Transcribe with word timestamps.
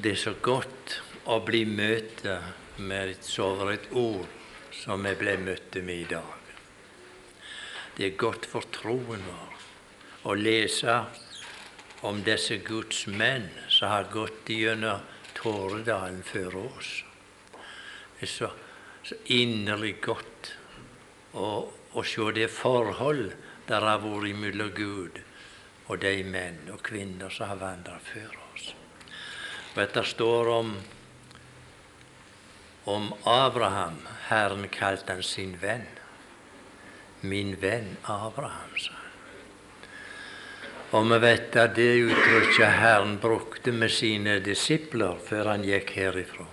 Det 0.00 0.12
er 0.14 0.18
så 0.20 0.30
godt 0.38 0.92
å 1.26 1.40
bli 1.42 1.64
møtt 1.66 2.20
med 2.86 3.10
et 3.16 3.30
over 3.42 3.72
et 3.72 3.88
ord 3.98 4.28
som 4.70 5.02
vi 5.02 5.10
ble 5.18 5.34
møtt 5.42 5.74
med 5.82 6.04
i 6.04 6.06
dag. 6.12 6.52
Det 7.96 8.06
er 8.06 8.20
godt 8.20 8.46
for 8.46 8.68
troen 8.76 9.26
vår 9.26 10.30
å 10.30 10.36
lese 10.38 10.94
om 12.06 12.22
disse 12.22 12.60
Guds 12.62 13.08
menn 13.10 13.50
som 13.66 13.90
har 13.90 14.06
gått 14.14 14.54
gjennom 14.54 15.02
Tåredalen 15.34 16.22
før 16.22 16.60
oss. 16.62 16.94
Det 17.50 18.28
er 18.28 18.34
så, 18.36 18.54
så 19.02 19.18
inderlig 19.34 19.96
godt 20.06 20.52
å, 21.34 21.66
å 21.74 22.06
se 22.06 22.32
det 22.38 22.52
forhold 22.54 23.32
der 23.66 23.90
har 23.90 24.06
vært 24.06 24.44
mellom 24.46 24.76
Gud 24.78 25.24
og 25.88 25.96
de 26.06 26.20
menn 26.22 26.68
og 26.70 26.84
kvinner 26.86 27.34
som 27.34 27.50
har 27.50 27.66
vandret 27.66 28.14
før 28.14 28.30
oss. 28.30 28.47
Vet, 29.74 29.94
det 29.94 30.04
står 30.04 30.48
om, 30.48 30.74
om 32.84 33.12
Abraham. 33.24 34.00
Herren 34.28 34.68
kalte 34.68 35.12
han 35.12 35.22
sin 35.22 35.56
venn. 35.60 35.86
Min 37.20 37.56
venn 37.60 37.96
Abraham, 38.02 38.76
sa 38.78 38.92
han. 38.92 39.08
Og 40.88 41.04
vi 41.10 41.18
vet 41.20 41.56
at 41.60 41.74
det 41.76 41.90
uttrykket 42.00 42.78
Herren 42.80 43.18
brukte 43.20 43.72
med 43.76 43.92
sine 43.92 44.38
disipler 44.40 45.18
før 45.20 45.52
han 45.52 45.66
gikk 45.66 45.92
herifra. 45.98 46.46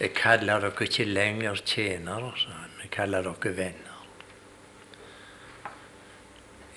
Jeg 0.00 0.14
kaller 0.16 0.64
dere 0.64 0.86
ikke 0.86 1.04
lenger 1.04 1.60
tjenere, 1.60 2.32
sa 2.40 2.54
han. 2.62 2.78
Jeg 2.80 2.92
kaller 2.94 3.26
dere 3.28 3.52
venner. 3.58 3.98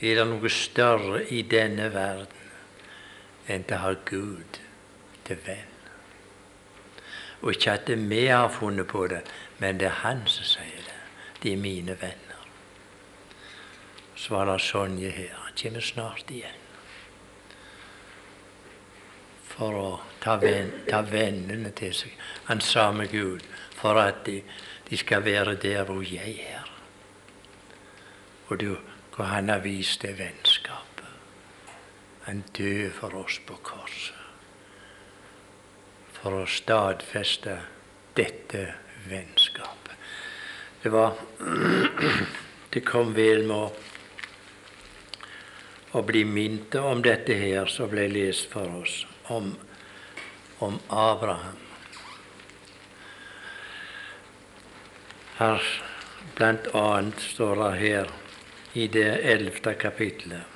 Er 0.04 0.20
det 0.20 0.28
noe 0.28 0.52
større 0.52 1.22
i 1.32 1.46
denne 1.48 1.88
verden 1.94 2.42
enn 3.48 3.64
å 3.72 3.80
ha 3.80 3.94
Gud 4.04 4.60
til 5.26 5.40
venn? 5.46 5.70
Og 7.42 7.52
ikke 7.52 7.72
at 7.72 7.90
vi 8.10 8.26
har 8.26 8.50
funnet 8.50 8.88
på 8.88 9.08
det, 9.08 9.22
men 9.60 9.80
det 9.80 9.88
er 9.88 10.02
Han 10.04 10.28
som 10.28 10.46
sier 10.48 10.84
det. 10.86 11.00
De 11.44 11.54
er 11.54 11.58
mine 11.58 11.98
venner. 12.02 12.44
Så 14.16 14.36
var 14.36 14.46
det 14.46 14.62
Sonje 14.62 15.10
her. 15.10 15.34
Han 15.36 15.54
kommer 15.62 15.82
snart 15.82 16.32
igjen. 16.32 16.60
For 19.44 19.76
å 19.76 19.90
ta, 20.24 20.38
ven, 20.42 20.72
ta 20.88 21.02
vennene 21.02 21.72
til 21.76 21.94
seg. 21.94 22.16
Han 22.48 22.62
sa 22.62 22.92
med 22.92 23.12
Gud 23.12 23.44
for 23.76 24.00
at 24.00 24.24
de, 24.26 24.40
de 24.90 24.98
skal 24.98 25.26
være 25.26 25.56
der 25.56 25.84
hvor 25.84 26.02
jeg 26.02 26.40
er. 26.48 26.72
Og 28.48 28.60
du 28.60 28.78
hvor 29.16 29.24
han 29.30 29.50
har 29.50 29.60
vist 29.60 30.02
det 30.02 30.18
vennskapet. 30.18 31.06
Han 32.24 32.44
døde 32.58 32.92
for 32.92 33.16
oss 33.16 33.40
på 33.46 33.54
korset. 33.54 34.23
For 36.24 36.40
å 36.40 36.46
stadfeste 36.48 37.58
dette 38.16 38.62
vennskapet. 39.12 39.98
Det 40.84 40.90
var 40.90 41.14
Det 42.74 42.80
kom 42.82 43.12
vel 43.14 43.44
med 43.46 43.76
å, 45.92 46.02
bli 46.02 46.24
minnet 46.26 46.76
om 46.80 47.04
dette 47.06 47.36
her 47.38 47.68
som 47.70 47.92
ble 47.92 48.08
lest 48.10 48.48
for 48.50 48.80
oss, 48.80 48.96
om, 49.30 49.52
om 50.58 50.80
Abraham. 50.88 51.60
Her 55.38 55.62
blant 56.40 56.72
annet 56.74 57.22
står 57.36 57.62
det 57.62 57.70
her 57.84 58.16
i 58.74 58.88
det 58.88 59.12
ellevte 59.36 59.76
kapitlet. 59.78 60.53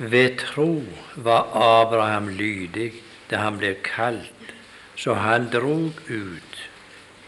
Ved 0.00 0.38
tro 0.38 0.82
var 1.14 1.50
Abraham 1.52 2.28
lydig 2.28 2.92
da 3.28 3.42
han 3.42 3.58
ble 3.60 3.74
kalt, 3.84 4.54
så 4.96 5.12
han 5.20 5.50
drog 5.52 6.00
ut 6.08 6.62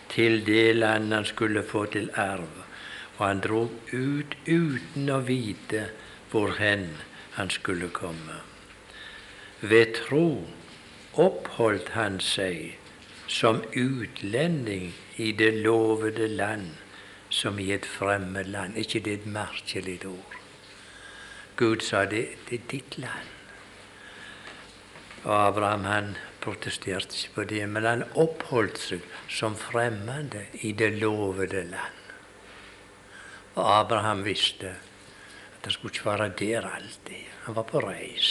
til 0.08 0.40
det 0.46 0.76
land 0.76 1.12
han 1.12 1.28
skulle 1.28 1.62
få 1.68 1.84
til 1.92 2.08
arv, 2.16 2.48
og 3.18 3.26
han 3.26 3.44
drog 3.44 3.92
ut 3.92 4.36
uten 4.48 5.12
å 5.12 5.20
vite 5.28 5.84
hvor 6.32 6.56
hen 6.56 6.88
han 7.36 7.52
skulle 7.52 7.92
komme. 7.92 8.40
Ved 9.60 9.92
tro 10.00 10.26
oppholdt 11.12 11.92
han 11.92 12.20
seg 12.24 12.78
som 13.28 13.60
utlending 13.76 14.94
i 15.20 15.32
det 15.36 15.58
lovede 15.60 16.28
land 16.28 16.72
som 17.28 17.60
i 17.60 17.68
et 17.76 17.84
fremmed 17.84 18.48
land. 18.48 18.76
ikke 18.76 19.00
det 19.00 19.12
et 19.12 19.26
merkelig 19.26 20.06
ord? 20.06 20.41
Gud 21.62 21.82
sa 21.86 22.02
det, 22.10 22.24
det 22.48 22.56
er 22.58 22.68
ditt 22.72 22.98
land. 22.98 23.28
Og 25.22 25.34
Abraham 25.36 25.84
han 25.86 26.08
protesterte 26.42 27.14
ikke 27.14 27.34
på 27.36 27.44
det, 27.52 27.60
men 27.70 27.84
han 27.86 28.02
oppholdt 28.18 28.80
seg 28.82 29.04
som 29.30 29.54
fremmede 29.54 30.48
i 30.66 30.72
det 30.74 30.96
lovede 30.96 31.62
land. 31.70 32.00
Og 33.54 33.62
Abraham 33.62 34.24
visste 34.26 34.72
at 34.74 35.68
han 35.68 35.74
skulle 35.76 35.94
ikke 35.94 36.08
være 36.10 36.32
der 36.40 36.66
alltid. 36.66 37.28
Han 37.44 37.54
var 37.54 37.68
på 37.70 37.82
reis. 37.84 38.30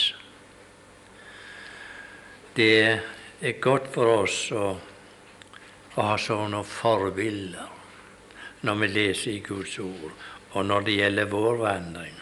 Det 2.56 3.00
er 3.40 3.62
godt 3.63 3.88
for 3.94 4.12
oss 4.25 4.42
å, 4.52 4.66
å 5.96 6.09
ha 6.09 6.18
sånne 6.19 6.66
forbilder 6.68 7.78
når 8.68 8.84
vi 8.84 8.92
leser 8.92 9.38
i 9.38 9.46
Guds 9.46 9.80
ord, 9.80 10.12
og 10.52 10.68
når 10.68 10.84
det 10.90 10.98
gjelder 11.00 11.31
vår 11.31 11.63
vandring. 11.63 12.21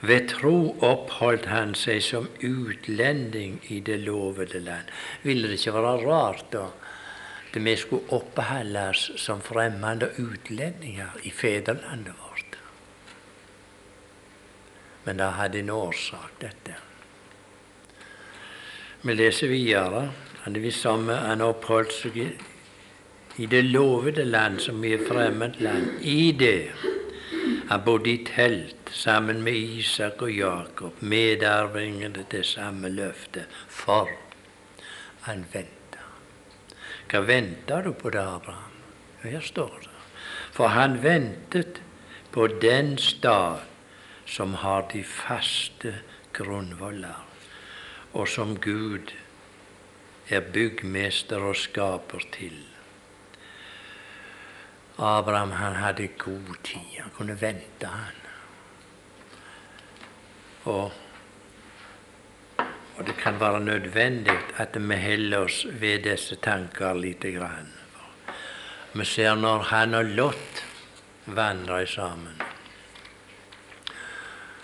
Ved 0.00 0.28
tro 0.30 0.76
oppholdt 0.84 1.48
han 1.50 1.74
seg 1.74 2.02
som 2.06 2.28
utlending 2.44 3.58
i 3.66 3.80
det 3.82 3.98
lovede 4.04 4.60
land. 4.62 4.92
Ville 5.22 5.48
det 5.50 5.58
ikke 5.58 5.74
være 5.74 6.04
rart 6.06 6.44
da 6.52 6.68
at 7.48 7.56
vi 7.64 7.74
skulle 7.80 8.12
oppholdes 8.14 9.08
som 9.18 9.40
fremmede 9.42 10.12
utlendinger 10.22 11.16
i 11.24 11.30
fedrelandet 11.34 12.14
vårt? 12.20 12.58
Men 15.04 15.18
det 15.18 15.32
hadde 15.38 15.58
en 15.58 15.70
årsak, 15.70 16.36
dette. 16.40 16.76
Vi 19.02 19.14
leser 19.14 19.48
videre. 19.48 20.10
Han, 20.44 21.08
han 21.08 21.42
oppholdt 21.42 21.92
seg 21.92 22.20
i 23.38 23.46
det 23.46 23.64
lovede 23.64 24.24
land 24.24 24.60
som 24.62 24.84
er 24.84 25.02
fremmed 25.08 25.58
land. 25.62 25.90
I 26.02 26.32
det 26.38 26.70
han 27.68 27.84
bodde 27.84 28.10
i 28.10 28.24
telt 28.24 28.90
sammen 28.96 29.42
med 29.44 29.52
Isak 29.52 30.22
og 30.24 30.32
Jakob, 30.32 31.02
medarvingene 31.02 32.24
til 32.30 32.44
samme 32.44 32.88
løfte, 32.88 33.44
for 33.68 34.08
han 35.26 35.44
venta. 35.52 36.04
Hva 37.08 37.20
venter 37.28 37.84
du 37.84 37.92
på 37.92 38.12
det, 38.14 38.24
Abraham? 38.24 38.78
Her 39.22 39.44
står 39.44 39.74
det. 39.84 39.94
For 40.52 40.72
han 40.72 40.96
ventet 41.02 41.82
på 42.32 42.46
den 42.46 42.96
stad 42.98 43.66
som 44.24 44.54
har 44.64 44.88
de 44.92 45.04
faste 45.04 45.94
grunnvoller, 46.32 47.20
og 48.12 48.28
som 48.28 48.56
Gud 48.56 49.12
er 50.28 50.40
byggmester 50.40 51.44
og 51.52 51.56
skaper 51.56 52.24
til. 52.32 52.67
Abraham 54.98 55.50
han 55.50 55.74
hadde 55.74 56.06
god 56.18 56.62
tid. 56.62 57.00
Han 57.00 57.10
kunne 57.16 57.40
vente, 57.40 57.86
han. 57.86 58.14
Og, 60.64 60.92
og 62.96 63.06
det 63.06 63.16
kan 63.16 63.40
være 63.40 63.60
nødvendig 63.60 64.36
at 64.56 64.76
vi 64.76 64.96
holder 65.02 65.38
oss 65.38 65.66
ved 65.70 66.02
disse 66.04 66.36
tanker 66.36 66.94
lite 66.94 67.32
grann. 67.32 67.72
Vi 68.92 69.04
ser 69.04 69.34
når 69.34 69.62
han 69.70 69.94
og 69.94 70.04
Lot 70.04 70.64
vandrer 71.26 71.86
sammen, 71.86 72.42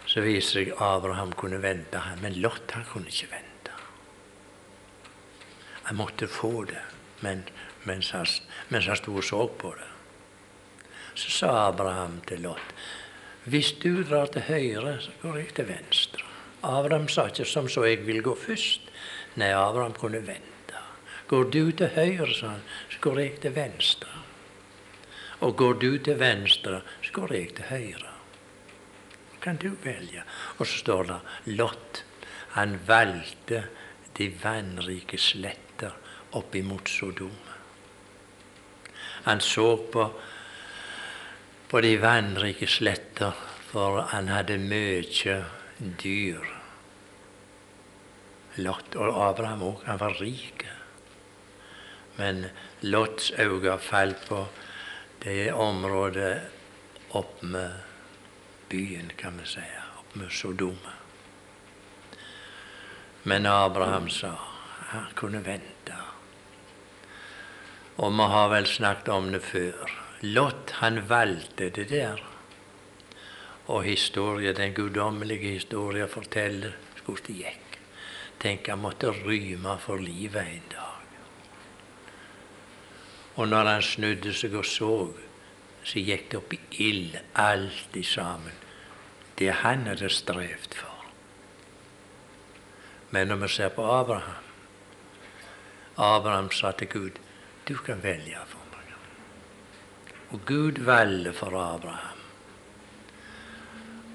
så 0.07 0.21
viser 0.21 0.61
det 0.61 0.71
seg 0.71 0.83
Abraham 0.83 1.33
kunne 1.33 1.63
vente, 1.63 1.99
han, 1.99 2.19
men 2.23 2.41
Lot 2.43 2.75
han 2.75 2.85
kunne 2.89 3.07
ikke 3.13 3.31
vente. 3.31 3.79
Han 5.85 5.97
måtte 5.97 6.29
få 6.29 6.65
det 6.65 6.83
men, 7.25 7.43
mens 7.85 8.11
han, 8.11 8.27
mens 8.69 8.87
han 8.87 8.97
sto 8.97 9.17
og 9.17 9.25
så 9.25 9.47
på 9.61 9.75
det. 9.79 9.91
Så 11.15 11.31
sa 11.31 11.55
Abraham 11.69 12.21
til 12.27 12.43
Lot 12.47 12.75
hvis 13.45 13.75
du 13.77 14.01
drar 14.09 14.31
til 14.33 14.47
høyre, 14.49 14.97
så 15.05 15.11
går 15.21 15.37
jeg 15.37 15.51
til 15.59 15.69
venstre. 15.69 16.25
Abraham 16.65 17.11
sa 17.13 17.27
ikke 17.29 17.45
som 17.45 17.69
så 17.69 17.85
jeg 17.85 18.07
vil 18.07 18.23
gå 18.25 18.33
først. 18.41 18.89
Nei, 19.37 19.51
Abraham 19.53 19.93
kunne 19.99 20.23
vente. 20.25 20.81
Går 21.29 21.51
du 21.53 21.73
til 21.77 21.93
høyre, 21.93 22.31
sa 22.33 22.55
han, 22.55 22.63
så 22.89 23.03
går 23.05 23.21
jeg 23.21 23.35
til 23.45 23.55
venstre. 23.57 24.23
Og 25.45 25.57
går 25.61 25.77
du 25.83 25.91
til 25.99 26.17
venstre, 26.21 26.81
så 27.05 27.13
går 27.13 27.37
jeg 27.37 27.55
til 27.59 27.69
høyre. 27.69 28.11
kan 29.45 29.57
du 29.57 29.75
velge. 29.85 30.23
Og 30.59 30.67
så 30.67 30.79
står 30.79 31.03
det 31.05 31.21
Lot. 31.59 32.05
Han 32.57 32.79
valgte 32.87 33.65
de 34.17 34.33
vannrike 34.43 35.19
sletter 35.19 35.93
oppimot 36.33 36.89
Sodom. 36.89 37.37
Han 39.25 39.41
så 39.41 39.77
på 39.77 40.07
på 41.69 41.81
de 41.81 41.97
vannrike 41.99 42.67
sletter, 42.67 43.33
for 43.71 44.05
han 44.13 44.29
hadde 44.29 44.59
mye 44.61 45.41
dyr 46.03 46.55
Lot 48.57 48.95
og 48.95 49.17
Abraham 49.19 49.63
òg. 49.67 49.81
Han 49.89 49.99
var 49.99 50.15
rik. 50.21 50.63
Men 52.17 52.47
Lots 52.87 53.33
øyne 53.39 53.79
falt 53.83 54.29
på 54.29 54.45
det 55.25 55.53
området 55.53 56.43
opp 57.11 57.43
med 57.43 57.81
byen, 58.71 59.11
kan 59.19 59.41
vi 59.41 59.47
si, 59.47 59.65
opp 59.99 60.15
med 60.15 60.31
Sodoma. 60.31 60.95
Men 63.25 63.47
Abraham 63.47 64.09
sa 64.09 64.37
han 64.93 65.11
kunne 65.15 65.43
vente. 65.45 65.99
Og 67.97 68.13
vi 68.13 68.31
har 68.37 68.49
vel 68.49 68.67
snakket 68.67 69.09
om 69.09 69.33
det 69.33 69.43
før. 69.43 70.04
Lot, 70.25 70.71
han 70.81 71.03
valgte 71.09 71.69
det 71.69 71.91
der. 71.91 72.23
Og 73.67 73.85
historie, 73.85 74.53
den 74.57 74.73
guddommelige 74.75 75.59
historien 75.59 76.09
forteller 76.09 76.73
hvordan 77.05 77.27
det 77.27 77.37
gikk. 77.37 77.77
Tenk, 78.41 78.69
han 78.69 78.81
måtte 78.81 79.13
ryme 79.13 79.77
for 79.81 80.01
livet 80.01 80.49
en 80.49 80.71
dag. 80.73 81.13
Og 83.37 83.49
når 83.49 83.69
han 83.69 83.83
snudde 83.83 84.33
seg 84.33 84.57
og 84.57 84.65
så, 84.65 84.95
så 85.85 86.01
gikk 86.01 86.31
det 86.31 86.41
opp 86.41 86.57
i 86.57 86.61
ild, 86.89 87.21
alt 87.35 87.97
i 87.97 88.05
sammen. 88.07 88.57
Det 89.37 89.53
han 89.61 89.85
hadde 89.91 90.09
strevd 90.09 90.81
for. 90.81 91.05
Men 93.11 93.29
når 93.29 93.45
vi 93.45 93.53
ser 93.59 93.77
på 93.77 93.85
Abraham 93.85 94.43
Abraham 95.97 96.51
sa 96.51 96.73
til 96.73 96.89
Gud 96.89 97.21
du 97.69 97.77
kan 97.77 98.03
velge. 98.03 98.54
Og 100.35 100.41
Gud 100.47 100.81
valgte 100.83 101.33
for 101.33 101.55
Abraham. 101.55 102.23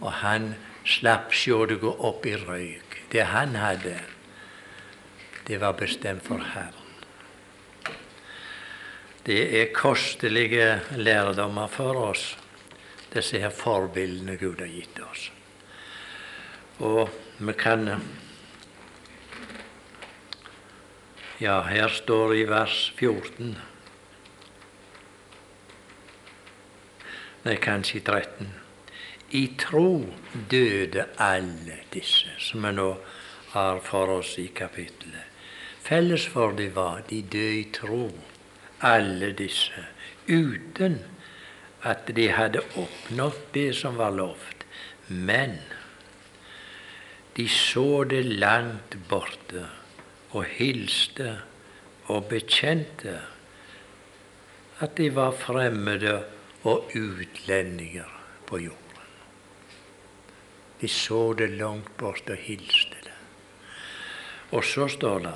Og 0.02 0.12
han 0.20 0.50
slapp 0.84 1.32
sjå 1.32 1.62
det 1.70 1.78
gå 1.80 1.94
opp 2.10 2.26
i 2.28 2.36
røyk. 2.36 2.98
Det 3.12 3.24
han 3.32 3.56
hadde, 3.56 3.96
det 5.48 5.62
var 5.62 5.78
bestemt 5.80 6.26
for 6.28 6.44
Herren. 6.44 6.76
Det 9.24 9.40
er 9.62 9.72
kostelige 9.76 10.82
lærdommer 11.00 11.72
for 11.72 11.96
oss, 12.10 12.34
disse 13.14 13.40
her 13.40 13.54
forbildene 13.56 14.36
Gud 14.42 14.60
har 14.60 14.72
gitt 14.72 15.00
oss. 15.06 15.30
Og 16.84 17.08
vi 17.40 17.56
kan 17.56 17.94
Ja, 21.40 21.62
her 21.64 21.88
står 21.88 22.34
det 22.34 22.40
i 22.42 22.48
vers 22.50 22.78
14 22.98 23.56
Nei, 27.46 27.56
kanskje 27.56 28.02
13. 28.04 28.48
I 29.32 29.46
tro 29.56 30.02
døde 30.52 31.06
alle 31.24 31.78
disse, 31.94 32.34
som 32.36 32.66
vi 32.66 32.72
nå 32.76 32.88
har 33.54 33.78
for 33.86 34.12
oss 34.18 34.34
i 34.42 34.50
kapittelet. 34.52 35.24
Felles 35.80 36.26
for 36.28 36.52
de 36.58 36.68
var 36.76 37.06
de 37.08 37.22
døde 37.24 37.62
i 37.62 37.64
tro, 37.72 38.10
alle 38.84 39.30
disse, 39.40 39.86
uten 40.28 40.98
at 41.88 42.12
de 42.16 42.26
hadde 42.36 42.60
oppnådd 42.76 43.38
det 43.54 43.70
som 43.78 43.96
var 43.96 44.12
lovt. 44.18 44.66
Men 45.08 45.56
de 47.38 47.48
så 47.48 48.04
det 48.04 48.26
langt 48.26 48.98
borte 49.08 49.64
og 50.36 50.44
hilste 50.58 51.38
og 52.12 52.28
bekjente 52.34 53.16
at 54.84 55.00
de 55.00 55.08
var 55.16 55.32
fremmede 55.40 56.18
og 56.64 56.92
utlendinger 56.96 58.10
på 58.46 58.60
jorden. 58.60 58.86
De 60.82 60.88
så 60.88 61.34
det 61.34 61.50
langt 61.60 61.92
bort 61.98 62.30
og 62.30 62.38
hilste 62.38 62.96
det. 63.04 63.16
Og 64.52 64.64
så 64.64 64.88
står 64.88 65.20
det 65.20 65.36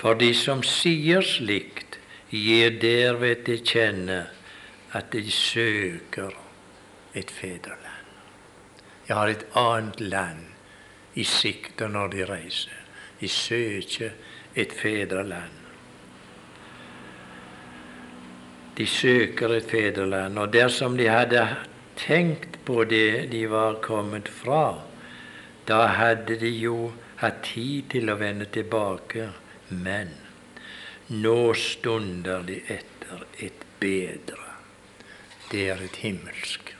For 0.00 0.14
de 0.14 0.30
som 0.34 0.62
sier 0.64 1.24
slikt, 1.24 1.98
gir 2.30 2.76
derved 2.80 3.44
til 3.44 3.64
kjenne 3.66 4.20
at 4.96 5.10
de 5.12 5.30
søker 5.30 6.36
et 7.14 7.30
fedreland. 7.30 8.06
De 9.06 9.14
har 9.14 9.28
et 9.28 9.44
annet 9.58 10.00
land 10.00 10.46
i 11.14 11.24
sikte 11.24 11.88
når 11.88 12.12
de 12.14 12.26
reiser. 12.28 12.84
De 13.20 13.28
søker 13.28 14.14
et 14.54 14.72
fedreland. 14.72 15.59
De 18.80 18.86
søker 18.86 19.52
et 19.52 19.66
fedreland, 19.68 20.38
og 20.40 20.54
dersom 20.54 20.94
de 20.96 21.04
hadde 21.12 21.42
tenkt 22.00 22.54
på 22.64 22.86
det 22.88 23.26
de 23.28 23.42
var 23.50 23.76
kommet 23.84 24.30
fra, 24.32 24.80
da 25.68 25.82
hadde 25.98 26.38
de 26.40 26.48
jo 26.48 26.86
hatt 27.20 27.42
tid 27.44 27.90
til 27.92 28.08
å 28.08 28.16
vende 28.16 28.48
tilbake. 28.48 29.28
Men 29.68 30.14
nå 31.12 31.52
stunder 31.52 32.48
de 32.48 32.56
etter 32.72 33.28
et 33.44 33.68
bedre. 33.84 34.48
Det 35.52 35.68
er 35.74 35.84
et 35.84 36.00
himmelsk. 36.00 36.72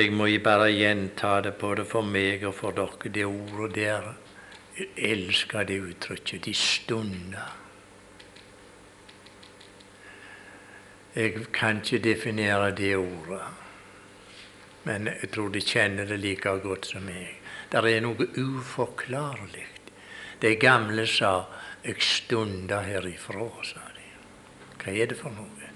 Jeg 0.00 0.16
må 0.16 0.32
bare 0.40 0.72
gjenta 0.72 1.42
det 1.44 1.58
både 1.60 1.84
for 1.84 2.08
meg 2.08 2.48
og 2.48 2.56
for 2.56 2.72
dere, 2.72 3.12
det 3.20 3.28
ordet 3.28 3.74
der. 3.82 4.14
Jeg 4.78 4.94
elsker 5.12 5.68
det 5.68 5.82
uttrykket. 5.92 6.48
De 6.48 6.56
stunder. 6.56 7.58
Jeg 11.14 11.46
kan 11.52 11.82
ikke 11.82 11.98
definere 11.98 12.70
det 12.76 12.96
ordet, 12.96 13.42
men 14.84 15.06
jeg 15.06 15.28
tror 15.34 15.50
de 15.52 15.60
kjenner 15.60 16.08
det 16.08 16.20
like 16.20 16.54
godt 16.64 16.86
som 16.88 17.04
meg. 17.04 17.36
Det 17.72 17.84
er 17.84 18.00
noe 18.00 18.26
uforklarlig. 18.40 19.66
De 20.42 20.56
gamle 20.56 21.06
sa 21.06 21.44
'jeg 21.84 22.02
stunda 22.02 22.80
herifra', 22.82 23.64
sa 23.64 23.80
de. 23.94 24.08
Hva 24.78 24.92
er 25.02 25.06
det 25.06 25.18
for 25.18 25.30
noe? 25.30 25.70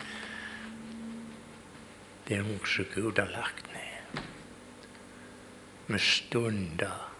Det 2.28 2.36
er 2.36 2.42
noe 2.42 2.66
som 2.66 2.84
Gud 2.94 3.18
har 3.18 3.30
lagt 3.30 3.68
ned. 3.72 4.22
Vi 5.86 5.98
stunder 5.98 7.12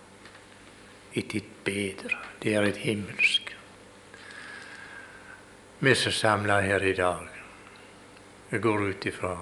etter 1.14 1.36
et 1.36 1.64
bedre. 1.64 2.18
Det 2.42 2.54
er 2.54 2.62
et 2.62 2.76
himmelsk. 2.76 3.56
Vi 5.80 5.94
som 5.94 6.12
samler 6.12 6.60
her 6.60 6.82
i 6.82 6.92
dag, 6.92 7.35
vi 8.50 8.58
går 8.58 8.88
ut 8.88 9.06
ifra 9.06 9.38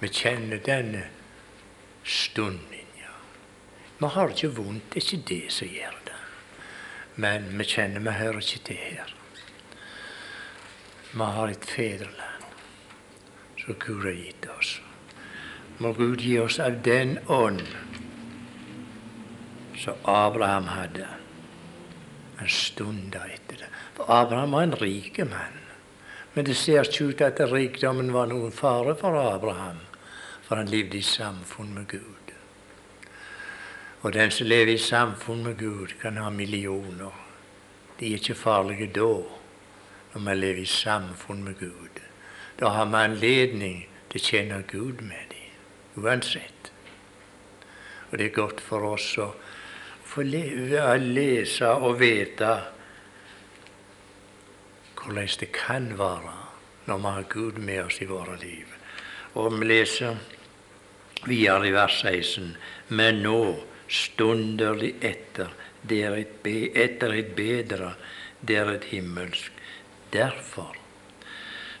Vi 0.00 0.08
kjenner 0.08 0.60
denne 0.64 1.02
stunden, 2.04 2.86
ja. 2.96 3.12
Vi 3.98 4.06
har 4.06 4.32
ikke 4.32 4.48
vondt, 4.56 4.86
det 4.94 5.02
er 5.02 5.06
ikke 5.06 5.28
det 5.28 5.52
som 5.52 5.68
gjør 5.68 5.98
det. 6.06 6.20
Men 7.20 7.50
vi 7.58 7.66
kjenner 7.68 8.00
vi 8.00 8.14
hører 8.16 8.40
ikke 8.40 8.62
til 8.70 8.80
her. 8.80 9.14
Vi 11.12 11.28
har 11.36 11.52
et 11.52 11.64
fedreland 11.68 12.48
som 13.60 13.76
Gud 13.76 14.04
har 14.06 14.16
gitt 14.16 14.48
oss. 14.56 14.80
Må 15.78 15.92
Gud 15.92 16.24
gi 16.24 16.38
oss 16.40 16.58
av 16.62 16.80
den 16.84 17.18
ånd 17.28 17.66
som 19.76 19.96
Abraham 20.04 20.70
hadde. 20.72 21.08
en 22.40 22.48
stund 22.48 23.14
etter 23.14 23.56
det. 23.60 23.66
For 23.94 24.08
Abraham 24.08 24.50
var 24.50 24.62
en 24.62 24.74
rik 24.80 25.18
mann. 25.18 25.59
Men 26.34 26.44
det 26.46 26.54
ser 26.54 26.86
ikke 26.86 27.10
ut 27.10 27.22
at 27.26 27.40
rikdommen 27.50 28.12
var 28.14 28.30
noen 28.30 28.52
fare 28.54 28.94
for 28.98 29.18
Abraham, 29.18 29.80
for 30.46 30.60
han 30.60 30.70
levde 30.70 30.98
i 30.98 31.02
samfunn 31.02 31.74
med 31.74 31.88
Gud. 31.90 32.34
Og 34.02 34.14
den 34.14 34.30
som 34.30 34.46
lever 34.46 34.72
i 34.74 34.78
samfunn 34.78 35.42
med 35.44 35.58
Gud, 35.58 35.96
kan 36.00 36.16
ha 36.16 36.30
millioner. 36.30 37.12
De 37.98 38.06
er 38.06 38.20
ikke 38.20 38.38
farlige 38.38 38.86
da, 38.94 39.10
når 40.14 40.22
man 40.24 40.40
lever 40.40 40.62
i 40.62 40.70
samfunn 40.70 41.44
med 41.44 41.58
Gud. 41.58 42.00
Da 42.60 42.68
har 42.68 42.86
man 42.86 43.10
anledning 43.10 43.84
til 44.10 44.20
å 44.20 44.24
kjenne 44.24 44.62
Gud 44.70 45.02
med 45.04 45.34
dem, 45.34 46.00
uansett. 46.00 46.70
Og 48.10 48.18
det 48.18 48.30
er 48.30 48.38
godt 48.38 48.62
for 48.64 48.86
oss 48.94 49.12
å 49.18 49.32
få 50.06 50.24
lese 50.26 51.70
og 51.70 52.00
vite 52.00 52.54
hvordan 55.00 55.28
det 55.40 55.52
kan 55.52 55.92
være 55.98 56.36
når 56.86 56.98
vi 56.98 57.14
har 57.14 57.26
Gud 57.30 57.58
med 57.58 57.84
oss 57.84 58.00
i 58.02 58.08
våre 58.08 58.36
liv. 58.40 58.66
Og 59.34 59.52
vi 59.60 59.66
leser 59.66 60.16
videre 61.26 61.68
i 61.68 61.74
vers 61.74 62.00
16. 62.02 62.56
Men 62.88 63.22
nå 63.22 63.40
stunder 63.88 64.78
de 64.80 64.92
etter, 65.00 65.52
det 65.82 66.02
er 66.06 66.16
et, 66.18 66.34
be, 66.42 66.56
etter 66.74 67.14
et 67.14 67.32
bedre, 67.36 67.94
det 68.40 68.56
er 68.56 68.74
et 68.74 68.90
himmelsk. 68.90 69.52
Derfor 70.12 70.76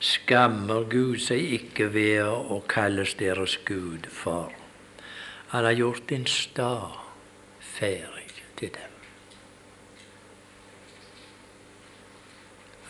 skammer 0.00 0.86
Gud 0.88 1.18
seg 1.20 1.56
ikke 1.58 1.90
ved 1.92 2.24
å 2.24 2.62
kalles 2.70 3.16
deres 3.20 3.58
Gud, 3.68 4.08
for 4.08 4.54
han 5.50 5.66
har 5.66 5.76
gjort 5.76 6.12
en 6.14 6.26
stad 6.30 7.00
ferdig 7.74 8.30
til 8.56 8.72
dem. 8.76 8.89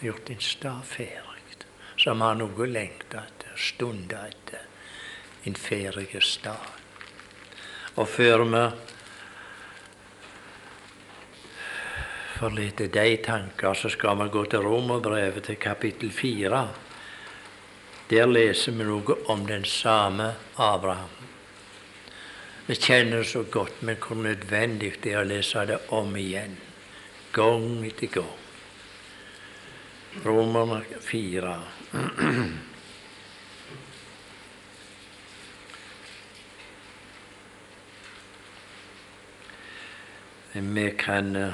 gjort 0.00 0.30
en 0.30 0.40
stad 0.40 0.84
ferdig, 0.84 1.64
som 1.96 2.20
har 2.24 2.38
noe 2.40 2.56
å 2.56 2.68
lengte 2.68 3.20
etter, 3.20 3.56
stunder 3.56 4.30
etter, 4.30 4.64
en 5.44 5.56
ferdig 5.56 6.22
stad. 6.24 6.80
Og 8.00 8.08
før 8.08 8.44
vi 8.48 8.64
forlater 12.40 12.88
de 12.88 13.16
tanker, 13.24 13.74
så 13.74 13.90
skal 13.92 14.16
vi 14.22 14.30
gå 14.32 14.44
til 14.48 14.64
Romerbrevet 14.64 15.44
til 15.50 15.60
kapittel 15.60 16.12
fire. 16.14 16.62
Der 18.10 18.26
leser 18.26 18.72
vi 18.72 18.86
noe 18.88 19.18
om 19.30 19.44
den 19.46 19.66
samme 19.68 20.32
Abraham. 20.56 21.18
Vi 22.66 22.76
kjenner 22.78 23.26
så 23.26 23.42
godt, 23.42 23.82
men 23.82 23.98
hvor 24.00 24.16
nødvendig 24.16 24.94
det 25.02 25.12
er 25.12 25.24
å 25.24 25.28
lese 25.28 25.66
det 25.66 25.80
om 25.96 26.16
igjen, 26.16 26.56
gang 27.34 27.82
etter 27.84 28.14
gang. 28.14 28.39
Romerne 30.24 30.82
fire. 31.00 31.54
Vi 40.52 40.90
kan 40.98 41.36
eh, 41.36 41.52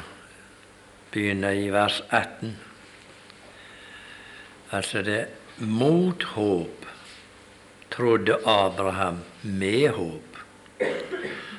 begynne 1.12 1.52
i 1.54 1.68
vers 1.70 2.02
18. 2.08 2.56
Altså 4.70 5.02
det 5.02 5.26
mot 5.56 6.22
håp 6.22 6.86
trodde 7.90 8.38
Abraham 8.44 9.20
med 9.42 9.90
håp, 9.90 10.36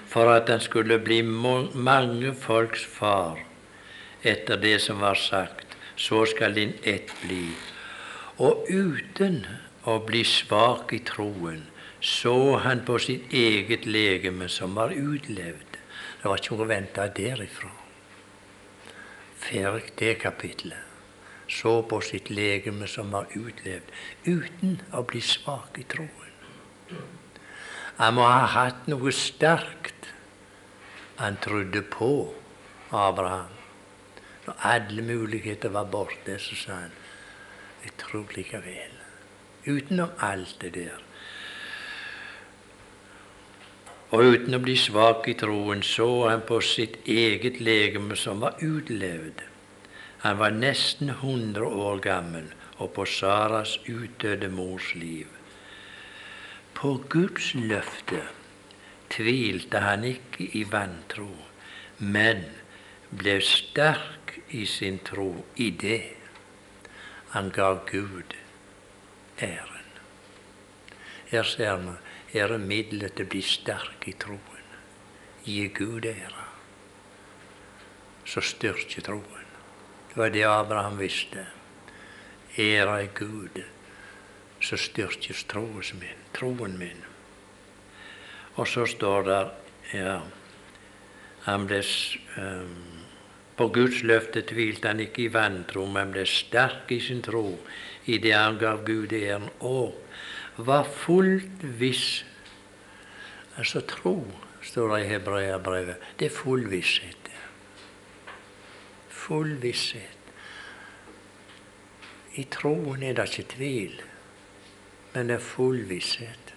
for 0.07 0.33
at 0.33 0.49
han 0.49 0.59
skulle 0.59 0.99
bli 0.99 1.21
mange 1.21 2.33
folks 2.33 2.85
far 2.85 3.39
etter 4.21 4.57
det 4.57 4.79
som 4.81 4.99
var 5.01 5.15
sagt, 5.15 5.66
så 5.97 6.25
skal 6.29 6.55
din 6.55 6.75
ett 6.83 7.13
bli. 7.23 7.47
Og 8.37 8.69
uten 8.69 9.41
å 9.89 9.97
bli 10.05 10.23
svak 10.27 10.93
i 10.93 11.01
troen 11.05 11.65
så 11.99 12.59
han 12.61 12.83
på 12.85 12.99
sitt 13.01 13.33
eget 13.33 13.87
legeme 13.89 14.45
som 14.53 14.77
var 14.77 14.93
utlevd 14.93 15.67
det 16.27 16.31
var 16.31 16.41
ikke 16.41 16.55
noe 16.57 16.65
å 16.65 16.69
vente 16.71 17.03
derifra. 17.15 17.69
Ferdig 19.39 19.93
det 19.99 20.15
kapitlet. 20.19 20.83
Så 21.47 21.77
på 21.87 22.01
sitt 22.03 22.27
legeme 22.27 22.89
som 22.91 23.13
var 23.15 23.29
utlevd, 23.31 23.93
uten 24.25 24.73
å 24.91 25.05
bli 25.07 25.21
svak 25.23 25.77
i 25.79 25.85
troen. 25.87 26.33
Han 28.01 28.17
må 28.17 28.25
ha 28.27 28.43
hatt 28.51 28.89
noe 28.91 29.13
sterkt 29.15 30.09
han 31.21 31.39
trodde 31.41 31.81
på, 31.87 32.09
Abraham. 32.91 33.56
Når 34.47 34.63
alle 34.63 35.03
muligheter 35.03 35.69
var 35.69 35.89
borte, 35.91 36.39
så 36.39 36.55
sa 36.55 36.79
han 36.85 36.95
jeg 37.83 37.93
tror 37.99 38.31
likevel. 38.35 38.95
Utenom 39.67 40.15
alt 40.23 40.57
det 40.61 40.73
der 40.73 41.03
og 44.15 44.23
uten 44.23 44.55
å 44.55 44.61
bli 44.63 44.75
svak 44.79 45.25
i 45.27 45.35
troen 45.35 45.81
så 45.83 46.07
han 46.29 46.45
på 46.47 46.61
sitt 46.63 46.95
eget 47.11 47.59
legeme 47.59 48.15
som 48.15 48.39
var 48.43 48.61
utlevd. 48.63 49.41
Han 50.23 50.37
var 50.39 50.55
nesten 50.55 51.11
100 51.11 51.67
år 51.67 51.99
gammel 52.05 52.47
og 52.77 52.93
på 52.95 53.05
Saras 53.09 53.75
utdøde 53.83 54.47
mors 54.53 54.93
liv. 54.95 55.27
På 56.77 56.95
Guds 57.09 57.51
løfte 57.57 58.21
tvilte 59.11 59.81
han 59.83 60.05
ikke 60.07 60.47
i 60.55 60.63
vantro, 60.71 61.31
men 61.99 62.45
ble 63.11 63.39
sterk 63.43 64.16
i 64.49 64.65
sin 64.65 64.99
tro 64.99 65.45
i 65.55 65.71
det 65.71 66.17
han 67.29 67.49
ga 67.49 67.73
Gud 67.91 68.35
æren. 69.41 69.89
Her 71.31 71.43
ser 71.43 71.77
vi 71.83 72.39
er 72.39 72.47
det 72.51 72.59
middelet 72.63 73.15
til 73.15 73.27
å 73.27 73.31
bli 73.33 73.41
sterk 73.43 74.07
i 74.07 74.13
troen. 74.19 74.69
Gi 75.43 75.67
Gud 75.75 76.07
ære. 76.07 76.45
Så 78.27 78.43
styrker 78.43 79.03
troen. 79.03 79.51
Det 80.09 80.19
var 80.19 80.31
det 80.31 80.43
Abraham 80.47 80.97
visste. 80.99 81.45
Ære 82.57 82.95
er 83.03 83.11
Gud, 83.15 83.59
så 84.61 84.79
styrkes 84.79 85.43
troen 85.51 85.99
min. 86.01 86.25
Troen 86.33 86.77
min. 86.79 87.03
Og 88.55 88.67
så 88.67 88.87
står 88.89 89.27
det 89.27 89.41
ja, 89.93 90.17
han 91.45 91.67
ble 91.69 91.83
um, 92.41 92.86
På 93.57 93.67
Guds 93.73 94.03
løfte 94.05 94.43
tvilte 94.45 94.91
han 94.91 95.01
ikke 95.01 95.25
i 95.25 95.33
vantro, 95.33 95.87
men 95.89 96.13
ble 96.13 96.25
sterk 96.29 96.91
i 96.93 96.99
sin 97.01 97.23
tro 97.25 97.57
i 98.05 98.19
det 98.21 98.35
han 98.35 98.59
gav 98.61 98.83
Gud 98.85 99.13
æren. 99.17 99.49
Og 99.59 99.97
var 100.57 100.85
fullt 100.85 101.63
viss 101.79 102.23
Altså 103.57 103.81
tro, 103.81 104.21
står 104.61 104.91
det 104.91 105.05
i 105.05 105.07
Hebreabrevet. 105.09 105.95
Det 106.19 106.27
er 106.27 106.35
full 106.35 106.67
visshet. 106.69 107.31
Full 109.09 109.55
visshet. 109.63 110.29
I 112.37 112.45
troen 112.53 113.01
er 113.01 113.17
det 113.17 113.25
ikke 113.31 113.55
tvil, 113.55 113.95
men 115.15 115.31
det 115.31 115.39
er 115.39 115.43
full 115.43 115.81
visshet. 115.89 116.53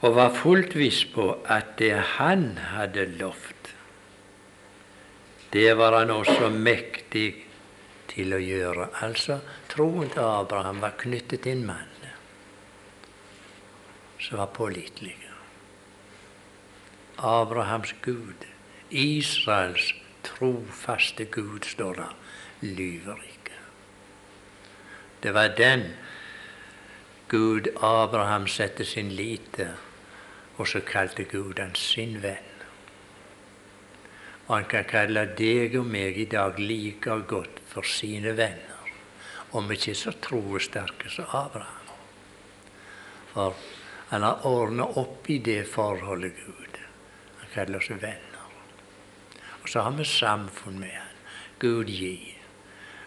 Og 0.00 0.14
var 0.14 0.30
fullt 0.32 0.76
viss 0.78 1.02
på 1.10 1.26
at 1.44 1.74
det 1.82 1.96
han 2.16 2.54
hadde 2.70 3.08
lovt, 3.18 3.59
det 5.52 5.70
var 5.78 5.98
han 5.98 6.10
også 6.14 6.50
mektig 6.54 7.28
til 8.10 8.34
å 8.34 8.42
gjøre. 8.42 8.90
Altså, 9.02 9.40
troen 9.70 10.10
til 10.10 10.22
Abraham 10.22 10.82
var 10.82 10.98
knyttet 11.00 11.42
til 11.46 11.58
en 11.58 11.66
mann 11.72 11.96
som 14.20 14.38
var 14.38 14.46
pålitelig. 14.46 15.16
Abrahams 17.16 17.94
Gud, 18.02 18.46
Israels 18.90 19.94
trofaste 20.22 21.24
Gud, 21.24 21.64
står 21.64 21.94
det, 21.94 22.08
lyver 22.60 23.16
ikke. 23.24 23.58
Det 25.22 25.34
var 25.34 25.54
den 25.56 25.84
Gud 27.28 27.68
Abraham 27.76 28.46
satte 28.48 28.84
sin 28.84 29.08
lit 29.08 29.52
til, 29.56 29.74
og 30.56 30.68
så 30.68 30.80
kalte 30.80 31.24
Gud 31.24 31.58
han 31.58 31.74
sin 31.74 32.22
venn. 32.22 32.49
Og 34.50 34.56
han 34.56 34.64
kan 34.66 34.86
kalle 34.90 35.28
deg 35.38 35.76
og 35.78 35.84
meg 35.86 36.16
i 36.18 36.24
dag 36.26 36.56
like 36.58 37.20
godt 37.30 37.60
for 37.70 37.86
sine 37.86 38.32
venner, 38.34 38.88
om 39.54 39.70
ikke 39.70 39.94
så 39.94 40.10
troesterke 40.18 41.06
som 41.14 41.28
Abraham. 41.38 41.92
For 43.30 43.54
han 44.08 44.26
har 44.26 44.42
ordna 44.50 44.88
opp 44.98 45.30
i 45.30 45.36
det 45.38 45.60
forholdet, 45.70 46.34
Gud. 46.34 46.80
Han 47.38 47.52
kaller 47.54 47.78
oss 47.78 47.92
venner. 47.94 48.48
Og 49.62 49.68
så 49.70 49.84
har 49.86 49.94
vi 49.94 50.04
samfunn 50.10 50.80
med 50.82 50.96
han. 50.96 51.20
Gud 51.62 51.92
gi 51.94 52.34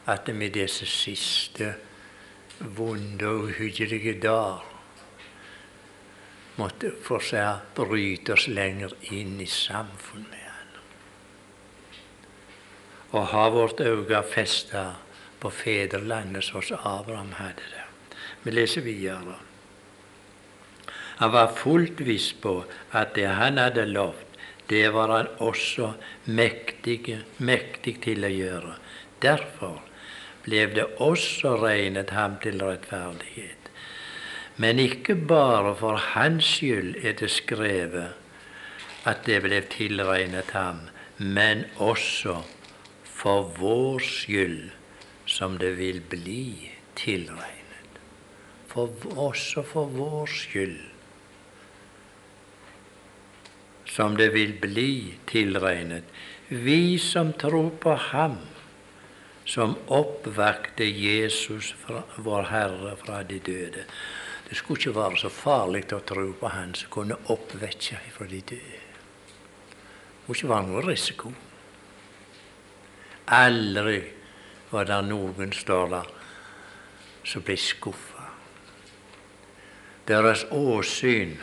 at 0.07 0.31
vi 0.31 0.47
disse 0.47 0.87
siste 0.87 1.73
vonde 2.77 3.27
og 3.27 3.49
uhyggelige 3.49 4.15
dager 4.23 4.63
måtte 6.55 6.93
få 7.03 7.19
seg 7.19 7.75
bryte 7.75 8.37
oss 8.37 8.47
lenger 8.47 8.95
inn 9.11 9.35
i 9.43 9.49
samfunn 9.49 10.23
med 10.23 10.39
han. 10.39 10.42
Og 13.13 13.27
ha 13.29 13.47
vårt 13.53 13.81
øye 13.81 14.23
festa 14.25 14.85
på 15.39 15.49
fedrelandet, 15.53 16.43
som 16.43 16.61
Abraham 16.83 17.33
hadde 17.37 17.65
det. 17.71 17.87
Vi 18.43 18.51
leser 18.51 18.81
videre. 18.81 19.37
Han 21.21 21.31
var 21.31 21.53
fullt 21.55 22.01
viss 22.01 22.33
på 22.33 22.63
at 22.91 23.13
det 23.15 23.29
han 23.37 23.57
hadde 23.61 23.85
lovt, 23.85 24.33
det 24.67 24.89
var 24.95 25.11
han 25.11 25.27
også 25.43 25.93
mektig, 26.25 27.19
mektig 27.37 27.99
til 28.03 28.25
å 28.25 28.31
gjøre. 28.31 28.77
Derfor 29.21 29.81
ble 30.43 30.65
det 30.75 30.87
også 31.03 31.57
regnet 31.61 32.11
ham 32.15 32.39
til 32.43 32.63
rettferdighet. 32.63 33.69
Men 34.57 34.79
ikke 34.79 35.15
bare 35.15 35.73
for 35.79 35.99
hans 36.13 36.47
skyld 36.57 36.97
er 37.03 37.15
det 37.19 37.31
skrevet 37.33 39.07
at 39.09 39.23
det 39.27 39.41
ble 39.43 39.61
tilregnet 39.73 40.51
ham, 40.55 40.85
men 41.17 41.65
også 41.81 42.41
for 43.23 43.51
vår 43.55 44.03
skyld, 44.03 44.71
som 45.25 45.55
det 45.57 45.77
vil 45.79 46.01
bli 46.11 46.71
tilregnet. 46.99 48.01
For, 48.67 48.91
også 49.15 49.63
for 49.63 49.87
vår 49.95 50.27
skyld 50.27 50.81
som 53.93 54.17
det 54.17 54.31
vil 54.33 54.55
bli 54.57 55.13
tilregnet, 55.29 56.07
vi 56.47 56.97
som 56.99 57.33
tror 57.37 57.69
på 57.81 57.93
Ham, 58.09 58.39
som 59.45 59.75
oppvakte 59.93 60.87
Jesus, 60.87 61.73
fra, 61.77 62.01
vår 62.17 62.49
Herre, 62.49 62.95
fra 62.97 63.21
de 63.27 63.37
døde. 63.43 63.85
Det 64.47 64.57
skulle 64.57 64.81
ikke 64.81 64.95
være 64.97 65.21
så 65.21 65.29
farlig 65.29 65.85
å 65.93 66.01
tro 66.07 66.25
på 66.39 66.53
Han 66.55 66.73
som 66.77 66.93
kunne 66.93 67.19
oppvekke 67.33 68.01
fra 68.15 68.27
de 68.29 68.41
døde. 68.55 68.81
Det 69.69 70.29
må 70.29 70.37
ikke 70.37 70.53
være 70.55 70.69
noe 70.71 70.85
risiko. 70.87 71.33
Aldri 73.31 74.01
var 74.71 74.85
det 74.89 74.99
noen, 75.07 75.53
står 75.53 75.89
der, 75.93 76.09
som 77.23 77.43
ble 77.45 77.55
skuffa. 77.57 78.27
Deres 80.07 80.43
åsyn 80.51 81.37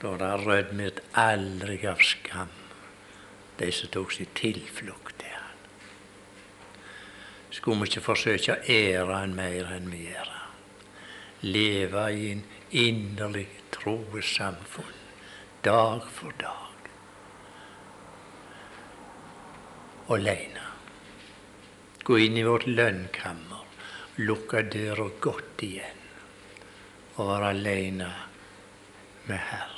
da 0.00 0.14
det 0.16 0.30
rødmet 0.46 1.02
aldri 1.20 1.76
av 1.88 2.00
skam, 2.00 2.52
de 3.58 3.68
som 3.72 3.92
tok 3.92 4.14
sin 4.16 4.30
tilflukt 4.34 5.18
til 5.20 5.34
han. 5.34 5.58
skulle 7.50 7.82
vi 7.82 7.90
ikke 7.90 8.06
forsøke 8.06 8.54
å 8.54 8.62
ære 8.72 9.18
Han 9.18 9.36
mer 9.36 9.74
enn 9.76 9.90
vi 9.92 10.06
gjør. 10.06 10.32
Leve 11.42 12.06
i 12.12 12.32
en 12.32 12.42
inderlig 12.70 13.48
troessamfunn 13.74 14.96
dag 15.64 16.08
for 16.08 16.32
dag. 16.40 16.90
Aleine. 20.08 20.69
Gå 22.04 22.18
inn 22.18 22.36
i 22.36 22.44
vårt 22.46 22.66
lønnkammer, 22.66 23.64
lukke 24.16 24.62
døra 24.72 25.08
godt 25.20 25.64
igjen 25.66 25.98
og 27.20 27.28
være 27.28 27.50
aleine 27.52 28.08
med 29.26 29.42
Herren. 29.50 29.76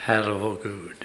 Herre 0.00 0.32
vår 0.40 0.56
Gud, 0.62 1.04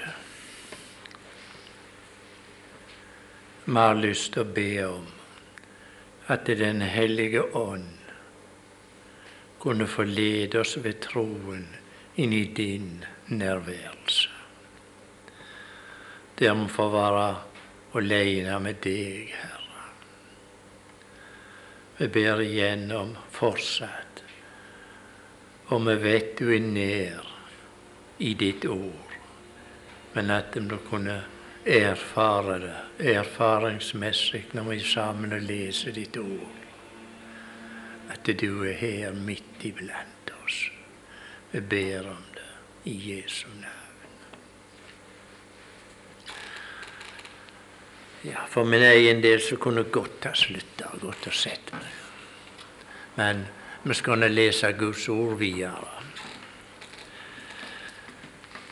vi 3.66 3.76
har 3.76 4.00
lyst 4.00 4.32
til 4.34 4.46
å 4.46 4.54
be 4.56 4.70
om 4.88 5.12
at 6.32 6.48
Den 6.48 6.82
hellige 6.82 7.44
ånd 7.58 7.92
kunne 9.60 9.88
få 9.90 10.08
lede 10.08 10.62
oss 10.64 10.78
ved 10.78 11.04
troen 11.04 11.68
inn 12.16 12.34
i 12.34 12.46
din 12.56 13.04
nærværelse. 13.28 14.35
Der 16.40 16.56
vi 16.56 16.68
får 16.68 16.90
være 16.92 17.28
alene 17.96 18.58
med 18.60 18.82
deg, 18.84 19.30
Herre. 19.32 19.84
Vi 21.98 22.08
ber 22.12 22.42
igjen 22.44 22.90
om 22.92 23.14
fortsatt, 23.32 24.20
og 25.72 25.86
vi 25.86 25.96
vet 26.02 26.34
du 26.36 26.50
er 26.52 26.66
nær 26.66 27.30
i 28.20 28.34
ditt 28.36 28.68
ord, 28.68 29.16
men 30.18 30.34
at 30.36 30.60
de 30.60 30.82
kunne 30.90 31.22
erfare 31.64 32.60
det 32.66 33.16
erfaringsmessig 33.16 34.44
når 34.52 34.70
vi 34.74 34.80
sammen 34.84 35.34
og 35.40 35.48
leser 35.48 35.96
ditt 35.96 36.20
ord, 36.20 36.60
at 38.12 38.28
du 38.28 38.66
er 38.68 38.76
her 38.84 39.16
midt 39.16 39.64
iblant 39.72 40.36
oss. 40.44 40.66
Vi 41.56 41.64
ber 41.64 42.12
om 42.12 42.30
det 42.36 42.52
i 42.92 43.00
Jesu 43.14 43.48
navn. 43.56 43.85
Ja, 48.26 48.46
For 48.50 48.64
min 48.66 48.82
egen 48.82 49.22
del 49.24 49.42
så 49.42 49.56
kunne 49.62 49.84
jeg 49.84 49.92
godt 49.94 50.26
ha 50.26 50.32
slutta, 50.34 50.90
godt 51.02 51.28
ha 51.30 51.32
sett 51.32 51.70
meg. 51.76 51.92
Men 53.20 53.44
vi 53.84 53.94
skal 53.94 54.26
lese 54.34 54.72
Guds 54.74 55.06
ord 55.14 55.38
videre. 55.38 55.92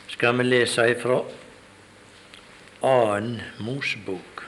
Skal 0.09 0.37
vi 0.39 0.47
lese 0.47 0.87
ifra 0.89 1.19
annen 2.81 3.41
Mosebok. 3.61 4.41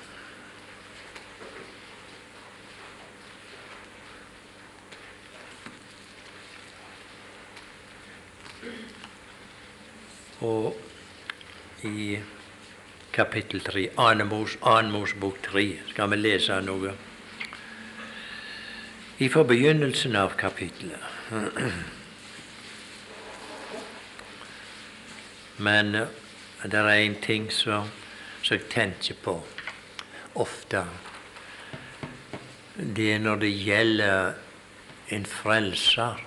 Og 10.41 10.73
i 11.83 12.17
kapittel 13.15 13.61
3, 13.63 13.89
annen 13.95 14.91
Mosebok 14.91 15.41
3, 15.41 15.67
skal 15.93 16.11
vi 16.11 16.17
lese 16.19 16.59
noe 16.67 16.91
i 19.17 19.29
forbegynnelsen 19.31 20.15
av 20.19 20.33
kapittelet. 20.35 20.99
Men 25.57 25.95
eh, 25.95 26.07
det 26.67 26.79
er 26.81 26.89
en 26.89 27.15
ting 27.23 27.47
som 27.53 27.87
jeg 28.43 28.67
tenker 28.69 29.15
på 29.23 29.37
ofte. 30.35 30.83
Det 32.75 33.13
er 33.13 33.23
når 33.23 33.39
det 33.45 33.53
gjelder 33.55 34.33
en 35.15 35.25
frelser. 35.25 36.19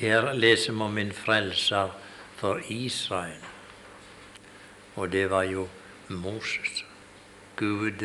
Her 0.00 0.32
leser 0.34 0.72
vi 0.74 0.82
om 0.90 0.98
en 0.98 1.14
frelser 1.14 1.94
for 2.36 2.58
Israel. 2.66 3.44
Og 4.96 5.12
det 5.12 5.30
var 5.30 5.46
jo 5.46 5.68
Moses. 6.08 6.84
Gud 7.56 8.02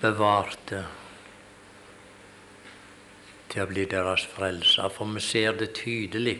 bevarte 0.00 0.84
til 3.50 3.64
å 3.64 3.70
bli 3.70 3.86
deres 3.90 4.26
frelser. 4.30 4.90
For 4.94 5.10
vi 5.14 5.22
ser 5.24 5.56
det 5.60 5.72
tydelig 5.80 6.38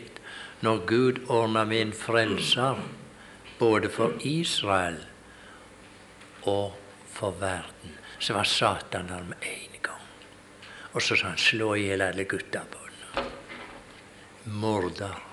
når 0.65 0.83
Gud 0.89 1.23
ordner 1.27 1.65
med 1.67 1.87
en 1.87 1.95
frelser 1.97 2.83
både 3.59 3.89
for 3.93 4.15
Israel 4.25 5.01
og 6.49 6.77
for 7.11 7.35
verden. 7.41 7.97
Så 8.21 8.37
var 8.37 8.45
Satan 8.49 9.09
der 9.09 9.25
med 9.25 9.41
en 9.45 9.81
gang. 9.81 10.05
Og 10.93 11.01
så 11.01 11.15
sa 11.15 11.27
han 11.27 11.37
'slå 11.37 11.75
i 11.75 11.87
hjel 11.87 12.01
alle 12.01 12.23
gutta 12.23 12.61
på 12.71 12.77
den'. 12.77 13.25
Morder. 14.45 15.30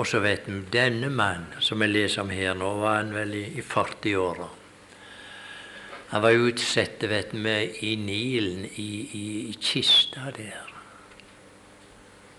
Og 0.00 0.06
så 0.08 0.22
vet 0.24 0.46
vi 0.48 0.62
denne 0.72 1.10
mannen 1.12 1.60
som 1.60 1.82
vi 1.82 1.90
leser 1.90 2.22
om 2.22 2.30
her, 2.32 2.54
nå 2.56 2.70
var 2.80 3.02
han 3.02 3.10
vel 3.12 3.34
i, 3.36 3.42
i 3.60 3.64
40-åra. 3.64 4.46
Han 6.14 6.22
var 6.24 6.46
utsatt 6.48 7.04
vet 7.10 7.34
vi, 7.36 7.56
i 7.84 7.90
Nilen, 8.00 8.64
i, 8.64 8.88
i, 9.18 9.26
i 9.50 9.58
kista 9.60 10.32
der. 10.32 10.72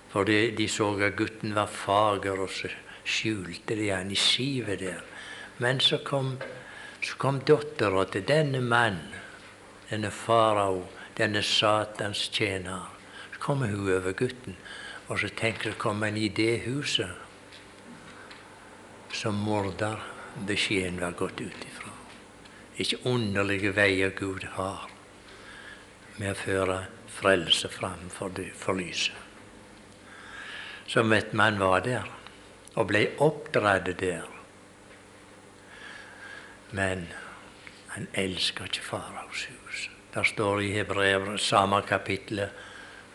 For 0.10 0.26
de, 0.26 0.40
de, 0.58 0.68
så 0.68 0.90
at 1.06 1.16
gutten 1.20 1.54
var 1.54 1.70
fager, 1.70 2.42
og 2.42 2.50
så 2.50 2.74
skjulte 3.06 3.78
de 3.78 3.94
han 3.94 4.10
i 4.10 4.18
sivet 4.18 4.82
der. 4.82 5.06
Men 5.62 5.80
så 5.80 6.02
kom, 6.04 6.34
så 6.98 7.22
kom 7.22 7.44
dattera 7.46 8.08
til 8.10 8.26
denne 8.26 8.66
mannen, 8.66 9.14
denne 9.94 10.10
farao, 10.10 10.88
denne 11.16 11.46
Satans 11.46 12.26
tjener. 12.34 12.90
Så 13.36 13.46
kommer 13.46 13.70
hun 13.70 13.86
over 13.86 14.18
gutten, 14.18 14.58
og 15.08 15.22
så 15.22 15.30
tenker 15.30 15.76
hun 15.76 15.84
kom 15.86 16.02
han 16.02 16.18
i 16.18 16.28
det 16.28 16.64
huset 16.66 17.21
som 19.14 19.36
morder. 19.36 20.00
Beskjeden 20.48 21.00
var 21.02 21.12
gått 21.12 21.42
ut 21.42 21.66
ifra. 21.68 21.92
Ikke 22.80 23.02
underlige 23.06 23.74
veier 23.76 24.14
Gud 24.16 24.46
har 24.56 24.88
med 26.16 26.32
å 26.32 26.40
føre 26.40 26.78
frelse 27.12 27.70
fram 27.72 28.08
for, 28.14 28.32
for 28.56 28.80
lyset. 28.80 29.18
Så 30.88 31.04
vet 31.08 31.34
man 31.38 31.60
var 31.60 31.84
der 31.86 32.08
og 32.76 32.88
ble 32.88 33.06
oppdratt 33.24 33.90
der. 34.00 34.28
Men 36.72 37.08
han 37.92 38.08
elsker 38.16 38.70
ikke 38.70 38.86
faraos 38.88 39.48
hus. 39.52 39.90
Der 40.14 40.28
står 40.28 40.62
i 40.64 40.72
Hebrevet, 40.76 41.40
samme 41.40 41.82
kapittel, 41.88 42.46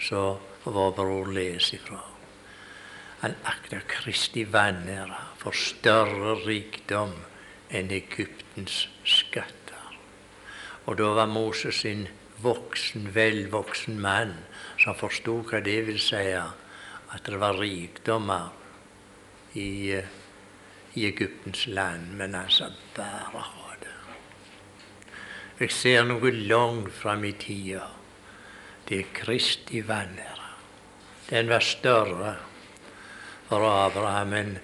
som 0.01 0.41
vår 0.65 0.93
bror 0.97 1.33
leser 1.33 1.79
ifra. 1.81 2.03
Han 3.23 3.35
akter 3.49 3.81
Kristi 3.89 4.45
vanære 4.53 5.17
for 5.41 5.57
større 5.57 6.35
rikdom 6.45 7.15
enn 7.73 7.91
Egyptens 7.91 8.87
skatter. 9.05 9.97
Og 10.87 10.99
da 11.01 11.09
var 11.17 11.31
Moses 11.31 11.85
en 11.89 12.07
voksen, 12.45 13.09
velvoksen 13.15 13.99
mann 14.01 14.37
som 14.83 14.95
forsto 14.99 15.41
hva 15.49 15.63
det 15.65 15.81
vil 15.89 16.01
si 16.03 16.23
at 16.37 17.25
det 17.27 17.41
var 17.41 17.57
rikdommer 17.59 18.53
i, 19.57 19.97
i 20.95 21.07
Egyptens 21.09 21.67
land, 21.67 22.13
men 22.19 22.37
han 22.37 22.51
sa 22.53 22.69
bare 22.97 23.45
ha 23.49 23.77
det. 23.81 23.95
Jeg 25.61 25.73
ser 25.73 26.05
noe 26.05 26.33
langt 26.37 26.93
fram 26.93 27.25
i 27.25 27.33
tida. 27.33 27.87
Det 28.87 29.01
er 29.01 29.15
Kristi 29.17 29.81
vanære. 29.81 30.51
Den 31.31 31.49
var 31.51 31.65
større 31.65 32.37
for 33.49 33.63
Abraham 33.63 34.33
enn 34.35 34.57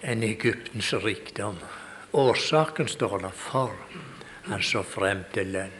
en 0.00 0.22
Egyptens 0.22 0.92
rikdom. 1.04 1.58
Årsaken 2.12 2.88
står 2.88 3.18
der 3.26 3.36
for. 3.36 3.76
Han 4.48 4.62
så 4.62 4.82
frem 4.82 5.22
til 5.34 5.52
lønn. 5.54 5.76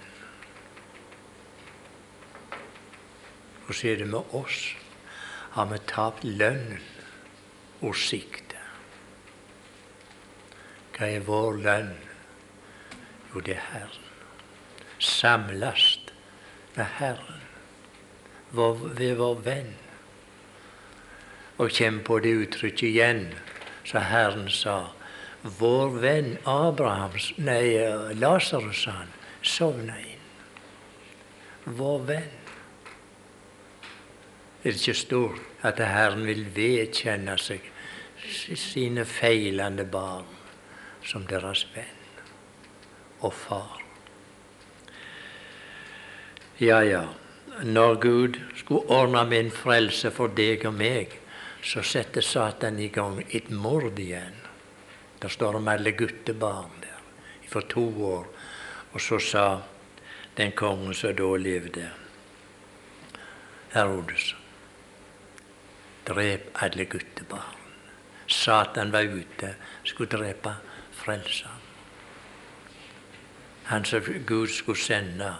Hvordan 3.66 3.90
er 3.90 3.96
det 3.96 4.08
med 4.12 4.34
oss? 4.36 4.60
Har 5.50 5.66
vi 5.72 5.78
tapt 5.86 6.24
lønnen 6.24 6.78
og 7.80 7.96
siktet? 7.96 8.46
Hva 10.94 11.08
er 11.08 11.26
vår 11.26 11.60
lønn? 11.64 11.92
Jo, 13.32 13.40
det 13.40 13.56
er 13.56 13.66
Herren. 13.72 14.08
Samles 15.00 15.86
med 16.76 16.86
Herren 16.98 17.46
ved 18.52 19.14
vår 19.16 19.40
venn 19.46 19.72
og 21.60 21.74
kommer 21.76 22.04
på 22.04 22.18
det 22.24 22.32
uttrykket 22.40 22.88
igjen, 22.88 23.26
så 23.84 24.00
Herren 24.00 24.48
sa 24.48 24.78
vår 25.42 25.96
venn 26.00 26.30
Abrahams, 26.48 27.30
nei, 27.36 27.76
Lasarus, 28.16 28.86
han, 28.88 29.12
sovna 29.44 29.96
inn. 30.00 31.76
Vår 31.76 32.04
venn. 32.08 32.36
Det 34.62 34.72
Er 34.72 34.76
ikke 34.76 34.96
stort 34.96 35.64
at 35.64 35.80
Herren 35.80 36.26
vil 36.28 36.42
vedkjenne 36.56 37.36
seg 37.40 37.64
sine 38.56 39.06
feilende 39.08 39.84
barn 39.88 40.28
som 41.04 41.24
deres 41.28 41.66
venn 41.76 41.96
og 43.20 43.32
far. 43.36 43.80
Ja, 46.60 46.80
ja, 46.84 47.06
når 47.64 47.96
Gud 48.00 48.36
skulle 48.56 48.88
ordne 48.92 49.24
min 49.28 49.50
frelse 49.52 50.12
for 50.12 50.32
deg 50.36 50.64
og 50.68 50.76
meg, 50.76 51.19
så 51.62 51.82
setter 51.82 52.20
Satan 52.20 52.78
i 52.78 52.88
gang 52.88 53.20
et 53.28 53.50
mord 53.50 53.98
igjen. 53.98 54.36
Der 55.22 55.28
står 55.28 55.56
om 55.56 55.68
alle 55.68 55.92
guttebarn 55.92 56.80
der 56.80 57.00
for 57.48 57.60
to 57.60 57.84
år. 58.04 58.26
Og 58.92 59.00
så 59.00 59.18
sa 59.18 59.46
den 60.36 60.52
kongen 60.52 60.94
som 60.94 61.14
da 61.16 61.34
levde, 61.36 61.90
Herodes, 63.70 64.34
drep 66.06 66.50
alle 66.62 66.84
guttebarn. 66.84 67.58
Satan 68.26 68.92
var 68.92 69.02
ute, 69.02 69.54
skulle 69.84 70.10
drepe 70.10 70.54
frelseren. 70.92 71.66
Han 73.70 73.84
som 73.84 74.02
Gud 74.26 74.48
skulle 74.48 74.78
sende, 74.78 75.34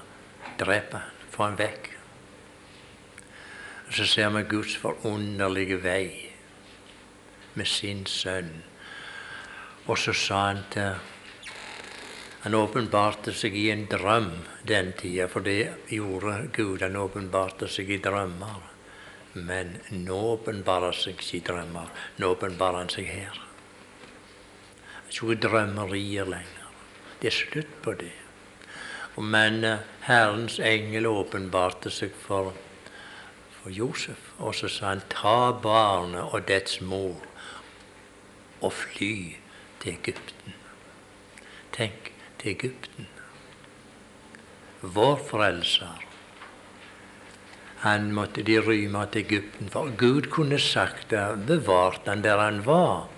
drepe 0.59 0.97
han, 0.97 1.25
få 1.31 1.49
han 1.49 1.59
vekk. 1.59 1.90
Så 3.91 4.07
ser 4.07 4.31
vi 4.31 4.43
Guds 4.47 4.77
forunderlige 4.79 5.81
vei 5.83 6.31
med 7.59 7.67
sin 7.67 8.05
sønn. 8.07 8.53
Og 9.87 9.99
så 9.99 10.15
sa 10.15 10.45
han 10.47 10.63
til 10.71 11.09
Han 12.41 12.55
åpenbarte 12.57 13.35
seg 13.37 13.57
i 13.59 13.67
en 13.69 13.83
drøm 13.91 14.31
den 14.65 14.95
tida, 14.97 15.27
for 15.29 15.45
det 15.45 15.75
gjorde 15.93 16.49
Gud. 16.57 16.81
Han 16.81 16.97
åpenbarte 16.97 17.69
seg 17.69 17.91
i 17.91 17.99
drømmer. 18.01 18.63
Men 19.35 19.77
nå 19.93 20.17
åpenbarer 20.33 20.97
seg 20.97 21.19
ikke 21.19 21.37
i 21.37 21.43
drømmer. 21.51 21.91
Nå 22.17 22.33
åpenbarer 22.33 22.79
han 22.81 22.89
seg 22.95 23.11
her. 23.11 23.37
Ikke 25.11 25.37
drømmerier 25.43 26.31
lenger. 26.31 26.73
Det 27.21 27.29
er 27.29 27.37
slutt 27.37 27.77
på 27.85 27.95
det. 28.01 28.15
Men 29.21 29.65
eh, 29.65 29.87
Herrens 30.07 30.57
engel 30.65 31.11
åpenbarte 31.11 31.91
seg 31.93 32.15
for, 32.17 32.55
for 33.63 33.71
Josef, 33.71 34.31
og 34.39 34.55
så 34.55 34.69
sa 34.69 34.95
han 34.95 35.03
ta 35.13 35.53
barnet 35.53 36.33
og 36.33 36.49
dets 36.49 36.81
mor 36.81 37.21
og 38.61 38.73
fly 38.73 39.37
til 39.81 39.93
Egypten. 39.93 40.57
Tenk, 41.73 42.13
til 42.41 42.55
Egypten. 42.57 43.09
Vår 44.81 45.17
frelser. 45.31 46.07
Han 47.81 48.13
måtte 48.13 48.43
de 48.45 48.59
rømme 48.61 49.07
til 49.13 49.25
Egypten, 49.25 49.69
for 49.73 49.93
Gud 49.97 50.29
kunne 50.33 50.59
sagt 50.61 51.11
det, 51.11 51.47
bevart 51.49 52.09
han 52.09 52.25
der 52.25 52.41
han 52.41 52.65
var. 52.67 53.09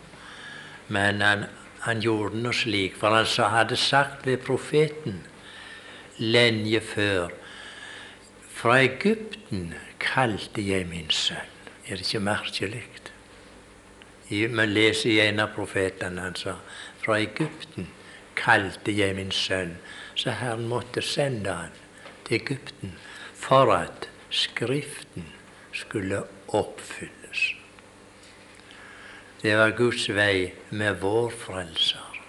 Men 0.88 1.20
han, 1.20 1.44
han 1.87 2.02
gjorde 2.02 2.38
noe 2.42 2.55
slik, 2.55 2.98
for 2.98 3.14
han 3.14 3.55
hadde 3.55 3.78
sagt 3.78 4.26
ved 4.26 4.42
profeten 4.46 5.22
lenge 6.18 6.81
før 6.81 7.31
Fra 8.52 8.76
Egypten 8.85 9.72
kalte 10.12 10.61
jeg 10.61 10.87
min 10.87 11.11
sønn. 11.11 11.48
Er 11.87 11.96
det 11.96 12.07
ikke 12.07 12.20
merkelig? 12.20 12.85
Vi 14.29 14.46
leser 14.46 15.11
i 15.11 15.20
en 15.27 15.40
av 15.40 15.53
profetene 15.57 16.22
han 16.25 16.37
sa 16.37 16.57
fra 17.03 17.18
Egypten 17.20 17.88
kalte 18.38 18.92
jeg 18.92 19.16
min 19.16 19.33
sønn. 19.33 19.77
Så 20.14 20.37
Herren 20.37 20.68
måtte 20.68 21.03
sende 21.03 21.53
han 21.53 21.77
til 22.27 22.40
Egypten 22.40 22.96
for 23.35 23.72
at 23.75 24.09
Skriften 24.33 25.27
skulle 25.72 26.22
oppfylles. 26.48 27.42
Det 29.42 29.53
var 29.59 29.75
Guds 29.77 30.07
vei 30.09 30.53
med 30.70 31.01
vår 31.03 31.29
Frelser. 31.37 32.20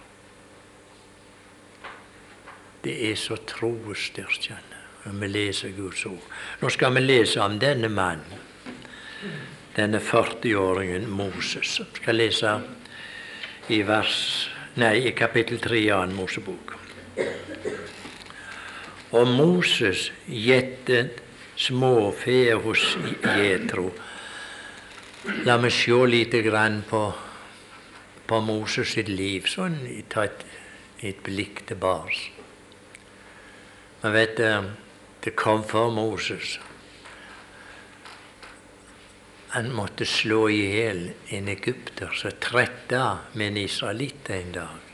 Det 2.83 2.97
er 3.11 3.15
så 3.15 3.37
troestyrkende 3.47 4.72
når 5.03 5.19
vi 5.19 5.27
leser 5.27 5.75
Guds 5.77 6.05
ord. 6.05 6.23
Nå 6.61 6.69
skal 6.71 6.93
vi 6.95 7.03
lese 7.03 7.41
om 7.43 7.59
denne 7.59 7.89
mannen, 7.91 8.39
denne 9.75 9.99
40-åringen 9.99 11.07
Moses. 11.09 11.79
Vi 11.79 12.01
skal 12.03 12.19
lese 12.21 12.57
i 13.69 13.81
vers 13.87 14.17
Nei, 14.73 15.03
i 15.05 15.11
kapittel 15.13 15.59
3 15.61 15.79
av 15.93 16.07
en 16.07 16.15
Mosebok. 16.17 16.71
Og 19.13 19.27
Moses 19.29 20.07
gjettet 20.25 21.19
småfe 21.61 22.55
hos 22.63 22.95
Jetro. 23.21 23.91
La 25.45 25.59
meg 25.61 25.75
se 25.77 25.99
lite 26.09 26.41
grann 26.41 26.81
på, 26.89 27.03
på 28.25 28.39
Moses 28.41 28.95
sitt 28.95 29.11
liv, 29.13 29.45
sånn 29.45 29.77
ta 30.09 30.25
et, 30.25 30.41
et 31.05 31.21
blikk 31.21 31.61
tilbake. 31.69 32.33
Men 34.01 34.17
vet 34.17 34.41
det 35.23 35.35
kom 35.35 35.63
for 35.63 35.91
Moses. 35.91 36.59
Han 39.53 39.71
måtte 39.71 40.05
slå 40.05 40.47
i 40.49 40.61
hjel 40.73 41.03
en 41.29 41.47
egypter 41.47 42.11
som 42.17 42.33
tretta 42.41 43.03
med 43.33 43.47
en 43.47 43.57
israelitt 43.57 44.29
en 44.29 44.51
dag. 44.51 44.93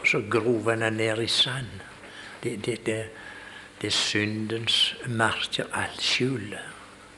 Og 0.00 0.06
så 0.06 0.22
grov 0.30 0.70
han 0.70 0.82
han 0.82 0.96
ned 0.96 1.22
i 1.22 1.26
sand. 1.26 1.82
Det, 2.42 2.56
det, 2.64 2.86
det, 2.86 2.98
det 3.80 3.86
er 3.86 3.96
syndens 3.96 4.94
merker. 5.06 5.66
Alt 5.72 6.00
skjulet. 6.00 6.64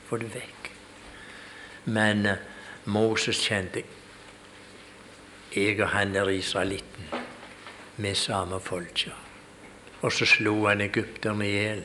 Få 0.08 0.16
det 0.16 0.32
vekk. 0.34 0.70
Men 1.84 2.26
uh, 2.26 2.40
Moses 2.84 3.38
kjente 3.46 3.84
jeg 5.52 5.80
og 5.80 5.88
han 5.92 6.16
er 6.16 6.28
israelitten. 6.32 7.12
Vi 7.96 8.14
samme 8.14 8.60
folka. 8.60 9.12
Og 10.00 10.12
så 10.12 10.26
slo 10.26 10.64
han 10.66 10.80
egypterne 10.80 11.46
i 11.46 11.52
hjel. 11.52 11.84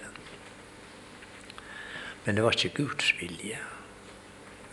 Men 2.28 2.36
det 2.36 2.44
var 2.44 2.58
ikke 2.60 2.84
Guds 2.84 3.14
vilje 3.22 3.56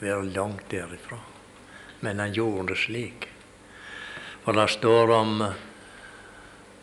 være 0.03 0.25
langt 0.35 0.71
derifra. 0.71 1.21
Men 2.01 2.19
han 2.19 2.33
gjorde 2.35 2.73
det 2.73 2.79
slik. 2.83 3.29
For 4.43 4.59
det 4.59 4.69
står 4.75 5.13
om, 5.15 5.45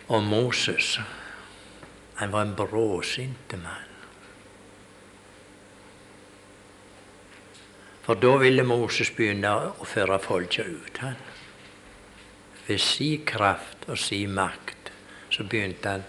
om 0.08 0.24
Moses. 0.24 0.96
Han 2.16 2.32
var 2.32 2.48
en 2.48 2.56
bråsinte 2.56 3.60
mann. 3.60 3.90
For 8.02 8.16
da 8.16 8.38
ville 8.40 8.64
Moses 8.64 9.12
begynne 9.14 9.52
å 9.76 9.86
føre 9.86 10.18
folket 10.24 10.72
ut. 10.72 11.04
han. 11.04 11.20
Ved 12.66 12.80
si 12.80 13.18
kraft 13.28 13.90
og 13.90 14.00
si 14.00 14.24
makt 14.28 14.92
så 15.30 15.44
begynte 15.44 15.90
han 15.90 16.08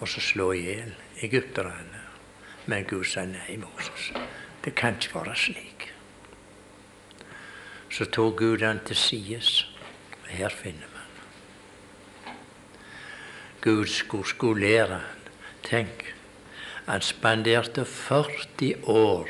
å 0.00 0.06
slå 0.06 0.52
i 0.54 0.62
hjel 0.64 0.94
egypterne. 1.26 1.99
Men 2.66 2.84
Gud 2.84 3.04
sa 3.04 3.24
nei, 3.24 3.56
Moses. 3.56 4.12
Det 4.64 4.74
kan 4.74 4.98
ikke 5.00 5.14
være 5.14 5.36
slik 5.36 5.90
så 7.90 8.04
tok 8.04 8.36
Gud 8.38 8.62
han 8.62 8.80
til 8.86 8.96
sides. 8.96 9.66
Her 10.30 10.48
finner 10.48 10.86
man. 10.94 12.34
Gud 13.60 13.86
skulle 13.86 14.26
skolere 14.26 14.86
han. 14.86 15.26
Tenk, 15.62 16.14
han 16.86 17.00
spanderte 17.00 17.84
40 17.84 18.74
år 18.88 19.28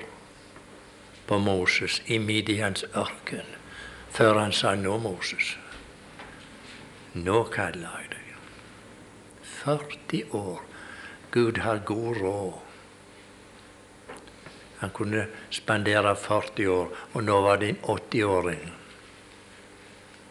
på 1.26 1.38
Moses 1.38 2.02
i 2.06 2.18
Midians 2.18 2.84
ørken 2.94 3.56
før 4.10 4.38
han 4.38 4.52
sa 4.52 4.74
'Nå, 4.74 4.98
Moses, 4.98 5.58
nå 7.14 7.42
kaller 7.44 7.88
jeg 7.98 8.08
deg'. 8.10 8.34
40 9.42 10.22
år. 10.34 10.62
Gud 11.30 11.58
har 11.58 11.78
god 11.78 12.16
råd. 12.16 12.69
Han 14.80 14.90
kunne 14.96 15.26
spandere 15.52 16.14
40 16.16 16.68
år, 16.72 16.92
og 17.12 17.24
nå 17.24 17.40
var 17.44 17.60
det 17.60 17.74
en 17.74 17.82
80-åring 17.84 18.70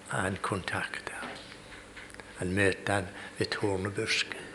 han 0.09 0.37
kontakta. 0.41 1.13
Han 2.39 2.53
møtte 2.57 2.93
han 2.93 3.09
ved 3.37 3.51
tornebusken. 3.53 4.45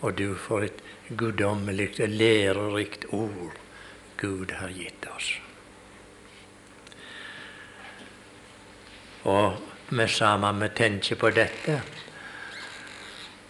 Og 0.00 0.16
du 0.18 0.34
får 0.34 0.66
et 0.66 0.80
guddommelig, 1.16 1.92
lærerikt 1.98 3.06
ord 3.12 3.54
Gud 4.18 4.50
har 4.58 4.72
gitt 4.74 5.06
oss. 5.14 5.30
Og 9.24 9.60
vi 9.88 10.08
sammen 10.08 10.60
vi 10.60 10.68
tenker 10.76 11.20
på 11.20 11.30
dette, 11.30 11.78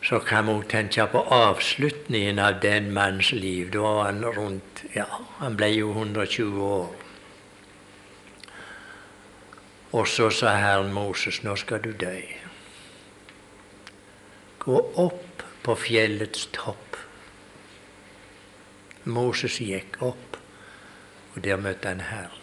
så 0.05 0.21
kan 0.21 0.47
vi 0.47 0.69
tenke 0.69 1.07
på 1.07 1.19
avslutningen 1.19 2.38
av 2.38 2.61
den 2.61 2.93
manns 2.93 3.33
liv. 3.33 3.71
Da 3.73 3.81
var 3.81 4.05
han 4.05 4.25
rundt 4.25 4.85
Ja, 4.93 5.07
han 5.38 5.57
ble 5.57 5.71
jo 5.73 5.90
120 5.93 6.61
år. 6.61 6.93
Og 9.93 10.09
så 10.09 10.29
sa 10.31 10.57
Herren 10.59 10.93
Moses, 10.93 11.40
nå 11.43 11.57
skal 11.57 11.81
du 11.81 11.93
dø. 11.93 12.21
Gå 14.59 14.81
opp 15.01 15.45
på 15.62 15.77
fjellets 15.87 16.49
topp. 16.53 16.97
Moses 19.05 19.61
gikk 19.61 20.01
opp, 20.03 20.37
og 21.35 21.45
der 21.45 21.57
møtte 21.57 21.88
han 21.88 22.05
Herren. 22.11 22.40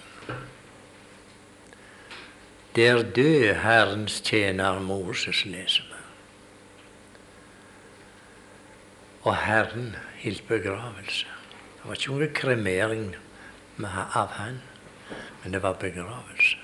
Der 2.76 3.04
døde 3.04 3.54
Herrens 3.62 4.21
tjener 4.26 4.80
Moses, 4.80 5.45
leser 5.45 5.84
vi. 5.84 5.91
Og 9.23 9.36
Herren 9.36 9.95
hilt 10.17 10.47
begravelse. 10.47 11.27
Det 11.77 11.89
var 11.89 11.97
ikke 11.97 12.13
noe 12.13 12.29
kremering 12.34 13.07
av 13.86 14.36
han, 14.38 14.62
men 15.41 15.53
det 15.53 15.62
var 15.62 15.79
begravelse. 15.81 16.57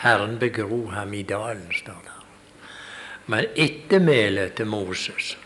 Herren 0.00 0.36
begro 0.38 0.86
ham 0.92 1.14
i 1.14 1.22
dalen, 1.22 1.72
står 1.72 2.00
det. 2.04 2.16
Men 3.26 3.48
ettermælet 3.56 4.54
til 4.56 4.66
Moses, 4.66 5.36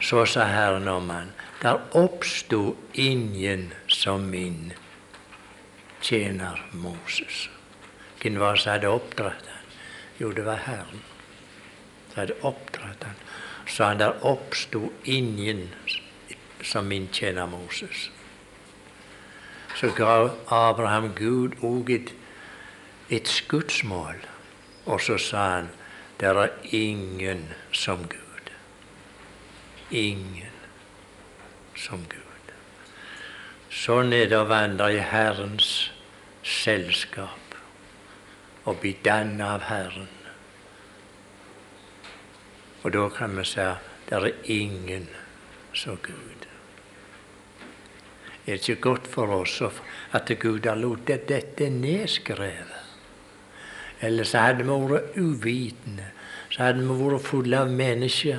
så 0.00 0.24
sa 0.26 0.46
Herren 0.46 0.88
om 0.88 1.10
han, 1.10 1.32
der 1.62 1.82
oppsto 1.98 2.76
ingen 2.94 3.72
som 3.88 4.30
min 4.30 4.72
tjener 6.02 6.62
Moses. 6.72 7.48
Hvem 8.22 8.38
var 8.40 8.54
det 8.54 8.62
som 8.62 8.72
hadde 8.72 8.88
oppdratt 8.88 9.50
han? 9.50 9.74
Jo, 10.20 10.30
det 10.32 10.46
var 10.46 10.62
Herren 10.66 11.02
som 12.12 12.20
hadde 12.20 12.38
oppdratt 12.42 13.04
han. 13.04 13.25
Så 13.66 13.84
han 13.84 13.98
der 13.98 14.24
oppsto 14.24 14.92
ingen 15.04 15.74
som 16.62 16.84
min 16.84 17.08
tjener 17.12 17.46
Moses. 17.46 18.10
Så 19.76 19.90
ga 19.96 20.28
Abraham 20.48 21.12
Gud 21.14 21.58
òg 21.62 21.90
et, 21.90 22.14
et 23.10 23.28
skuddsmål, 23.28 24.22
og 24.86 25.00
så 25.00 25.18
sa 25.18 25.48
han 25.50 25.68
der 26.20 26.38
er 26.46 26.48
ingen 26.72 27.48
som 27.72 28.08
Gud. 28.08 28.52
Ingen 29.90 30.54
som 31.76 31.98
Gud. 32.08 32.52
Sånn 33.70 34.14
er 34.16 34.30
det 34.30 34.38
å 34.40 34.48
vandre 34.48 34.88
i 34.96 35.02
Herrens 35.04 35.90
selskap 36.46 37.56
og 38.64 38.80
bli 38.80 38.94
dannet 39.04 39.44
av 39.46 39.66
Herren. 39.68 40.15
Og 42.86 42.92
da 42.94 43.08
kan 43.10 43.32
vi 43.34 43.42
si 43.44 43.62
det 44.06 44.14
er 44.14 44.32
ingen 44.44 45.08
som 45.74 45.96
Gud. 45.98 46.44
Er 48.46 48.52
det 48.52 48.68
ikke 48.68 48.80
godt 48.80 49.06
for 49.10 49.26
oss 49.34 49.58
at 50.14 50.30
Gud 50.38 50.66
har 50.66 50.78
latt 50.78 51.10
dette 51.26 51.66
nedskrevet? 51.70 52.76
Eller 54.00 54.24
så 54.24 54.38
hadde 54.38 54.62
vi 54.62 54.76
vært 54.92 55.16
uvitende. 55.18 56.12
Så 56.50 56.62
hadde 56.62 56.84
vi 56.86 56.98
vært 57.00 57.26
fulle 57.26 57.58
av 57.58 57.72
mennesker, 57.74 58.38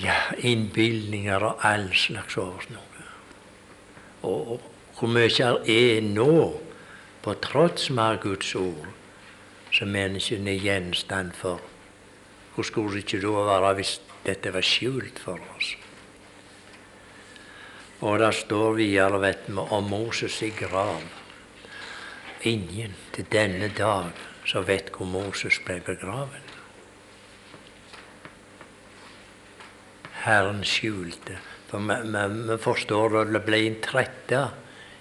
ja, 0.00 0.16
innbilninger 0.38 1.44
og 1.44 1.66
all 1.66 1.90
slags 1.92 2.38
over 2.40 2.64
noe. 2.72 3.04
Og, 4.22 4.54
og 4.54 4.96
hvor 4.96 5.12
mye 5.12 5.50
er 5.68 6.00
nå, 6.06 6.32
på 7.20 7.36
tross 7.44 7.90
av 7.92 8.22
Guds 8.24 8.54
ord, 8.56 8.88
som 9.68 9.92
menneskene 9.92 10.54
er 10.54 10.64
gjenstand 10.64 11.36
for. 11.36 11.60
Hvor 12.60 12.66
skulle 12.68 12.92
det 12.92 13.06
ikke 13.06 13.22
da 13.24 13.42
være 13.46 13.68
hvis 13.78 13.90
dette 14.20 14.50
var 14.52 14.64
skjult 14.68 15.20
for 15.24 15.40
oss? 15.54 15.70
Og 18.04 18.18
det 18.20 18.34
står 18.36 18.74
videre 18.76 19.20
vet 19.22 19.46
vi, 19.48 19.56
om 19.56 19.88
Moses 19.88 20.36
i 20.44 20.50
grav. 20.52 21.00
Ingen 22.44 22.98
til 23.14 23.24
denne 23.32 23.70
dag 23.78 24.12
som 24.44 24.66
vet 24.68 24.92
hvor 24.92 25.08
Moses 25.08 25.56
ble 25.64 25.78
begravet. 25.86 26.52
Herren 30.26 30.60
skjulte. 30.60 31.40
For 31.72 31.80
vi, 31.80 32.58
forstår 32.60 33.22
at 33.22 33.32
det 33.38 33.44
ble 33.48 33.62
en 33.70 33.80
trette 33.88 34.42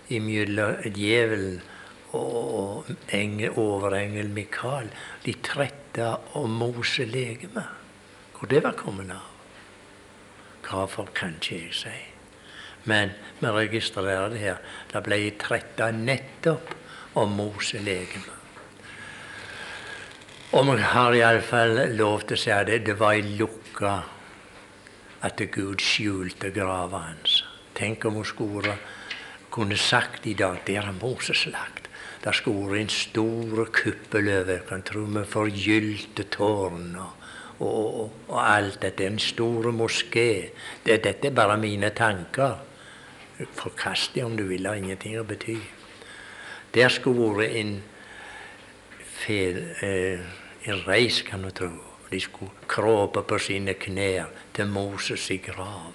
mellom 0.08 0.80
djevelen 0.96 1.60
og 2.16 2.88
engel, 3.12 3.52
overengel 3.60 4.32
Mikael. 4.32 4.96
De 5.28 5.36
tretta 5.94 6.20
om 6.34 6.52
Mose-legeme. 6.52 7.64
Hvor 8.34 8.48
det 8.48 8.64
var 8.64 8.72
kommet 8.72 9.12
av. 9.12 9.26
Hvorfor 10.64 11.10
kan 11.14 11.36
ikke 11.36 11.56
jeg 11.56 11.74
si. 11.74 11.98
Men 12.86 13.12
vi 13.40 13.48
registrerer 13.48 14.30
det 14.30 14.40
her. 14.40 14.58
Det 14.92 15.04
ble 15.04 15.32
tretta 15.38 15.92
nettopp 15.92 16.76
om 17.16 17.32
Mose-legeme. 17.32 18.38
Og 20.54 20.66
vi 20.66 20.82
har 20.82 21.14
iallfall 21.14 21.96
lov 21.96 22.24
til 22.28 22.38
å 22.38 22.42
si 22.42 22.64
det. 22.66 22.86
Det 22.86 22.98
var 23.00 23.14
i 23.14 23.36
lukka 23.38 24.04
at 25.22 25.42
Gud 25.52 25.82
skjulte 25.82 26.50
grava 26.50 27.04
hans. 27.10 27.44
Tenk 27.76 28.06
om 28.06 28.16
hun 28.16 28.26
skulle 28.26 28.78
kunne 29.52 29.78
sagt 29.78 30.26
i 30.28 30.34
dag 30.34 30.62
der 30.66 30.88
er 30.88 30.96
Moses 31.02 31.46
lagt. 31.46 31.89
Der 32.24 32.36
skulle 32.36 32.68
vært 32.68 32.82
en 32.82 32.90
stor 32.92 33.70
kuppel 33.72 34.28
over, 34.34 34.82
tro 34.86 35.06
med 35.08 35.28
forgylte 35.30 36.26
tårn 36.34 36.96
og, 37.00 37.14
og, 37.60 38.12
og, 38.28 38.40
alt 38.44 38.82
dette. 38.82 39.08
En 39.08 39.20
stor 39.20 39.72
moské. 39.72 40.52
Det, 40.84 41.00
dette 41.04 41.32
er 41.32 41.36
bare 41.36 41.58
mine 41.58 41.90
tanker. 41.96 42.60
Forkast 43.56 44.16
det 44.16 44.26
om 44.28 44.36
du 44.38 44.44
vil, 44.50 44.68
har 44.68 44.76
ingenting 44.76 45.16
å 45.20 45.24
bety. 45.24 45.56
Der 46.76 46.92
skulle 46.92 47.32
vært 47.38 47.56
en, 47.56 47.72
eh, 49.30 50.20
en 50.68 50.84
reis, 50.88 51.22
kan 51.22 51.48
du 51.48 51.52
tro. 51.56 51.72
De 52.12 52.20
skulle 52.20 52.68
kråpe 52.68 53.24
på 53.24 53.40
sine 53.40 53.74
knær 53.74 54.28
til 54.54 54.68
Moses 54.68 55.30
i 55.32 55.38
grav. 55.38 55.94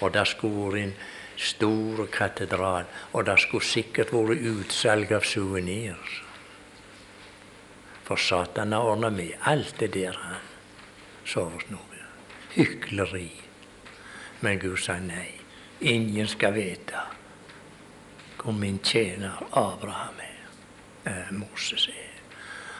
Og 0.00 0.12
der 0.14 0.24
skulle 0.24 0.68
vært 0.68 0.82
en 0.84 0.94
stor 1.38 2.06
katedral, 2.10 2.88
og 3.12 3.26
det 3.28 3.38
skulle 3.40 3.64
sikkert 3.64 4.12
vært 4.12 4.42
utsalg 4.50 5.12
av 5.14 5.26
suvenirer. 5.26 6.24
For 8.08 8.16
Satan 8.16 8.72
har 8.72 8.88
ordna 8.88 9.10
med 9.12 9.36
alt 9.46 9.78
det 9.78 9.92
der 9.94 10.16
han 10.16 10.46
sovet 11.28 11.68
noe. 11.70 12.02
Hykleri. 12.54 13.30
Men 14.40 14.58
Gud 14.58 14.80
sa 14.80 14.96
nei. 15.02 15.36
Ingen 15.80 16.26
skal 16.26 16.56
vite 16.56 17.04
hvor 18.38 18.54
min 18.54 18.78
tjener 18.82 19.36
Abraham 19.52 20.20
er, 20.22 20.44
eh, 21.10 21.32
Moses 21.34 21.88
er. 21.88 22.14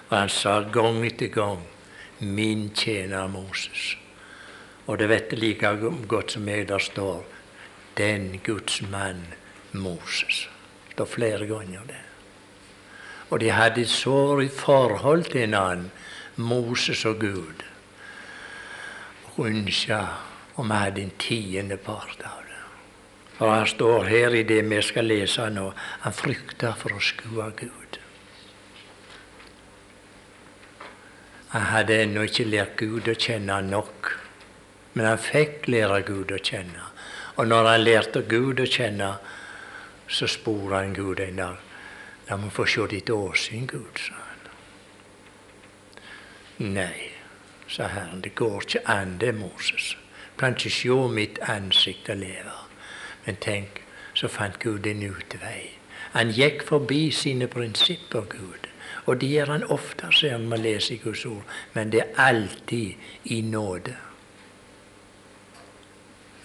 Og 0.08 0.16
han 0.16 0.28
sa 0.28 0.62
gang 0.62 1.04
etter 1.04 1.26
gang 1.26 1.62
'min 2.20 2.70
tjener 2.74 3.28
Moses'. 3.28 3.96
Og 4.86 4.98
det 4.98 5.08
vet 5.08 5.32
jeg 5.32 5.38
like 5.38 5.76
godt 6.08 6.32
som 6.32 6.48
jeg 6.48 6.68
der 6.68 6.78
står 6.78 7.24
'den 7.98 8.40
Guds 8.44 8.82
mann 8.82 9.26
Moses'. 9.72 10.48
Det 10.88 10.94
står 10.94 11.06
flere 11.06 11.46
ganger 11.46 11.80
det. 11.86 12.04
Og 13.30 13.40
de 13.40 13.50
hadde 13.50 13.80
et 13.80 14.42
i 14.44 14.48
forhold 14.48 15.24
til 15.24 15.42
en 15.42 15.54
annen, 15.54 15.90
Moses 16.36 17.04
og 17.04 17.18
Gud. 17.20 17.64
Og 19.36 19.46
ønska 19.46 20.06
om 20.56 20.68
vi 20.68 20.74
hadde 20.74 21.02
en 21.02 21.12
tiendepart 21.18 22.22
av 22.24 22.42
det. 22.46 22.62
For 23.38 23.50
han 23.50 23.66
står 23.66 24.04
her 24.04 24.34
i 24.34 24.42
det 24.42 24.62
vi 24.70 24.82
skal 24.82 25.04
lese 25.04 25.50
nå. 25.50 25.72
Han 26.00 26.12
frykta 26.12 26.72
for 26.74 26.96
å 26.96 27.00
skue 27.00 27.50
Gud. 27.56 27.98
Han 31.48 31.62
hadde 31.62 32.02
ennå 32.02 32.26
ikke 32.28 32.44
lært 32.44 32.76
Gud 32.76 33.08
å 33.08 33.14
kjenne 33.14 33.60
nok, 33.64 34.10
men 34.92 35.06
han 35.06 35.20
fikk 35.22 35.68
lære 35.68 36.02
Gud 36.04 36.32
å 36.34 36.40
kjenne. 36.42 36.90
Og 37.38 37.46
når 37.46 37.68
han 37.68 37.84
lærte 37.86 38.24
Gud 38.26 38.58
å 38.58 38.66
kjenne, 38.66 39.12
så 40.10 40.26
spurte 40.26 40.80
han 40.80 40.94
Gud 40.96 41.20
en 41.22 41.38
dag. 41.38 41.60
La 42.26 42.36
meg 42.36 42.50
få 42.52 42.66
se 42.66 42.86
ditt 42.90 43.10
åsyn, 43.14 43.68
Gud, 43.70 44.00
sa 44.02 44.18
han. 44.18 44.42
Nei, 46.74 47.12
sa 47.70 47.86
Herren, 47.92 48.24
det 48.26 48.34
går 48.34 48.66
ikke 48.66 48.82
an, 48.90 49.14
det, 49.22 49.30
Moses. 49.38 49.92
Kan 50.38 50.58
ikke 50.58 50.74
se 50.80 50.98
mitt 51.14 51.38
ansikt 51.46 52.10
og 52.10 52.18
leve. 52.24 52.56
Men 53.26 53.38
tenk, 53.38 53.84
så 54.18 54.26
fant 54.28 54.58
Gud 54.58 54.90
en 54.90 55.06
utvei. 55.06 55.78
Han 56.18 56.34
gikk 56.34 56.66
forbi 56.66 57.12
sine 57.14 57.46
prinsipper, 57.46 58.26
Gud. 58.34 58.66
Og 59.06 59.20
det 59.22 59.30
gjør 59.30 59.54
han 59.54 59.70
ofte, 59.70 60.10
ser 60.12 60.42
vi 60.42 60.58
leser 60.58 60.96
i 60.96 61.00
Guds 61.06 61.24
ord. 61.30 61.46
Men 61.72 61.94
det 61.94 62.02
er 62.02 62.22
alltid 62.26 63.30
i 63.30 63.40
nåde. 63.46 63.94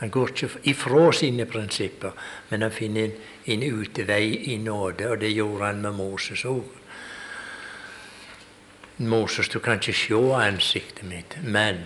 Han 0.03 0.09
går 0.11 0.29
ikke 0.33 0.47
ifra 0.67 1.11
sine 1.15 1.45
prinsipper, 1.47 2.11
men 2.49 2.61
han 2.61 2.71
finner 2.75 3.05
en, 3.05 3.11
en 3.45 3.61
utvei 3.63 4.33
i 4.51 4.57
nåde. 4.59 5.05
Og 5.09 5.21
det 5.21 5.29
gjorde 5.31 5.65
han 5.65 5.77
med 5.81 5.93
Moses 5.95 6.41
òg. 6.43 6.65
Moses, 8.97 9.47
du 9.47 9.61
kan 9.63 9.79
ikke 9.79 9.93
se 9.95 10.17
ansiktet 10.35 11.07
mitt, 11.07 11.37
men 11.43 11.85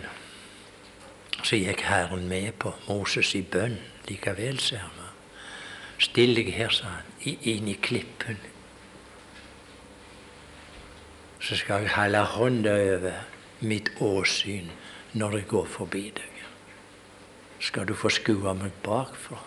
så 1.44 1.60
gikk 1.62 1.84
Herren 1.86 2.26
med 2.28 2.58
på 2.58 2.72
Moses 2.88 3.36
i 3.38 3.44
bønn 3.46 3.78
likevel, 4.10 4.58
ser 4.60 4.90
vi. 4.96 5.06
Still 6.08 6.34
deg 6.40 6.50
her, 6.58 6.74
sa 6.74 6.96
han, 6.96 7.12
inn 7.22 7.70
i 7.70 7.76
klippen. 7.78 8.42
Så 11.38 11.60
skal 11.62 11.86
jeg 11.86 11.94
holde 11.94 12.26
hånda 12.34 12.74
over 12.96 13.22
mitt 13.62 13.94
åsyn 14.02 14.74
når 15.14 15.38
jeg 15.38 15.48
går 15.54 15.70
forbi 15.78 16.04
deg. 16.18 16.37
Skal 17.60 17.88
du 17.90 17.94
få 17.98 18.10
skue 18.14 18.54
meg 18.54 18.76
bakfra. 18.86 19.40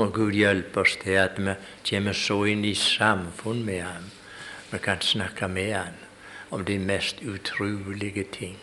må 0.00 0.08
Gud 0.16 0.32
hjelpe 0.32 0.80
oss 0.80 0.96
til 1.02 1.18
at 1.20 1.36
vi 1.36 1.54
kommer 1.90 2.16
så 2.16 2.38
inn 2.48 2.64
i 2.64 2.74
samfunn 2.78 3.60
med 3.66 3.82
Ham. 3.84 4.08
Vi 4.70 4.80
kan 4.80 5.02
snakke 5.04 5.48
med 5.48 5.74
Ham 5.76 5.98
om 6.50 6.64
de 6.64 6.78
mest 6.80 7.20
utrolige 7.20 8.24
ting. 8.32 8.56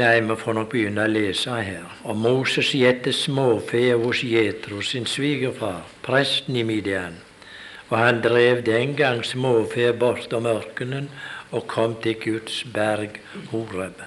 Nei, 0.00 0.20
vi 0.24 0.36
får 0.40 0.56
nok 0.56 0.70
begynne 0.72 1.04
å 1.04 1.10
lese 1.10 1.58
her. 1.66 1.90
Og 2.08 2.16
Moses 2.16 2.70
gjette 2.72 3.12
småfe 3.12 3.82
hos 3.90 4.22
Jetro, 4.24 4.80
sin 4.80 5.04
svigerfar, 5.04 5.82
presten 6.06 6.56
i 6.56 6.64
Midian. 6.64 7.18
Og 7.90 7.98
han 8.00 8.22
drev 8.24 8.62
den 8.64 8.94
gang 8.96 9.20
småfe 9.26 9.90
bortom 9.92 10.48
ørkenen 10.48 11.10
og 11.52 11.66
kom 11.70 11.94
til 12.02 12.16
Guds 12.20 12.64
berg 12.74 13.20
Horeb. 13.50 14.02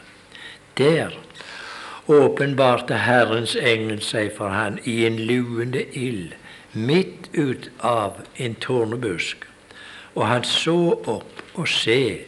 Der 0.78 1.14
åpenbarte 2.08 2.98
Herrens 3.06 3.56
engel 3.56 4.02
seg 4.04 4.34
for 4.38 4.54
han 4.54 4.80
i 4.84 5.06
en 5.08 5.20
luende 5.30 5.86
ild 5.94 6.36
midt 6.74 7.30
ut 7.38 7.70
av 7.80 8.20
en 8.36 8.58
tornebusk. 8.60 9.46
Og 10.16 10.28
han 10.28 10.44
så 10.44 10.78
opp 11.08 11.42
og 11.56 11.68
se, 11.72 12.26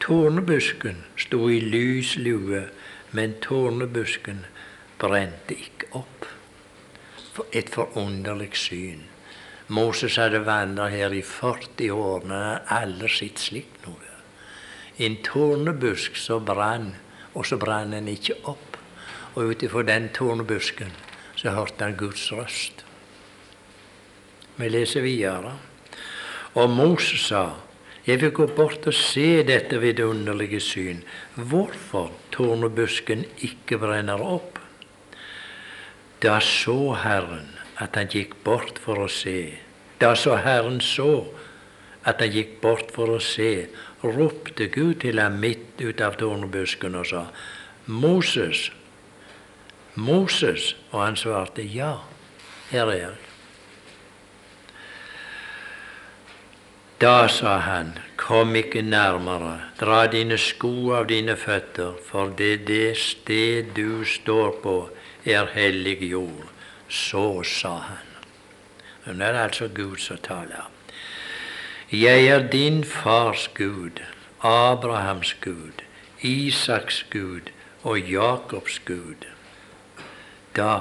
tornebusken 0.00 1.02
sto 1.18 1.48
i 1.50 1.58
lys 1.60 2.16
lue 2.18 2.66
men 3.12 3.34
tornebusken 3.44 4.44
brente 4.98 5.54
ikke 5.54 5.90
opp. 5.98 6.28
For 7.32 7.48
et 7.52 7.70
forunderlig 7.72 8.52
syn. 8.60 9.06
Moses 9.72 10.18
hadde 10.20 10.42
vandret 10.44 10.92
her 10.92 11.14
i 11.16 11.22
40 11.24 11.92
år, 11.92 12.24
men 12.24 12.32
han 12.36 12.48
hadde 12.48 12.80
aldri 12.82 13.12
sett 13.12 13.40
slikt 13.40 13.86
noe. 13.86 14.01
En 14.98 15.16
tornebusk 15.24 16.16
som 16.16 16.44
brann, 16.44 16.94
og 17.34 17.46
så 17.46 17.56
brann 17.56 17.94
den 17.94 18.10
ikke 18.12 18.36
opp. 18.44 18.76
Og 19.34 19.52
ut 19.52 19.62
ifra 19.64 19.82
den 19.88 20.10
tornebusken 20.12 20.92
så 21.36 21.54
hørte 21.56 21.84
han 21.84 21.96
Guds 21.96 22.26
røst. 22.32 22.84
Vi 24.56 24.68
leser 24.68 25.00
videre. 25.00 25.56
Og 26.54 26.68
Moses 26.70 27.28
sa 27.30 27.46
jeg 28.02 28.18
vil 28.18 28.32
gå 28.34 28.48
bort 28.50 28.86
og 28.90 28.94
se 28.98 29.44
dette 29.46 29.78
vidunderlige 29.78 30.58
syn. 30.60 31.04
Hvorfor 31.38 32.10
tornebusken 32.34 33.22
ikke 33.46 33.78
brenner 33.78 34.18
opp? 34.18 34.58
Da 36.22 36.40
så 36.42 36.96
Herren 36.98 37.52
at 37.78 37.94
han 37.94 38.10
gikk 38.10 38.34
bort 38.42 38.80
for 38.82 39.04
å 39.04 39.08
se. 39.10 39.54
Da 40.02 40.16
så 40.18 40.34
Herren 40.42 40.80
så 40.82 41.28
at 42.02 42.18
han 42.18 42.34
gikk 42.34 42.58
bort 42.62 42.90
for 42.94 43.14
å 43.14 43.20
se, 43.22 43.68
ropte 44.02 44.68
Gud 44.68 45.00
til 45.02 45.20
ham 45.22 45.40
midt 45.42 45.80
ut 45.82 46.00
av 46.02 46.18
tornebusken 46.20 46.94
og 46.98 47.06
sa, 47.06 47.26
Moses, 47.86 48.70
Moses. 49.94 50.72
Og 50.90 51.04
han 51.04 51.16
svarte, 51.16 51.62
ja, 51.62 51.96
her 52.70 52.90
er 52.90 52.98
jeg. 53.00 53.20
Da 57.02 57.26
sa 57.26 57.56
han, 57.58 57.96
kom 58.16 58.54
ikke 58.54 58.82
nærmere, 58.86 59.56
dra 59.80 60.04
dine 60.06 60.36
sko 60.38 60.92
av 60.94 61.08
dine 61.10 61.34
føtter, 61.34 61.96
for 62.06 62.30
det 62.38 62.68
det 62.68 62.94
sted 63.00 63.72
du 63.74 64.04
står 64.06 64.52
på, 64.62 64.76
er 65.26 65.50
hellig 65.50 65.98
jord. 66.12 66.46
Så 66.86 67.42
sa 67.42 67.74
han. 67.88 68.08
Er 69.06 69.18
det 69.18 69.34
altså 69.40 69.68
Gud 69.74 69.98
som 69.98 70.22
taler. 70.22 70.70
Jeg 71.92 72.26
er 72.26 72.48
din 72.48 72.84
fars 72.84 73.50
Gud, 73.54 74.00
Abrahams 74.40 75.34
Gud, 75.40 75.84
Isaks 76.20 77.06
Gud 77.10 77.52
og 77.82 77.98
Jakobs 77.98 78.78
Gud. 78.78 79.28
Da 80.56 80.80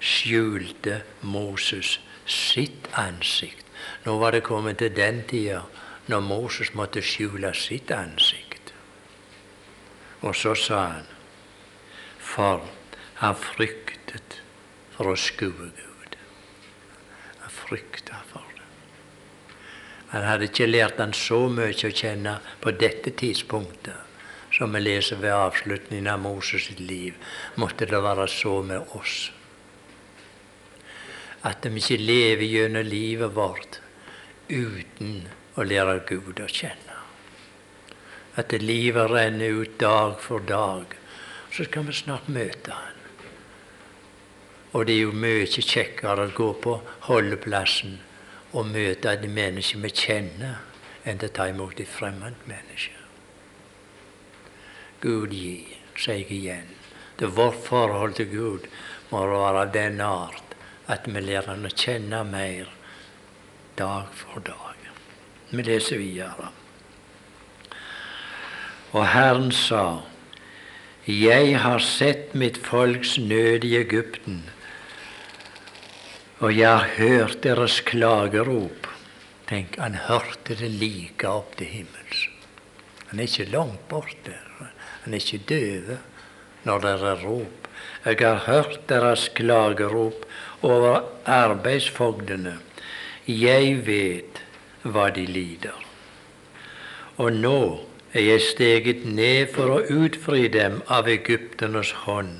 skjulte 0.00 1.02
Moses 1.22 2.00
sitt 2.26 2.88
ansikt 2.94 3.64
nå 4.04 4.18
var 4.18 4.30
det 4.30 4.44
kommet 4.44 4.78
til 4.78 4.96
den 4.96 5.22
tida 5.28 5.62
når 6.06 6.20
Moses 6.20 6.74
måtte 6.74 7.02
skjule 7.02 7.54
sitt 7.56 7.90
ansikt. 7.90 8.74
Og 10.20 10.36
så 10.36 10.54
sa 10.54 10.80
han, 10.96 11.06
for 12.18 12.64
han 13.20 13.36
fryktet 13.36 14.40
for 14.96 15.12
å 15.12 15.16
skue 15.20 15.70
Gud. 15.80 16.18
Han 17.44 17.56
frykta 17.62 18.20
for. 18.32 18.53
Han 20.14 20.22
hadde 20.22 20.46
ikke 20.46 20.70
lært 20.70 21.00
han 21.02 21.12
så 21.18 21.40
mye 21.50 21.74
å 21.74 21.90
kjenne 21.90 22.38
på 22.62 22.72
dette 22.78 23.10
tidspunktet 23.18 24.04
som 24.54 24.70
vi 24.70 24.80
leser 24.84 25.18
ved 25.18 25.34
avslutningen 25.34 26.06
av 26.06 26.20
Moses 26.22 26.68
sitt 26.68 26.78
liv, 26.78 27.16
måtte 27.58 27.88
det 27.90 27.98
være 27.98 28.28
så 28.30 28.60
med 28.62 28.94
oss. 28.94 29.32
At 31.42 31.66
vi 31.66 31.82
ikke 31.82 31.98
lever 31.98 32.46
gjennom 32.46 32.86
livet 32.86 33.34
vårt 33.34 33.80
uten 34.48 35.26
å 35.58 35.66
lære 35.66 35.98
Gud 36.06 36.38
å 36.38 36.46
kjenne. 36.46 37.00
At 38.38 38.54
livet 38.62 39.10
renner 39.10 39.58
ut 39.62 39.74
dag 39.82 40.14
for 40.22 40.46
dag. 40.46 40.94
Så 41.50 41.66
skal 41.66 41.86
vi 41.86 41.94
snart 41.94 42.30
møte 42.30 42.74
Han. 42.74 43.02
Og 44.74 44.86
det 44.86 44.94
er 44.94 45.04
jo 45.04 45.12
mye 45.14 45.46
kjekkere 45.46 46.26
å 46.26 46.34
gå 46.34 46.48
på 46.62 46.80
holdeplassen 47.06 47.98
og 48.54 48.70
møte 48.70 49.10
et 49.10 49.26
menneske 49.30 49.80
vi 49.82 49.90
kjenner, 49.90 50.60
enn 51.04 51.20
å 51.20 51.30
ta 51.36 51.48
imot 51.50 51.80
et 51.82 51.90
fremmed 51.90 52.38
menneske. 52.48 52.94
Gud 55.02 55.34
gi, 55.36 55.58
sier 55.98 56.22
jeg 56.22 56.30
igjen. 56.32 56.70
Det 57.18 57.28
vårt 57.36 57.60
forhold 57.66 58.16
til 58.16 58.30
Gud 58.30 58.70
må 59.10 59.26
være 59.28 59.66
av 59.66 59.74
den 59.74 60.00
art 60.00 60.54
at 60.90 61.06
vi 61.08 61.20
lærer 61.20 61.50
Han 61.52 61.68
å 61.68 61.72
kjenne 61.74 62.22
mer 62.28 62.70
dag 63.78 64.10
for 64.14 64.40
dag. 64.46 64.80
Vi 65.50 65.62
leser 65.62 66.00
videre. 66.00 66.50
Og 68.94 69.06
Herren 69.10 69.52
sa, 69.52 70.02
Jeg 71.06 71.58
har 71.60 71.78
sett 71.78 72.34
mitt 72.34 72.56
folks 72.56 73.18
nød 73.18 73.64
i 73.64 73.76
Egypten, 73.76 74.44
og 76.44 76.50
jeg 76.52 76.68
har 76.68 76.90
hørt 76.98 77.38
deres 77.40 77.78
klagerop. 77.88 78.88
Tenk, 79.48 79.78
han 79.80 79.94
hørte 80.08 80.52
det 80.58 80.68
like 80.76 81.28
opp 81.28 81.54
til 81.56 81.70
himmels. 81.70 82.26
Han 83.08 83.20
er 83.22 83.30
ikke 83.30 83.46
langt 83.48 83.86
borte. 83.88 84.34
Han 85.04 85.14
er 85.14 85.22
ikke 85.22 85.46
døve 85.48 85.96
når 86.68 86.82
det 86.84 86.92
er 87.12 87.22
rop. 87.24 87.68
Jeg 88.04 88.20
har 88.20 88.42
hørt 88.44 88.82
deres 88.92 89.30
klagerop 89.32 90.26
over 90.60 91.06
arbeidsfogdene 91.24 92.58
jeg 93.24 93.78
vet 93.86 94.42
hva 94.84 95.08
de 95.16 95.24
lider. 95.24 95.78
Og 97.16 97.40
nå 97.40 97.60
er 98.12 98.26
jeg 98.26 98.44
steget 98.50 99.06
ned 99.08 99.48
for 99.56 99.78
å 99.78 100.02
utfri 100.04 100.50
dem 100.52 100.82
av 100.92 101.08
egypternes 101.08 101.94
hånd 102.04 102.36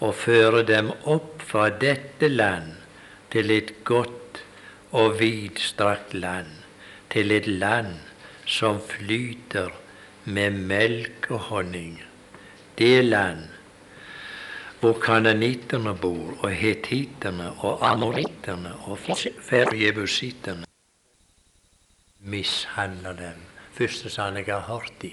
og 0.00 0.16
føre 0.24 0.64
dem 0.64 0.88
opp 1.04 1.44
fra 1.44 1.68
dette 1.84 2.32
land 2.32 2.75
til 3.30 3.50
et 3.50 3.72
godt 3.84 4.42
og 4.92 5.20
vidstrakt 5.20 6.14
land, 6.14 6.52
til 7.10 7.32
et 7.32 7.46
land 7.46 7.94
som 8.46 8.80
flyter 8.80 9.70
med 10.24 10.50
melk 10.50 11.30
og 11.30 11.38
honning. 11.50 12.02
Det 12.78 13.04
land 13.04 13.48
hvor 14.80 14.98
kananitterne 15.00 15.96
bor, 15.96 16.34
og 16.44 16.50
hetitterne 16.50 17.50
og 17.58 17.90
amoritterne 17.90 18.74
og 18.84 18.98
ferjebusittene 19.40 20.66
mishandler 22.20 23.12
dem. 23.12 23.40
Først 23.72 24.10
sa 24.10 24.28
han 24.28 24.36
jeg 24.36 24.54
har 24.54 24.60
hørt 24.68 24.92
de, 25.02 25.12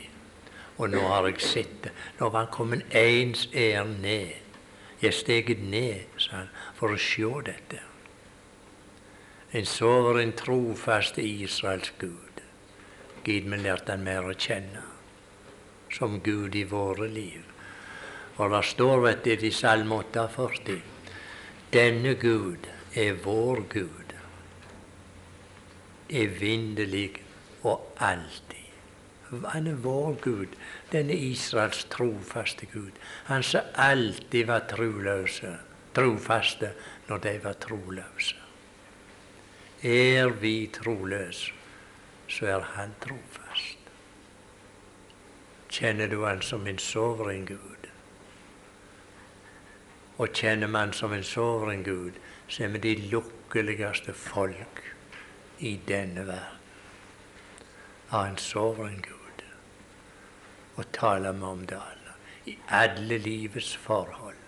og 0.78 0.90
nå 0.90 1.00
har 1.08 1.28
jeg 1.28 1.42
sett 1.42 1.74
det. 1.84 1.92
Nå 2.20 2.30
var 2.30 2.46
han 2.46 2.52
kommet 2.52 2.96
ens 2.96 3.50
ærend 3.54 4.02
ned. 4.02 4.36
Jeg 5.02 5.14
steget 5.14 5.64
ned, 5.64 6.06
sa 6.18 6.44
han, 6.44 6.54
for 6.76 6.96
å 6.96 7.00
se 7.00 7.32
dette. 7.50 7.82
En 9.54 9.66
soveren, 9.66 10.32
trofast 10.34 11.18
Israels 11.22 11.92
Gud. 12.02 12.42
Gid 13.24 13.46
vi 13.52 13.58
lærte 13.62 13.94
han 13.94 14.02
mer 14.02 14.26
å 14.26 14.34
kjenne 14.34 14.82
som 15.94 16.18
Gud 16.26 16.56
i 16.58 16.64
våre 16.66 17.06
liv. 17.08 17.44
For 18.34 18.50
det 18.50 18.64
står 18.66 19.04
vet 19.04 19.24
du, 19.28 19.46
i 19.46 19.52
Salme 19.54 20.00
48 20.02 20.80
Denne 21.74 22.16
Gud 22.18 22.66
er 22.98 23.20
vår 23.22 23.62
Gud, 23.70 24.14
evinnelig 26.10 27.22
og 27.62 27.94
alltid. 27.98 28.60
Han 29.54 29.70
er 29.70 29.82
vår 29.86 30.18
Gud, 30.22 30.58
denne 30.90 31.14
Israels 31.14 31.86
trofaste 31.94 32.70
Gud. 32.74 32.98
Han 33.30 33.46
som 33.46 33.70
alltid 33.74 34.50
var 34.50 34.66
troløse, 34.70 35.58
trofaste 35.94 36.74
når 37.10 37.28
de 37.28 37.38
var 37.46 37.62
troløse. 37.62 38.43
Er 39.84 40.28
vi 40.28 40.70
troløse, 40.74 41.52
så 42.28 42.46
er 42.46 42.60
Han 42.60 42.96
trofast. 43.02 43.80
Kjenner 45.70 46.08
du 46.08 46.24
Han 46.26 46.42
som 46.42 46.68
en 46.68 46.78
soveren 46.80 47.46
Gud? 47.46 47.90
Og 50.18 50.30
kjenner 50.30 50.68
man 50.68 50.94
som 50.94 51.14
en 51.14 51.24
soveren 51.24 51.84
Gud, 51.84 52.12
så 52.48 52.64
er 52.64 52.68
vi 52.68 52.78
de 52.78 52.96
lukkeligste 53.12 54.14
folk 54.14 54.94
i 55.60 55.80
denne 55.88 56.28
verden. 56.28 56.62
Av 58.12 58.28
en 58.28 58.38
soveren 58.38 59.02
Gud. 59.02 59.44
Og 60.76 60.86
taler 60.94 61.32
vi 61.32 61.44
om 61.44 61.66
det 61.68 61.76
alle. 61.76 62.16
I 62.46 62.58
alle 62.70 63.18
livets 63.18 63.76
forhold. 63.76 64.40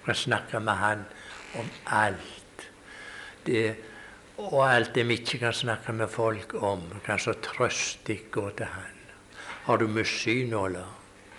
Vi 0.00 0.04
kan 0.04 0.14
snakke 0.14 0.60
med 0.60 0.72
Han 0.72 1.04
om 1.54 1.70
alt. 1.86 2.68
Det, 3.46 3.76
og 4.38 4.62
alt 4.64 4.94
det 4.94 5.04
vi 5.08 5.18
ikke 5.20 5.38
kan 5.38 5.52
snakke 5.52 5.92
med 5.92 6.08
folk 6.08 6.54
om, 6.54 6.82
kan 7.04 7.18
så 7.18 7.32
trøstig 7.32 8.30
gå 8.30 8.50
til 8.56 8.66
Han. 8.66 8.98
Har 9.64 9.76
du 9.76 9.86
mye 9.88 10.04
synåler, 10.04 10.88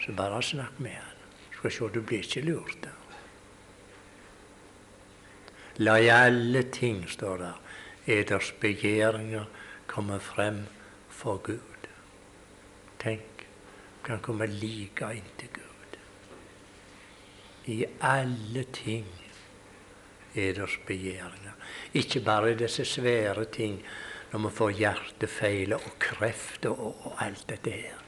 så 0.06 0.14
bare 0.16 0.42
snakk 0.44 0.80
med 0.80 0.92
Han. 0.92 1.24
Skal 1.58 1.72
se, 1.72 1.90
du 1.94 2.02
blir 2.02 2.24
ikke 2.24 2.46
lurt. 2.46 2.88
La 5.78 5.98
i 5.98 6.08
alle 6.14 6.64
ting, 6.70 7.04
står 7.10 7.38
der, 7.38 7.60
eders 8.06 8.52
begjæringer 8.62 9.46
komme 9.88 10.20
frem 10.20 10.66
for 11.10 11.38
Gud. 11.38 11.88
Tenk, 13.00 13.48
kan 14.04 14.20
komme 14.20 14.46
like 14.48 15.10
inntil 15.16 15.50
Gud. 15.54 15.98
I 17.66 17.86
alle 18.02 18.64
ting 18.64 19.08
eders 20.36 20.78
begjæringer. 20.88 21.43
Ikke 21.94 22.24
bare 22.26 22.56
disse 22.58 22.86
svære 22.86 23.46
ting 23.54 23.82
når 24.32 24.48
vi 24.48 24.54
får 24.58 24.72
hjertefeil 24.80 25.76
og 25.78 25.90
kreft 26.02 26.66
og, 26.66 26.80
og 27.06 27.20
alt 27.22 27.46
dette 27.50 27.70
her. 27.70 28.00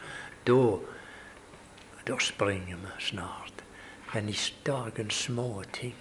Da, 0.47 0.61
da 2.07 2.17
springer 2.21 2.81
vi 2.81 2.93
snart. 2.99 3.61
Men 4.13 4.29
i 4.29 4.37
dagens 4.65 5.25
småting 5.27 5.95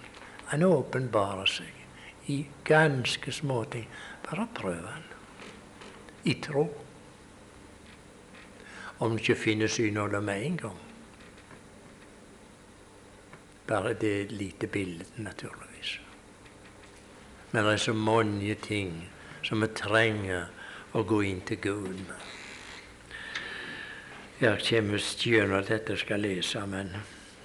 Han 0.45 0.63
åpenbarer 0.63 1.49
seg 1.49 2.29
i 2.31 2.45
ganske 2.63 3.31
småting. 3.31 3.87
Bare 4.23 4.47
prøv 4.53 4.85
han. 4.85 5.03
I 6.23 6.33
tro. 6.41 6.67
Om 8.99 9.15
du 9.17 9.21
ikke 9.23 9.35
finner 9.35 9.67
synholdet 9.67 10.23
med 10.23 10.45
en 10.45 10.57
gang. 10.57 10.79
Bare 13.67 13.93
det 13.93 14.31
lite 14.31 14.67
bildet, 14.67 15.17
naturligvis. 15.17 15.64
Men 17.55 17.63
det 17.63 17.73
er 17.73 17.77
så 17.77 17.93
mange 17.95 18.55
ting 18.59 18.89
som 19.47 19.61
vi 19.63 19.69
trenger 19.71 20.49
å 20.91 21.05
gå 21.07 21.21
inn 21.23 21.37
til 21.47 21.61
Gud 21.63 22.01
med. 22.01 22.25
Jeg 24.41 24.59
kommer 24.67 25.05
gjennom 25.23 25.63
dette 25.63 25.95
skal 25.95 26.19
lese, 26.27 26.65
men 26.67 26.91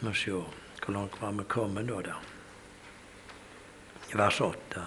vi 0.00 0.08
må 0.08 0.16
se 0.18 0.34
hvor 0.34 0.96
langt 0.96 1.14
var 1.22 1.38
vi 1.38 1.46
kommet 1.54 1.86
nå, 1.86 2.00
da. 2.02 2.16
Vers 4.18 4.42
8. 4.42 4.82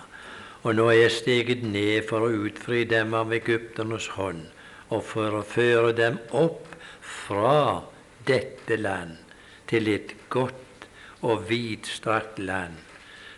Og 0.67 0.75
nå 0.75 0.91
er 0.91 0.99
jeg 1.05 1.17
steget 1.21 1.63
ned 1.71 2.03
for 2.11 2.27
å 2.27 2.43
utfri 2.43 2.83
dem 2.83 3.15
av 3.15 3.31
egypternes 3.31 4.11
hånd, 4.19 4.49
og 4.91 5.07
for 5.07 5.39
å 5.39 5.45
føre 5.55 5.95
dem 5.95 6.19
opp 6.35 6.67
fra 6.99 7.79
dette 8.27 8.75
land 8.75 9.23
til 9.71 9.87
et 9.87 10.17
godt 10.27 10.89
og 11.23 11.47
vidstrakt 11.47 12.43
land, 12.43 12.75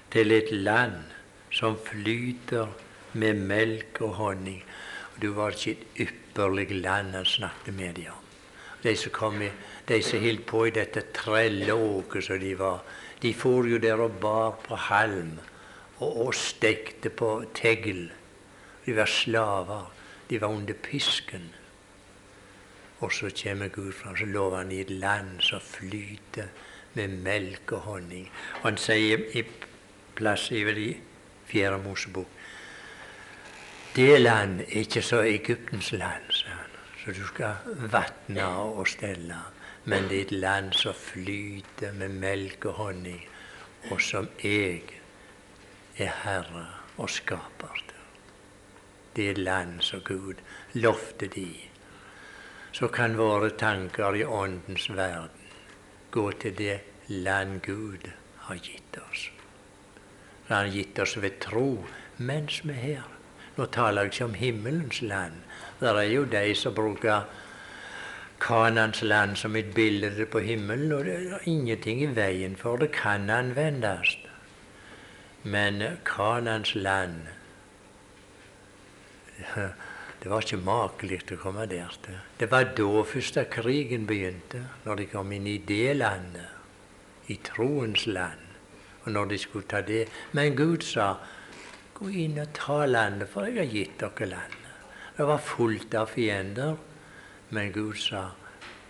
til 0.10 0.34
et 0.34 0.50
land 0.50 1.14
som 1.56 1.78
flyter 1.80 2.68
med 3.16 3.40
melk 3.48 4.02
og 4.04 4.18
honning. 4.20 4.62
Og 5.14 5.22
det 5.22 5.32
var 5.36 5.56
ikke 5.56 5.72
et 5.72 6.06
ypperlig 6.08 6.82
land 6.84 7.16
han 7.16 7.26
snakket 7.26 7.74
med 7.74 7.96
dem 7.96 8.12
om. 8.12 8.22
De 8.84 8.94
som 9.00 9.12
kom 9.12 9.42
i, 9.42 9.50
de 9.88 10.02
som 10.04 10.22
holdt 10.22 10.46
på 10.46 10.66
i 10.68 10.74
dette 10.76 11.02
trelleåket 11.16 12.28
som 12.28 12.40
de 12.40 12.52
var, 12.60 12.84
de 13.22 13.32
for 13.34 13.66
jo 13.66 13.80
der 13.82 14.04
og 14.04 14.20
bar 14.22 14.60
på 14.66 14.76
halm 14.76 15.38
og, 15.98 16.28
og 16.28 16.36
stekte 16.36 17.10
på 17.10 17.30
tegl. 17.56 18.10
De 18.86 18.96
var 18.96 19.10
slaver. 19.10 19.92
De 20.30 20.42
var 20.42 20.54
under 20.54 20.74
pisken. 20.74 21.54
Og 23.00 23.14
så 23.14 23.30
kommer 23.44 23.68
Gud 23.68 23.92
fram, 23.94 24.18
så 24.18 24.26
lover 24.26 24.58
han 24.58 24.72
i 24.72 24.82
et 24.82 24.90
land 24.90 25.40
som 25.40 25.62
flyter 25.62 26.48
med 26.94 27.08
melk 27.08 27.72
og 27.72 27.80
honning. 27.80 28.30
Og 28.62 28.70
han 28.70 28.78
sier 28.78 29.26
i 29.34 29.44
plass 30.16 30.52
i 30.52 30.64
Fjerde 31.56 31.84
Mosebok 31.84 32.28
Det 33.96 34.22
land 34.22 34.60
er 34.62 34.80
ikke 34.84 35.02
så 35.02 35.22
Egyptens 35.24 35.92
land, 35.92 36.26
sa 36.30 36.50
han, 36.52 36.74
så 37.00 37.14
du 37.16 37.22
skal 37.28 37.78
vatne 37.92 38.48
og 38.48 38.88
stelle. 38.92 39.38
Men 39.86 40.10
det 40.10 40.18
er 40.18 40.26
et 40.26 40.32
land 40.32 40.74
som 40.76 40.94
flyter 40.94 41.96
med 41.96 42.18
melk 42.20 42.66
og 42.66 42.74
honning, 42.74 43.22
og 43.92 44.02
som 44.02 44.28
jeg 44.44 44.82
er 45.98 46.12
herre 46.26 46.66
og 46.98 47.10
skaper. 47.10 47.80
Det 49.16 49.28
er 49.28 49.32
et 49.32 49.38
land 49.38 49.80
som 49.80 50.04
Gud 50.04 50.44
lovte 50.74 51.32
de 51.32 51.48
så 52.76 52.88
kan 52.92 53.16
våre 53.16 53.54
tanker 53.56 54.16
i 54.20 54.26
Åndens 54.26 54.90
verden 54.92 55.48
gå 56.12 56.32
til 56.32 56.58
det 56.58 56.80
land 57.08 57.62
Gud 57.64 58.10
har 58.48 58.60
gitt 58.60 59.00
oss. 59.00 59.30
Han 60.48 60.58
har 60.58 60.74
gitt 60.74 61.00
oss 61.00 61.18
ved 61.18 61.40
tro 61.42 61.86
mens 62.18 62.62
vi 62.64 62.74
er 62.74 62.82
her. 62.82 63.12
Nå 63.56 63.66
taler 63.72 64.06
jeg 64.06 64.14
ikke 64.14 64.26
om 64.26 64.34
himmelens 64.38 65.02
land. 65.02 65.42
Det 65.80 65.90
er 65.90 66.02
jo 66.12 66.26
de 66.30 66.56
som 66.56 66.76
bruker 66.76 67.24
Kanans 68.40 69.02
land 69.02 69.38
som 69.40 69.56
et 69.56 69.74
bilde 69.74 70.26
på 70.26 70.40
himmelen, 70.44 70.92
og 70.92 71.06
det 71.06 71.16
er 71.16 71.48
ingenting 71.48 72.02
i 72.04 72.12
veien 72.16 72.56
for 72.60 72.78
det 72.78 72.92
kan 72.92 73.30
anvendes. 73.30 74.18
Men 75.44 75.82
Kanans 76.06 76.76
land 76.76 77.22
det 80.20 80.32
var 80.32 80.44
ikke 80.44 80.62
makelig 80.66 81.22
å 81.32 81.40
komme 81.40 81.66
der 81.70 81.96
til. 82.04 82.20
Det 82.40 82.52
var 82.52 82.72
da 82.78 83.04
første 83.08 83.46
krigen 83.52 84.08
begynte, 84.08 84.64
når 84.86 85.02
de 85.02 85.08
kom 85.12 85.32
inn 85.36 85.48
i 85.48 85.58
det 85.58 85.96
landet, 85.98 86.52
i 87.28 87.40
troens 87.44 88.06
land. 88.08 88.45
Og 89.06 89.12
når 89.14 89.32
de 89.32 89.38
skulle 89.38 89.70
ta 89.70 89.82
det. 89.86 90.08
Men 90.34 90.56
Gud 90.58 90.84
sa, 90.84 91.16
gå 91.96 92.10
inn 92.10 92.40
og 92.42 92.54
ta 92.58 92.84
landet, 92.90 93.30
for 93.32 93.48
jeg 93.48 93.62
har 93.62 93.72
gitt 93.72 94.00
dere 94.02 94.30
landet. 94.32 94.62
Det 95.16 95.28
var 95.30 95.40
fullt 95.40 95.96
av 95.96 96.10
fiender, 96.12 96.76
men 97.56 97.72
Gud 97.72 97.96
sa, 98.02 98.26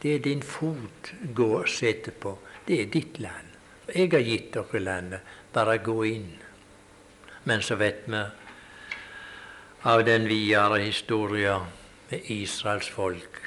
det 0.02 0.16
er 0.16 0.24
din 0.26 0.42
fot 0.42 1.12
går 1.38 1.70
sette 1.70 2.12
på, 2.12 2.38
det 2.66 2.80
er 2.82 2.90
ditt 2.94 3.20
land. 3.22 3.52
Jeg 3.94 4.10
har 4.14 4.26
gitt 4.26 4.52
dere 4.56 4.82
landet, 4.82 5.36
bare 5.54 5.78
gå 5.86 6.00
inn. 6.10 6.34
Men 7.46 7.62
så 7.62 7.78
vet 7.78 8.08
vi 8.10 8.24
av 9.86 10.02
den 10.06 10.26
videre 10.26 10.80
historia 10.82 11.60
med 12.10 12.32
Israels 12.34 12.90
folk, 12.90 13.38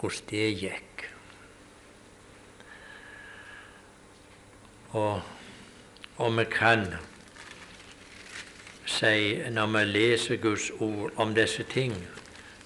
hvordan 0.00 0.26
det 0.32 0.48
gikk. 0.62 1.04
Og, 4.96 5.20
og 6.16 6.36
vi 6.38 6.44
kan 6.50 6.86
si, 8.86 9.42
når 9.50 9.66
vi 9.66 9.84
leser 9.84 10.36
Guds 10.36 10.70
ord 10.80 11.12
om 11.16 11.34
disse 11.34 11.62
ting, 11.62 11.94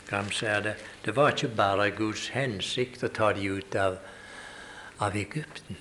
kan 0.08 0.28
vi 0.28 0.34
si 0.34 0.46
det, 0.46 0.74
det 1.04 1.16
var 1.16 1.34
ikke 1.34 1.54
bare 1.56 1.90
Guds 1.90 2.28
hensikt 2.28 3.04
å 3.04 3.08
ta 3.08 3.32
dem 3.32 3.58
ut 3.58 3.74
av, 3.74 3.98
av 4.98 5.16
Egypten. 5.16 5.76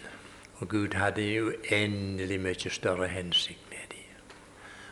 Og 0.59 0.69
Gud 0.69 0.93
hadde 0.93 1.23
jo 1.23 1.53
endelig 1.71 2.39
mye 2.43 2.71
større 2.73 3.07
hensikt 3.07 3.69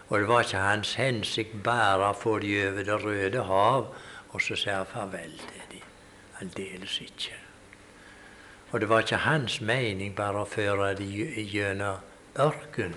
og 0.10 0.20
det 0.20 0.28
var 0.28 0.40
ikke 0.40 0.58
hans 0.58 0.94
hensikt 0.96 1.64
bare 1.64 2.12
å 2.12 2.16
få 2.16 2.38
dem 2.40 2.70
over 2.70 2.84
Det 2.84 3.04
røde 3.04 3.44
hav 3.44 3.90
og 4.30 4.42
så 4.42 4.56
si 4.56 4.76
farvel 4.92 5.34
til 5.40 5.66
de. 5.72 5.82
Aldeles 6.42 7.00
ikke. 7.02 7.36
Og 8.72 8.82
det 8.82 8.90
var 8.90 9.00
ikke 9.04 9.24
hans 9.26 9.62
mening 9.62 10.16
bare 10.16 10.44
å 10.44 10.48
føre 10.48 10.94
dem 10.96 11.12
gjennom 11.52 12.07
ørken. 12.40 12.96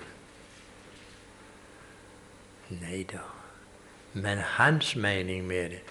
Nei 2.81 3.03
da. 3.11 3.25
Men 4.13 4.37
hans 4.57 4.95
mening 4.95 5.47
med 5.47 5.75
det 5.75 5.81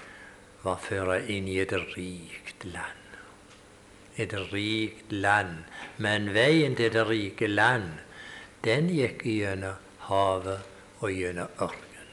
var 0.62 0.76
å 0.76 0.84
føre 0.84 1.20
inn 1.32 1.48
i 1.48 1.59
et 1.62 1.72
rikt 1.94 2.66
land. 2.68 3.14
Et 4.20 4.32
rikt 4.53 5.12
land. 5.12 5.64
Men 5.96 6.32
veien 6.36 6.76
til 6.76 6.92
det 6.92 7.07
rike 7.09 7.48
land, 7.48 8.01
den 8.64 8.90
gikk 8.92 9.24
gjennom 9.24 9.80
havet 10.09 10.66
og 11.01 11.14
gjennom 11.16 11.48
ørkenen. 11.57 12.12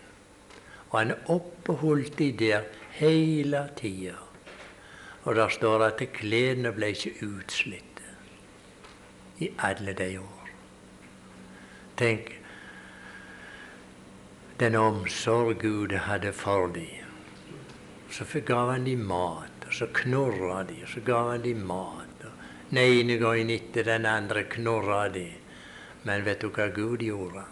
Og 0.89 0.95
han 1.01 1.13
oppholdt 1.33 2.15
de 2.21 2.31
der 2.39 2.69
hele 2.99 3.65
tida. 3.75 4.15
Og 5.27 5.35
der 5.35 5.51
står 5.51 5.89
at 5.89 6.03
klærne 6.15 6.71
ble 6.71 6.93
ikke 6.95 7.27
utslitte 7.27 8.15
i 9.43 9.51
alle 9.59 9.93
de 9.93 10.13
år. 10.23 10.36
Tenk 11.97 12.33
den 14.57 14.75
omsorg 14.75 15.59
Gud 15.61 15.93
hadde 16.07 16.31
for 16.33 16.67
dem. 16.73 17.05
Så 18.09 18.25
gav 18.45 18.71
han 18.71 18.85
dem 18.85 19.05
mat, 19.05 19.65
og 19.67 19.73
så 19.73 19.87
knurra 19.93 20.63
de, 20.63 20.79
og 20.83 20.89
så 20.89 21.01
gav 21.05 21.31
han 21.31 21.41
dem 21.41 21.65
mat. 21.67 22.07
Den 22.69 22.79
ene 22.83 23.17
gangen 23.17 23.49
etter 23.49 23.85
den 23.87 24.05
andre 24.05 24.43
knurra 24.43 25.07
de. 25.09 25.27
Men 26.03 26.25
vet 26.25 26.41
du 26.41 26.49
hva 26.51 26.67
Gud 26.73 27.01
gjorde? 27.05 27.45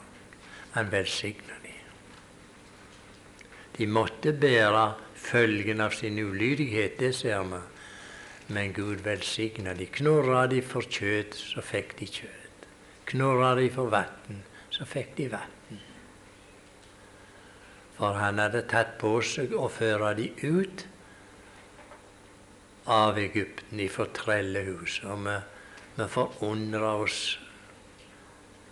Han 0.75 0.91
velsigna 0.91 1.59
dem. 1.63 1.83
De 3.77 3.87
måtte 3.87 4.33
bære 4.33 4.87
følgen 5.15 5.81
av 5.81 5.95
sin 5.95 6.19
ulydighet, 6.19 6.99
det 6.99 7.13
ser 7.15 7.43
vi. 7.49 7.61
Men 8.53 8.73
Gud 8.73 9.01
velsigna 9.05 9.73
dem. 9.73 9.89
Knurra 9.91 10.45
de 10.47 10.61
for 10.61 10.85
kjøtt, 10.85 11.33
så 11.33 11.63
fikk 11.65 11.97
de 11.99 12.09
kjøtt. 12.19 12.44
Knorra 13.05 13.53
de 13.55 13.69
for 13.69 13.91
vann, 13.93 14.41
så 14.73 14.85
fikk 14.89 15.13
de 15.17 15.29
vann. 15.29 15.53
For 17.95 18.17
han 18.19 18.41
hadde 18.41 18.65
tatt 18.67 18.97
på 18.99 19.13
seg 19.23 19.53
å 19.55 19.69
føre 19.71 20.11
de 20.17 20.31
ut 20.43 20.85
av 22.91 23.19
Egypten 23.21 23.79
ifra 23.79 24.07
trellehuset. 24.13 25.05
Og 25.07 25.21
vi, 25.27 25.35
vi 25.95 26.07
forundrer 26.11 26.87
oss 27.05 27.19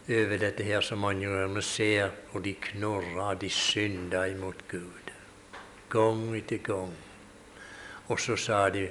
over 0.09 0.41
dette 0.41 0.65
her 0.67 0.83
som 0.83 0.99
mange 1.05 1.29
ganger. 1.29 1.61
Ser 1.63 2.11
hvor 2.31 2.43
de 2.43 2.55
knurrer, 2.67 3.39
de 3.39 3.49
synder 3.49 4.33
imot 4.33 4.65
Gud. 4.67 5.13
Gang 5.93 6.25
etter 6.35 6.59
gang. 6.65 6.91
Og 8.09 8.19
så 8.19 8.35
sa 8.35 8.65
de 8.73 8.89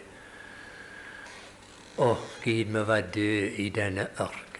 Å, 2.00 2.08
Gud, 2.40 2.72
vi 2.72 2.86
var 2.88 3.04
døde 3.12 3.52
i 3.60 3.68
denne 3.68 4.08
ørken. 4.16 4.51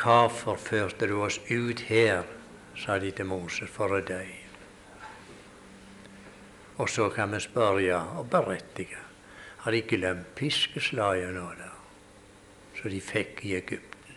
Hvorfor 0.00 0.56
førte 0.56 1.04
du 1.10 1.18
oss 1.20 1.36
ut 1.50 1.82
her, 1.90 2.24
sa 2.72 2.96
de 2.98 3.10
til 3.12 3.26
Moses, 3.28 3.68
for 3.68 3.92
å 3.92 4.00
dø? 4.00 4.22
Og 6.80 6.88
så 6.88 7.10
kan 7.12 7.34
vi 7.36 7.42
spørre, 7.44 7.98
og 8.16 8.30
berettige, 8.32 9.02
har 9.60 9.76
de 9.76 9.82
glemt 9.84 10.32
piskeslaget 10.38 11.34
nå, 11.36 11.44
da? 11.58 11.68
Som 12.78 12.94
de 12.94 13.02
fikk 13.04 13.44
i 13.44 13.54
Egypten? 13.58 14.16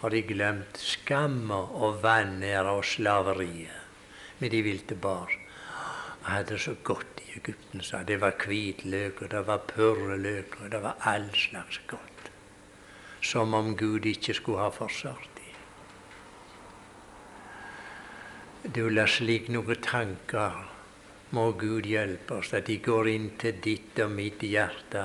Har 0.00 0.16
de 0.16 0.24
glemt 0.24 0.80
skamma 0.80 1.60
og 1.76 2.00
vanæra 2.00 2.72
og 2.78 2.86
slaveriet 2.88 4.40
med 4.40 4.56
de 4.56 4.64
vilte 4.64 4.96
barn? 4.96 5.36
Jeg 6.22 6.30
hadde 6.32 6.54
det 6.54 6.64
så 6.64 6.78
godt 6.84 7.20
i 7.26 7.34
Egypten, 7.42 7.84
sa 7.84 8.06
Det 8.08 8.22
var 8.24 8.40
hvitløk, 8.40 9.20
og 9.20 9.36
det 9.36 9.46
var 9.52 9.66
purreløk, 9.68 10.62
og 10.62 10.72
det 10.72 10.80
var 10.82 10.96
all 11.04 11.28
slags 11.36 11.82
godt. 11.86 12.07
Som 13.22 13.54
om 13.54 13.76
Gud 13.76 14.06
ikke 14.06 14.34
skulle 14.34 14.58
ha 14.58 14.70
forsørt 14.70 15.28
dem. 15.36 15.44
Du, 18.74 18.88
la 18.90 19.06
slik 19.06 19.48
noen 19.48 19.80
tanker 19.82 20.66
må 21.30 21.50
Gud 21.60 21.86
hjelpe 21.86 22.38
oss, 22.40 22.52
at 22.54 22.66
de 22.68 22.78
går 22.82 23.08
inn 23.12 23.30
til 23.40 23.58
ditt 23.64 23.98
og 24.02 24.12
mitt 24.12 24.42
hjerte 24.44 25.04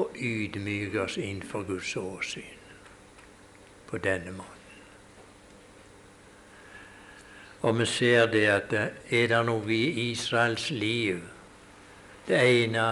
og 0.00 0.16
ydmyker 0.16 1.04
oss 1.04 1.18
innenfor 1.20 1.66
Guds 1.68 1.92
åsyn 2.00 2.58
på 3.90 4.00
denne 4.00 4.32
måten. 4.32 4.58
Og 7.62 7.78
vi 7.78 7.86
ser 7.86 8.26
det 8.32 8.46
at 8.50 8.72
er 8.74 9.28
det 9.30 9.42
noe 9.46 9.68
i 9.70 10.08
Israels 10.10 10.70
liv, 10.74 11.20
det 12.26 12.40
ene, 12.40 12.86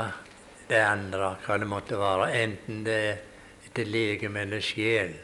det 0.69 0.83
andre, 0.85 1.33
hva 1.47 1.57
det 1.59 1.67
måtte 1.71 1.99
være, 1.99 2.29
enten 2.45 2.85
det 2.87 2.99
er 3.09 3.19
til 3.81 3.93
legeme 3.97 4.47
eller 4.47 4.63
sjel, 4.63 5.19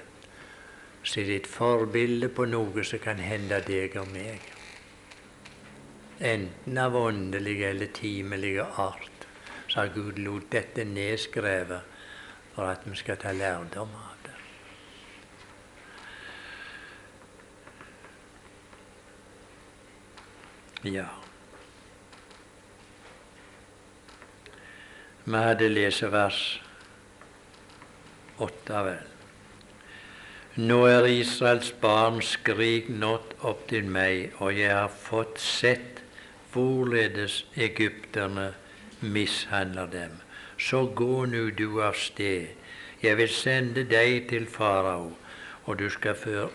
så 1.06 1.22
er 1.22 1.36
et 1.36 1.46
forbilde 1.46 2.32
på 2.34 2.48
noe 2.50 2.84
som 2.84 2.98
kan 3.04 3.22
hende 3.22 3.62
deg 3.68 3.94
og 4.00 4.10
meg 4.16 4.56
enten 6.20 6.78
av 6.78 6.96
åndelig 6.96 7.62
eller 7.62 7.86
timelig 7.86 8.60
art, 8.60 9.26
så 9.68 9.80
har 9.80 9.86
Gud 9.94 10.18
lot 10.18 10.50
dette 10.52 10.84
nedskrevet 10.84 11.80
for 12.54 12.70
at 12.70 12.86
vi 12.86 12.96
skal 12.96 13.16
ta 13.20 13.32
lærdom 13.36 13.90
av 13.92 14.16
det. 14.24 14.34
Ja. 20.92 21.08
Vi 25.26 25.36
hadde 25.36 25.68
lesevers 25.68 26.62
åtte, 28.38 28.82
vel. 28.84 29.04
Nå 30.56 30.78
er 30.88 31.04
Israels 31.04 31.72
barn 31.80 32.22
skrik 32.24 32.88
nådd 32.88 33.34
opp 33.44 33.66
til 33.68 33.90
meg, 33.92 34.32
og 34.40 34.56
jeg 34.56 34.72
har 34.72 34.88
fått 34.88 35.36
sett 35.42 36.00
hvorledes 36.52 37.42
egypterne 37.56 38.54
mishandler 39.00 39.90
dem. 39.92 40.14
Så 40.58 40.86
gå 40.86 41.26
nu 41.28 41.50
du 41.50 41.82
av 41.84 41.98
sted. 42.00 42.56
Jeg 43.02 43.18
vil 43.20 43.28
sende 43.28 43.84
deg 43.84 44.30
til 44.30 44.46
farao, 44.48 45.12
og 45.66 45.80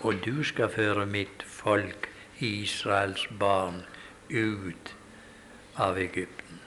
og 0.01 0.15
du 0.25 0.43
skal 0.43 0.69
føre 0.69 1.05
mitt 1.05 1.43
folk, 1.43 2.09
Israels 2.39 3.27
barn, 3.39 3.83
ut 4.29 4.95
av 5.77 5.97
Egypten. 5.97 6.59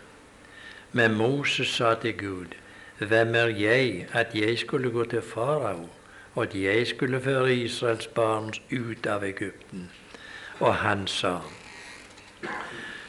Men 0.92 1.14
Moses 1.14 1.68
sa 1.68 1.94
til 1.94 2.14
Gud, 2.16 2.54
hvem 3.10 3.34
er 3.34 3.52
jeg 3.58 4.06
at 4.12 4.34
jeg 4.34 4.58
skulle 4.58 4.90
gå 4.90 5.04
til 5.04 5.22
farao, 5.22 5.88
og 6.34 6.42
at 6.42 6.54
jeg 6.54 6.86
skulle 6.86 7.20
føre 7.20 7.54
Israels 7.54 8.06
barn 8.06 8.52
ut 8.72 9.06
av 9.06 9.24
Egypten? 9.24 9.90
Og 10.60 10.74
han 10.74 11.06
sa, 11.06 11.38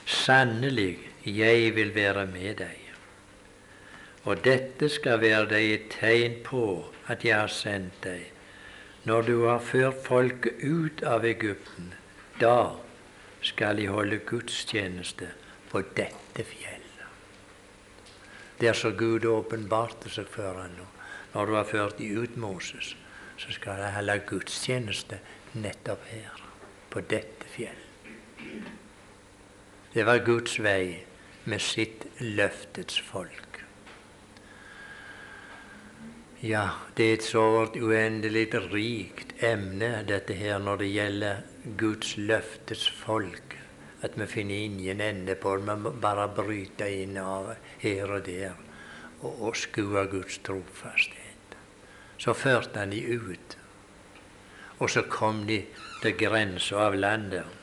Sannelig, 0.06 1.00
jeg 1.26 1.76
vil 1.76 1.96
være 1.96 2.26
med 2.26 2.56
deg. 2.62 2.82
Og 4.26 4.46
dette 4.46 4.90
skal 4.90 5.22
være 5.22 5.50
deg 5.50 5.74
et 5.74 5.92
tegn 6.00 6.40
på 6.46 6.64
at 7.08 7.26
jeg 7.26 7.38
har 7.38 7.52
sendt 7.54 7.98
deg. 8.04 8.32
Når 9.06 9.22
du 9.22 9.36
har 9.46 9.60
ført 9.62 10.02
folket 10.06 10.64
ut 10.64 11.04
av 11.06 11.26
Egypten, 11.26 11.94
da 12.42 12.78
skal 13.46 13.78
de 13.78 13.88
holde 13.88 14.18
gudstjeneste 14.26 15.30
på 15.70 15.84
dette 15.98 16.46
fjellet. 16.50 16.85
Der 18.62 18.74
så 18.74 18.92
Gud 18.92 19.26
åpenbarte 19.26 20.10
seg 20.10 20.30
for 20.32 20.62
ham 20.62 20.76
nå. 20.78 20.88
Når 21.34 21.46
du 21.46 21.56
har 21.58 21.68
ført 21.68 21.98
de 22.00 22.08
ut, 22.16 22.38
Moses, 22.38 22.94
så 23.38 23.52
skal 23.52 23.82
de 23.82 23.92
holde 23.92 24.22
gudstjeneste 24.28 25.20
nettopp 25.60 26.06
her, 26.08 26.40
på 26.90 27.04
dette 27.04 27.50
fjellet. 27.52 27.82
Det 29.94 30.06
var 30.08 30.24
Guds 30.28 30.58
vei 30.64 31.04
med 31.46 31.62
sitt 31.64 32.08
løftets 32.20 33.00
folk. 33.00 33.60
Ja, 36.44 36.66
det 36.98 37.06
er 37.06 37.14
et 37.16 37.24
så 37.26 37.44
uendelig 37.80 38.50
rikt 38.72 39.32
emne, 39.44 40.04
dette 40.08 40.36
her, 40.36 40.60
når 40.60 40.84
det 40.84 40.90
gjelder 40.92 41.44
Guds 41.78 42.18
løftets 42.18 42.90
folk, 42.90 43.56
at 44.06 44.16
vi 44.20 44.28
finner 44.30 44.56
ingen 44.70 45.02
ende 45.02 45.36
på 45.36 45.56
det. 45.58 45.76
Vi 45.84 45.94
bare 46.02 46.30
bryte 46.36 46.88
inn 47.02 47.18
av 47.22 47.52
her 47.82 48.16
og 48.18 48.26
der 48.26 48.56
og, 49.22 49.42
og 49.50 49.58
skue 49.58 50.06
Guds 50.12 50.40
trofasthet. 50.46 51.60
Så 52.18 52.34
førte 52.34 52.80
han 52.80 52.94
de 52.94 53.02
ut, 53.18 53.58
og 54.80 54.90
så 54.90 55.04
kom 55.10 55.46
de 55.50 55.64
til 56.02 56.18
grensa 56.20 56.88
av 56.88 56.96
landet 57.00 57.62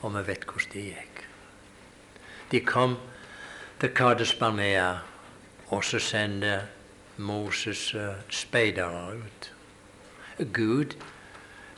og 0.00 0.14
vi 0.14 0.24
vet 0.28 0.46
hvordan 0.46 0.72
det 0.72 0.84
gikk. 0.92 1.22
De 2.50 2.60
kom 2.64 2.96
til 3.80 3.94
Kades 3.94 4.34
Barnea, 4.38 4.98
og 5.68 5.84
så 5.84 5.98
sendte 5.98 6.60
Moses 7.16 7.94
uh, 7.94 8.14
speidere 8.30 9.18
ut. 9.18 9.52
Gud 10.54 10.94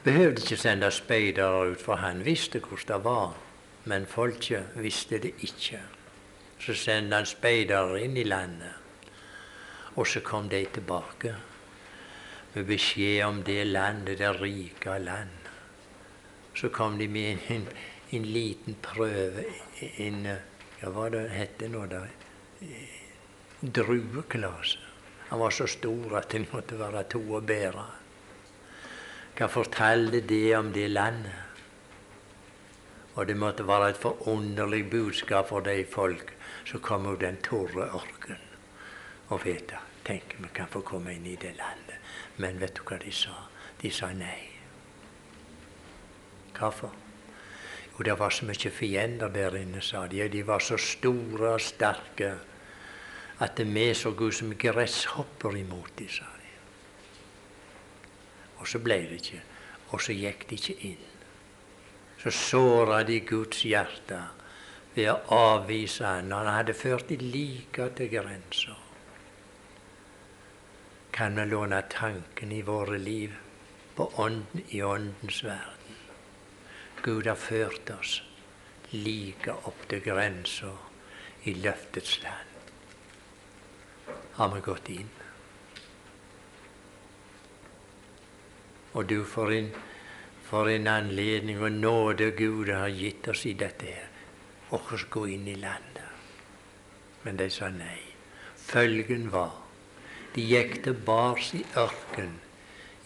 behøvde 0.04 0.42
ikke 0.42 0.56
sende 0.56 0.90
speidere 0.90 1.70
ut, 1.70 1.80
for 1.80 2.00
han 2.00 2.24
visste 2.24 2.58
hvordan 2.58 2.86
det 2.96 3.04
var. 3.04 3.36
Men 3.84 4.06
folket 4.06 4.76
visste 4.76 5.18
det 5.18 5.32
ikke. 5.40 5.80
Så 6.60 6.74
sendte 6.74 7.16
han 7.16 7.26
speidere 7.26 8.02
inn 8.04 8.16
i 8.16 8.24
landet, 8.24 8.76
og 9.96 10.06
så 10.06 10.20
kom 10.20 10.48
de 10.48 10.64
tilbake 10.72 11.34
med 12.54 12.66
beskjed 12.66 13.22
om 13.24 13.42
det 13.42 13.66
landet, 13.66 14.18
det 14.18 14.40
rike 14.40 14.98
land. 14.98 15.48
Så 16.54 16.68
kom 16.68 16.98
de 16.98 17.08
med 17.08 17.38
en, 17.48 17.68
en 18.10 18.24
liten 18.24 18.76
prøve 18.82 19.44
en 19.96 20.26
Hva 20.80 20.88
hva 20.96 21.08
det 21.12 21.26
hette 21.28 21.68
nå, 21.68 21.82
da? 21.86 22.06
Drueklase. 23.60 24.78
Han 25.28 25.38
var 25.38 25.52
så 25.52 25.66
stor 25.68 26.16
at 26.16 26.32
det 26.32 26.46
måtte 26.48 26.78
være 26.80 27.02
to 27.12 27.20
å 27.36 27.40
bære. 27.44 27.84
Hva 29.40 29.46
fortalte 29.48 30.18
det 30.28 30.52
om 30.52 30.66
det 30.68 30.90
landet? 30.92 31.32
Og 33.16 33.24
det 33.24 33.38
måtte 33.40 33.64
være 33.64 33.86
et 33.94 34.00
forunderlig 34.00 34.82
budskap 34.92 35.46
for 35.48 35.64
de 35.64 35.78
folk 35.88 36.34
som 36.68 36.82
kom 36.84 37.06
ut 37.08 37.22
den 37.22 37.38
tørre 37.40 37.86
ørkenen. 37.88 38.42
Og 39.32 39.40
du, 39.40 39.78
tenk 40.04 40.34
vi 40.36 40.50
kan 40.52 40.68
få 40.68 40.82
komme 40.84 41.14
inn 41.16 41.24
i 41.24 41.38
det 41.40 41.54
landet. 41.56 41.96
Men 42.36 42.60
vet 42.60 42.76
du 42.76 42.82
hva 42.84 42.98
de 43.00 43.12
sa? 43.16 43.32
De 43.80 43.88
sa 43.88 44.10
nei. 44.12 44.42
Hvorfor? 46.58 46.92
Og 47.96 48.04
det 48.04 48.18
var 48.20 48.36
så 48.36 48.44
mye 48.44 48.72
fiender 48.76 49.32
der 49.32 49.56
inne, 49.56 49.80
sa 49.80 50.04
de. 50.06 50.20
De 50.28 50.42
var 50.44 50.60
så 50.60 50.76
store 50.76 51.54
og 51.54 51.64
sterke 51.64 52.34
at 53.40 53.64
vi 53.64 53.88
så 53.96 54.12
ut 54.12 54.36
som 54.36 54.52
gresshopper 54.52 55.56
imot 55.56 55.96
dem, 55.96 56.12
sa 56.12 56.28
de. 56.28 56.39
Og 58.60 58.68
så 58.68 58.80
ble 58.84 58.98
det 59.08 59.22
ikke. 59.22 59.40
Og 59.90 60.02
så 60.04 60.14
gikk 60.14 60.46
de 60.50 60.58
ikke 60.60 60.76
inn. 60.90 61.06
Så 62.20 62.30
såra 62.36 63.00
de 63.08 63.20
Guds 63.24 63.64
hjerte 63.64 64.20
ved 64.94 65.08
å 65.10 65.40
avvise 65.54 66.04
han 66.04 66.32
han 66.34 66.50
hadde 66.50 66.76
ført 66.76 67.08
de 67.08 67.16
like 67.22 67.88
til 67.96 68.10
grensa. 68.12 68.76
Kan 71.12 71.36
vi 71.36 71.46
låne 71.48 71.82
tanken 71.90 72.52
i 72.52 72.62
våre 72.62 72.98
liv 72.98 73.34
på 73.96 74.06
ånden, 74.22 74.64
i 74.68 74.82
Åndens 74.82 75.42
verden? 75.44 75.96
Gud 77.02 77.26
har 77.26 77.40
ført 77.40 77.90
oss 77.96 78.20
like 78.92 79.52
opp 79.64 79.88
til 79.88 80.02
grensa 80.04 80.70
i 81.48 81.54
løftets 81.54 82.20
land. 82.22 82.46
Har 84.36 84.54
vi 84.54 84.60
gått 84.64 84.88
inn? 84.92 85.10
Og 88.92 89.06
du, 89.08 89.24
for 89.24 89.52
en, 89.54 89.70
for 90.46 90.68
en 90.68 90.86
anledning 90.90 91.62
og 91.62 91.72
nåde 91.72 92.30
Gud 92.38 92.72
har 92.74 92.90
gitt 92.90 93.28
oss 93.28 93.46
i 93.46 93.54
dette 93.54 93.86
her. 93.86 94.06
Og 94.70 94.92
Oss 94.94 95.06
gå 95.10 95.26
inn 95.34 95.48
i 95.48 95.58
landet. 95.58 96.06
Men 97.22 97.38
de 97.38 97.50
sa 97.50 97.70
nei. 97.74 97.98
Følgen 98.56 99.30
var 99.32 99.60
de 100.34 100.42
gikk 100.46 100.76
til 100.84 100.94
bars 101.06 101.48
i 101.58 101.64
ørken 101.78 102.36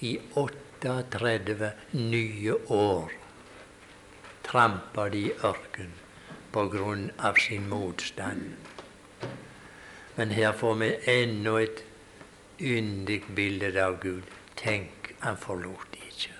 i 0.05 0.19
38 0.37 1.71
nye 1.97 2.57
år. 2.69 3.13
Trampa 4.45 5.09
de 5.09 5.23
i 5.31 5.33
ørken 5.49 5.95
på 6.53 6.67
grunn 6.75 7.07
av 7.19 7.41
sin 7.41 7.69
motstand. 7.71 8.53
Men 10.17 10.37
her 10.37 10.53
får 10.53 10.77
vi 10.83 10.91
enda 11.15 11.57
et 11.63 11.81
yndig 12.61 13.23
bilde 13.35 13.73
av 13.83 13.97
Gud. 14.05 14.29
Tenk 14.57 15.15
han 15.21 15.37
forlot 15.37 15.87
de 15.93 16.01
ikke. 16.09 16.35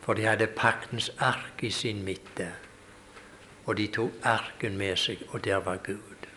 For 0.00 0.14
de 0.14 0.24
hadde 0.24 0.46
paktens 0.56 1.10
ark 1.18 1.62
i 1.62 1.70
sin 1.70 2.04
midte, 2.04 2.52
og 3.66 3.76
de 3.76 3.86
tok 3.92 4.24
arken 4.24 4.78
med 4.80 4.96
seg, 4.96 5.22
og 5.28 5.44
der 5.44 5.60
var 5.64 5.82
Gud. 5.84 6.28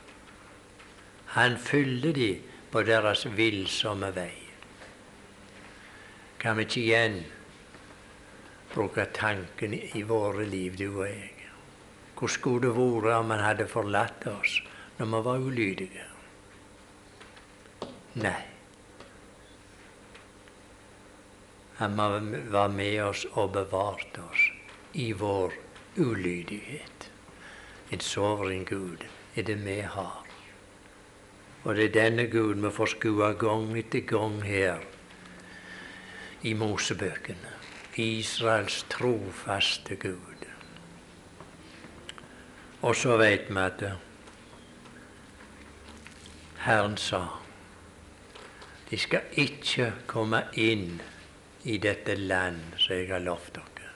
Han 1.37 1.55
fylte 1.57 2.11
de 2.13 2.31
på 2.71 2.83
deres 2.83 3.23
villsomme 3.37 4.11
vei. 4.15 4.33
Kan 6.39 6.57
vi 6.57 6.67
ikke 6.67 6.81
igjen 6.81 7.17
bruke 8.73 9.05
tanken 9.13 9.77
i 9.77 10.01
våre 10.01 10.45
liv, 10.45 10.75
du 10.75 10.87
og 10.89 11.07
jeg? 11.07 11.31
Hvor 12.17 12.29
skulle 12.29 12.67
det 12.67 12.75
vært 12.75 13.13
om 13.15 13.31
han 13.33 13.43
hadde 13.45 13.71
forlatt 13.71 14.27
oss 14.27 14.59
når 14.99 15.07
vi 15.13 15.25
var 15.25 15.45
ulydige? 15.47 16.07
Nei. 18.21 18.50
Han 21.81 21.97
var 21.97 22.67
med 22.69 23.03
oss 23.03 23.23
og 23.31 23.55
bevarte 23.55 24.21
oss 24.21 24.41
i 24.93 25.07
vår 25.17 25.55
ulydighet. 25.97 27.07
En 27.89 27.99
soveren 27.99 28.67
Gud 28.69 29.01
er 29.33 29.47
det 29.47 29.55
vi 29.65 29.79
har. 29.81 30.27
Og 31.63 31.75
det 31.75 31.87
er 31.87 31.95
denne 31.95 32.27
Gud 32.29 32.61
vi 32.61 32.69
får 32.69 32.91
skue 32.93 33.31
gang 33.33 33.73
etter 33.81 34.05
gang 34.05 34.37
her 34.45 34.85
i 36.45 36.53
Mosebøkene. 36.53 37.55
Israels 37.97 38.83
trofaste 38.93 39.97
Gud. 39.97 40.45
Og 42.81 42.93
så 42.95 43.17
veit 43.17 43.49
vi 43.49 43.57
at 43.63 43.87
Herren 46.61 46.93
sa 46.97 47.23
de 48.91 49.01
skal 49.01 49.33
ikke 49.33 49.95
komme 50.05 50.43
inn 50.53 51.01
i 51.63 51.77
dette 51.77 52.15
land 52.17 52.77
som 52.77 52.95
jeg 52.95 53.09
har 53.11 53.23
lovt 53.23 53.53
dere. 53.57 53.89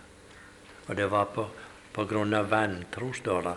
Og 0.88 0.96
det 0.98 1.08
var 1.10 1.32
på, 1.34 1.48
på 1.96 2.06
grunn 2.06 2.34
av 2.38 2.50
vantro, 2.52 3.12
står 3.14 3.48
det. 3.48 3.56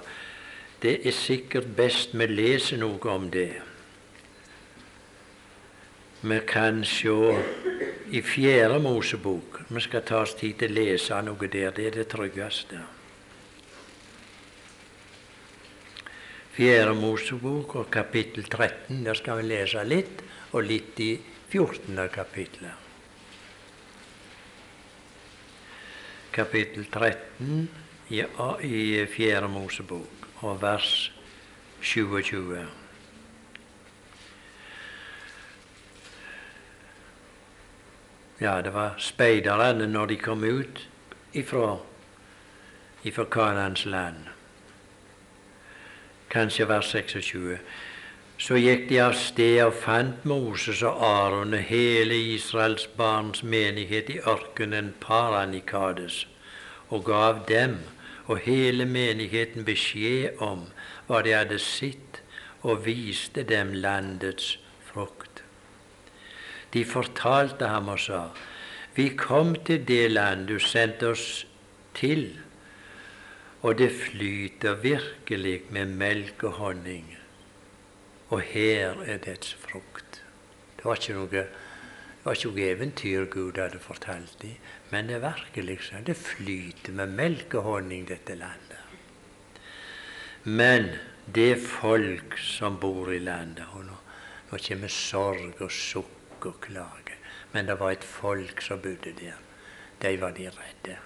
Det 0.81 0.95
er 1.11 1.17
sikkert 1.17 1.73
best 1.77 2.15
vi 2.15 2.29
leser 2.31 2.79
noe 2.81 3.11
om 3.11 3.27
det. 3.35 3.51
Vi 6.21 6.39
kan 6.47 6.85
se 6.87 7.15
i 8.11 8.23
Fjerde 8.27 8.81
Mosebok 8.83 9.61
Vi 9.69 9.81
skal 9.85 10.03
ta 10.03 10.23
oss 10.25 10.33
tid 10.35 10.57
til 10.59 10.73
å 10.73 10.81
lese 10.81 11.21
noe 11.23 11.51
der. 11.53 11.71
Det 11.77 11.85
er 11.87 11.99
det 12.01 12.09
tryggeste. 12.11 12.81
Fjerde 16.57 16.97
Mosebok 16.99 17.77
og 17.79 17.91
kapittel 17.95 18.49
13. 18.49 19.05
Der 19.05 19.15
skal 19.15 19.43
vi 19.43 19.51
lese 19.53 19.85
litt, 19.87 20.25
og 20.51 20.67
litt 20.67 20.99
i 21.05 21.13
14. 21.53 22.09
kapittelet. 22.11 22.88
Kapittel 26.39 26.84
13 26.86 27.68
i, 28.09 28.22
i 28.62 29.07
Fjerde 29.11 29.49
Mosebok 29.49 30.28
og 30.47 30.61
vers 30.62 31.12
27. 31.82 32.66
Ja, 38.41 38.61
det 38.62 38.70
var 38.74 38.95
speiderne 39.03 39.89
når 39.91 40.07
de 40.07 40.16
kom 40.22 40.45
ut 40.47 40.84
ifra, 41.34 41.76
ifra 43.03 43.24
Kanans 43.24 43.82
land. 43.84 44.30
Kanskje 46.30 46.68
vers 46.68 46.93
26. 46.95 47.59
Så 48.39 48.55
gikk 48.55 48.84
de 48.86 49.01
av 49.03 49.16
sted 49.18 49.57
og 49.64 49.72
fant 49.82 50.26
Moses 50.30 50.84
og 50.86 51.01
Aron 51.03 51.57
og 51.59 51.64
hele 51.72 52.14
Israels 52.36 52.84
barns 53.01 53.43
menighet 53.43 54.12
i 54.14 54.20
ørkenen 54.30 54.93
Paranikades, 55.03 56.20
og 56.89 57.03
gav 57.11 57.43
dem 57.51 57.80
og 58.28 58.45
hele 58.47 58.86
menigheten 58.86 59.66
beskjed 59.66 60.39
om 60.45 60.68
hva 61.09 61.24
de 61.26 61.34
hadde 61.34 61.59
sett, 61.59 62.22
og 62.62 62.84
viste 62.86 63.43
dem 63.47 63.74
landets 63.74 64.57
frukt. 64.86 65.43
De 66.74 66.84
fortalte 66.86 67.66
ham 67.70 67.91
og 67.91 68.03
sa, 68.07 68.28
Vi 68.95 69.11
kom 69.18 69.55
til 69.66 69.82
det 69.86 70.11
land 70.11 70.47
du 70.47 70.59
sendte 70.59 71.11
oss 71.14 71.47
til, 71.95 72.28
og 73.62 73.78
det 73.78 73.91
flyter 73.95 74.78
virkelig 74.82 75.62
med 75.70 75.97
melk 75.99 76.45
og 76.45 76.61
honning 76.62 77.18
og 78.29 78.43
her 78.45 79.01
er 79.09 79.20
dets 79.24 79.55
frukt. 79.55 80.22
Det 80.76 80.85
var 80.85 81.01
ikke 81.01 81.16
noe, 81.16 81.29
det 81.31 82.24
var 82.24 82.37
ikke 82.37 82.51
noe 82.53 82.66
eventyr 82.68 83.29
Gud 83.33 83.61
hadde 83.61 83.81
fortalt 83.83 84.37
dem, 84.43 84.59
men 84.93 85.09
det 85.09 85.18
er 85.18 85.24
virkelig 85.24 85.79
sånn. 85.89 86.07
Det 86.07 86.16
flyter 86.18 86.97
med 87.01 87.16
melk 87.16 87.57
og 87.59 87.70
honning, 87.72 88.05
dette 88.09 88.37
landet. 88.39 88.85
Men 90.45 90.93
det 91.35 91.59
folk 91.61 92.39
som 92.41 92.79
bor 92.81 93.11
i 93.12 93.20
landet 93.20 93.66
og 93.74 93.85
Nå, 93.89 93.97
nå 94.49 94.59
kommer 94.64 94.93
sorg 94.93 95.61
og 95.61 95.72
sukk 95.72 96.47
og 96.49 96.61
klage. 96.64 97.18
Men 97.53 97.68
det 97.68 97.76
var 97.81 97.93
et 97.93 98.05
folk 98.05 98.62
som 98.64 98.81
bodde 98.81 99.12
der. 99.18 99.37
De 100.01 100.14
var 100.20 100.33
de 100.37 100.47
redde. 100.49 100.97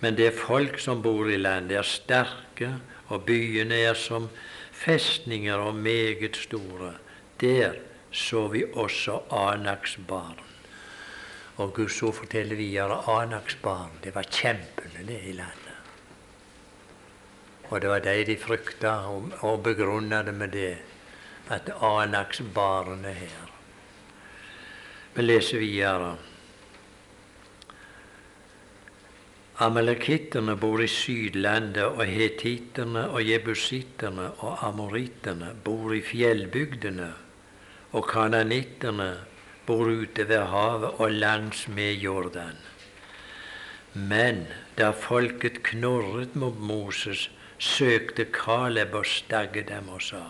Men 0.00 0.16
det 0.16 0.32
folk 0.34 0.80
som 0.80 1.02
bor 1.02 1.28
i 1.30 1.36
landet, 1.36 1.76
er 1.78 1.86
sterke, 1.86 2.72
og 3.12 3.26
byene 3.26 3.76
er 3.84 3.98
som 3.98 4.30
festninger 4.84 5.54
og 5.54 5.74
meget 5.74 6.36
store. 6.36 6.94
Der 7.40 7.72
så 8.12 8.48
vi 8.48 8.64
også 8.74 9.20
Anaks 9.30 9.98
barn. 10.08 10.38
Og 11.56 11.74
Gud 11.74 11.88
så 11.88 12.12
forteller 12.12 12.56
videre 12.56 13.02
Anaks 13.08 13.54
barn, 13.54 13.90
det 14.04 14.14
var 14.14 14.22
kjempene 14.22 15.06
det 15.06 15.20
i 15.24 15.32
landet. 15.32 15.78
Og 17.70 17.80
det 17.80 17.90
var 17.90 17.98
de 18.04 18.24
de 18.26 18.36
frykta, 18.36 18.90
og, 19.08 19.30
og 19.40 19.62
begrunna 19.62 20.22
det 20.22 20.34
med 20.34 20.48
det, 20.48 20.76
at 21.48 21.72
Anaks 21.80 22.42
barn 22.54 23.04
er 23.04 23.12
her. 23.12 23.48
Vi 25.14 25.22
leser 25.22 25.58
videre. 25.58 26.16
Amalekitterne 29.60 30.56
bor 30.56 30.80
i 30.80 30.88
Sydlandet, 30.88 31.84
og 31.84 32.06
hetittene 32.08 33.04
og 33.12 33.20
jebusittene 33.28 34.30
og 34.40 34.62
amorittene 34.64 35.52
bor 35.64 35.92
i 35.92 36.00
fjellbygdene, 36.00 37.10
og 37.92 38.08
kananittene 38.08 39.10
bor 39.66 39.90
ute 39.92 40.24
ved 40.28 40.46
havet 40.48 40.96
og 40.98 41.12
langs 41.12 41.66
med 41.68 42.00
Jordan. 42.00 42.56
Men 43.92 44.46
da 44.78 44.90
folket 44.96 45.60
knorret 45.62 46.34
mot 46.34 46.56
Moses, 46.56 47.28
søkte 47.58 48.24
Kaleb 48.32 48.96
å 48.96 49.04
stagge 49.06 49.62
dem 49.68 49.92
og 49.92 50.00
sa:" 50.02 50.22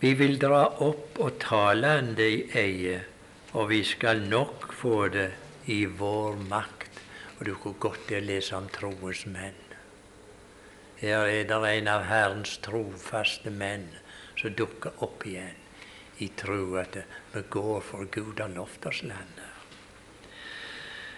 Vi 0.00 0.14
vil 0.18 0.38
dra 0.38 0.62
opp 0.82 1.18
og 1.18 1.38
ta 1.42 1.74
landet 1.74 2.26
i 2.26 2.58
eie, 2.58 3.04
og 3.52 3.68
vi 3.70 3.82
skal 3.84 4.22
nok 4.22 4.72
få 4.72 5.08
det 5.08 5.30
i 5.66 5.84
vår 5.84 6.38
makt. 6.48 6.81
Og 7.38 7.46
du 7.46 7.54
hvor 7.54 7.78
godt 7.80 8.08
det 8.08 8.20
å 8.20 8.26
lese 8.26 8.56
om 8.56 8.68
troens 8.72 9.24
menn. 9.26 9.58
Her 11.02 11.26
er 11.26 11.48
det 11.50 11.60
en 11.72 11.88
av 11.90 12.04
Herrens 12.06 12.58
trofaste 12.62 13.50
menn 13.50 13.88
som 14.38 14.54
dukker 14.54 15.02
opp 15.02 15.24
igjen 15.26 15.58
i 16.22 16.28
tror 16.38 16.76
at 16.84 17.00
vi 17.32 17.42
går 17.50 17.80
for 17.82 18.06
Gud 18.14 18.40
har 18.40 18.52
lovt 18.54 18.86
oss 18.86 19.02
landet. 19.02 19.48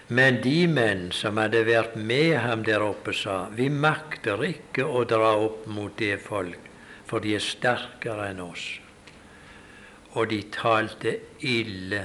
Men 0.09 0.41
de 0.45 0.67
menn 0.69 1.07
som 1.17 1.39
hadde 1.41 1.63
vært 1.65 1.95
med 1.97 2.35
ham 2.45 2.65
der 2.65 2.85
oppe, 2.85 3.15
sa 3.17 3.49
vi 3.57 3.71
makter 3.73 4.43
ikke 4.45 4.85
å 4.85 5.05
dra 5.09 5.33
opp 5.41 5.65
mot 5.67 5.95
det 5.99 6.19
folk, 6.21 6.61
for 7.09 7.25
de 7.25 7.37
er 7.37 7.45
sterkere 7.45 8.29
enn 8.33 8.43
oss. 8.45 8.67
Og 10.15 10.29
de 10.31 10.43
talte 10.53 11.17
ille 11.41 12.05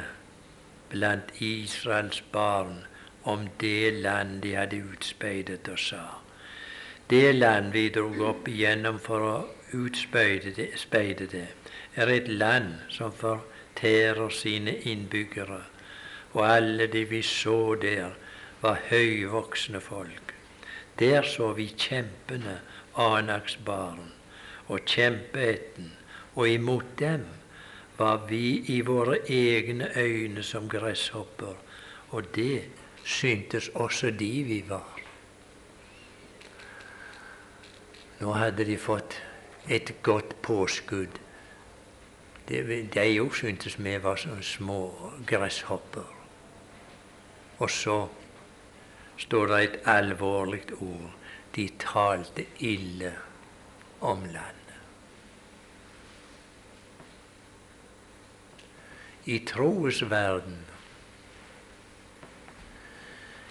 blant 0.90 1.36
Israels 1.44 2.24
barn 2.32 2.80
om 3.24 3.48
det 3.60 4.02
land 4.02 4.42
de 4.42 4.56
hadde 4.56 4.84
utspeidet, 4.94 5.68
og 5.68 5.80
sa 5.80 6.04
det 7.10 7.36
land 7.36 7.72
vi 7.74 7.90
drog 7.90 8.20
opp 8.22 8.48
igjennom 8.48 9.00
for 9.02 9.26
å 9.26 9.38
utspeide 9.74 11.26
det, 11.32 11.48
er 11.96 12.12
et 12.14 12.28
land 12.30 12.76
som 12.94 13.12
fortærer 13.12 14.30
sine 14.30 14.76
innbyggere 14.86 15.64
og 16.34 16.56
alle 16.56 16.88
de 16.88 17.04
vi 17.04 17.22
så 17.22 17.76
der, 17.76 18.10
var 18.62 18.80
høyvoksne 18.90 19.80
folk. 19.82 20.34
Der 21.00 21.24
så 21.24 21.54
vi 21.54 21.70
kjempene, 21.78 22.60
Anaks 23.00 23.56
barn, 23.66 24.12
og 24.68 24.80
kjempeetten, 24.86 25.94
og 26.36 26.50
imot 26.50 26.98
dem 27.00 27.24
var 27.98 28.26
vi 28.28 28.60
i 28.68 28.82
våre 28.82 29.22
egne 29.30 29.88
øyne 29.96 30.44
som 30.44 30.68
gresshopper, 30.70 31.56
og 32.10 32.36
det 32.36 32.68
syntes 33.10 33.70
også 33.74 34.12
de 34.12 34.44
vi 34.46 34.60
var. 34.70 35.00
Nå 38.20 38.36
hadde 38.36 38.66
de 38.68 38.78
fått 38.78 39.16
et 39.72 39.94
godt 40.04 40.36
påskudd. 40.46 41.20
De 42.50 43.06
òg 43.22 43.36
syntes 43.38 43.78
vi 43.80 43.96
var 44.04 44.20
sånne 44.20 44.46
små 44.46 44.80
gresshopper. 45.30 46.16
Og 47.60 47.70
så 47.72 47.98
står 49.20 49.52
det 49.52 49.60
et 49.64 49.78
alvorlig 49.96 50.64
ord. 50.80 51.12
De 51.56 51.68
talte 51.82 52.46
ille 52.60 53.14
om 54.06 54.22
landet. 54.26 54.56
I 59.30 59.40
troens 59.46 60.02
verden 60.10 60.69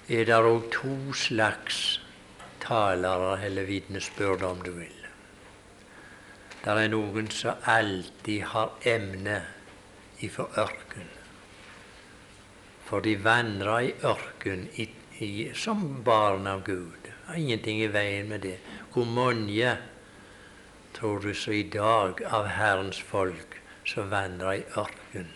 er 0.08 0.24
det 0.24 0.38
òg 0.40 0.70
to 0.72 1.12
slags 1.12 1.98
talere 2.62 3.36
eller 3.44 3.68
vitnesbyrd, 3.68 4.42
om 4.42 4.62
du 4.64 4.72
vil. 4.78 4.94
Det 6.64 6.74
er 6.74 6.90
noen 6.92 7.28
som 7.32 7.68
alltid 7.70 8.42
har 8.52 8.72
emne 8.88 9.38
ifra 10.24 10.48
ørken. 10.64 11.06
For 12.88 13.04
de 13.04 13.14
vandra 13.20 13.82
i 13.84 13.92
ørken 14.04 14.64
i, 14.80 14.88
i, 15.20 15.30
som 15.54 16.02
barn 16.04 16.48
av 16.50 16.64
Gud. 16.66 16.96
Det 17.04 17.12
er 17.28 17.40
ingenting 17.42 17.82
i 17.84 17.92
veien 17.92 18.32
med 18.32 18.46
det. 18.48 18.56
Hvor 18.92 19.04
mange 19.04 19.76
tror 20.96 21.20
du 21.20 21.34
så 21.34 21.52
i 21.52 21.66
dag 21.68 22.24
av 22.24 22.48
Herrens 22.56 23.00
folk 23.00 23.60
som 23.84 24.10
vandrer 24.10 24.62
i 24.62 24.64
ørken? 24.80 25.28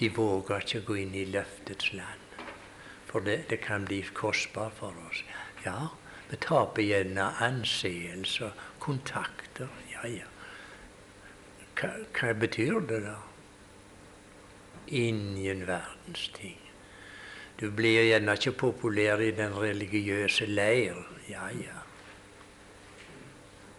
De 0.00 0.10
våger 0.10 0.66
ikke 0.66 0.84
gå 0.88 0.98
inn 1.04 1.14
i 1.14 1.24
løftets 1.30 1.92
land, 1.94 2.23
for 3.14 3.22
det, 3.22 3.44
det 3.48 3.60
kan 3.62 3.84
bli 3.86 4.02
kostbart 4.02 4.74
for 4.80 4.94
oss. 5.06 5.22
Ja, 5.62 5.92
vi 6.30 6.36
taper 6.42 6.82
gjerne 6.82 7.28
anseelse 7.46 8.50
kontakter. 8.82 9.70
Ja, 9.92 10.08
ja. 10.10 10.26
Hva, 11.78 11.92
hva 12.18 12.34
betyr 12.34 12.82
det, 12.90 13.04
da? 13.06 13.14
ingen 14.86 15.66
verdens 15.66 16.28
ting. 16.34 16.58
Du 17.56 17.70
blir 17.70 18.02
gjerne 18.02 18.34
ikke 18.34 18.56
populær 18.58 19.22
i 19.22 19.30
den 19.30 19.54
religiøse 19.54 20.50
leir. 20.50 20.98
Ja, 21.30 21.46
ja. 21.54 21.80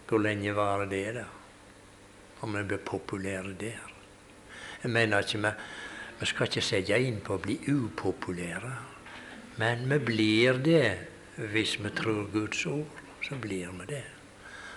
Hvor 0.08 0.24
lenge 0.24 0.56
varer 0.56 0.88
det, 0.88 1.04
da? 1.20 1.28
Om 2.40 2.56
vi 2.56 2.64
blir 2.72 2.82
populære 2.88 3.54
der? 3.60 3.92
Jeg 4.82 4.90
mener 4.90 5.18
ikke 5.18 5.54
vi 6.20 6.26
skal 6.26 6.48
ikke 6.48 6.64
sette 6.64 6.96
inn 6.96 7.20
på 7.20 7.36
å 7.36 7.42
bli 7.44 7.58
upopulære. 7.68 8.95
Men 9.58 9.88
vi 9.90 9.98
blir 9.98 10.60
det 10.64 10.98
hvis 11.36 11.78
vi 11.82 11.90
tror 11.96 12.28
Guds 12.32 12.66
ord. 12.66 13.02
Så 13.22 13.34
blir 13.40 13.72
vi 13.80 13.86
det. 13.88 14.04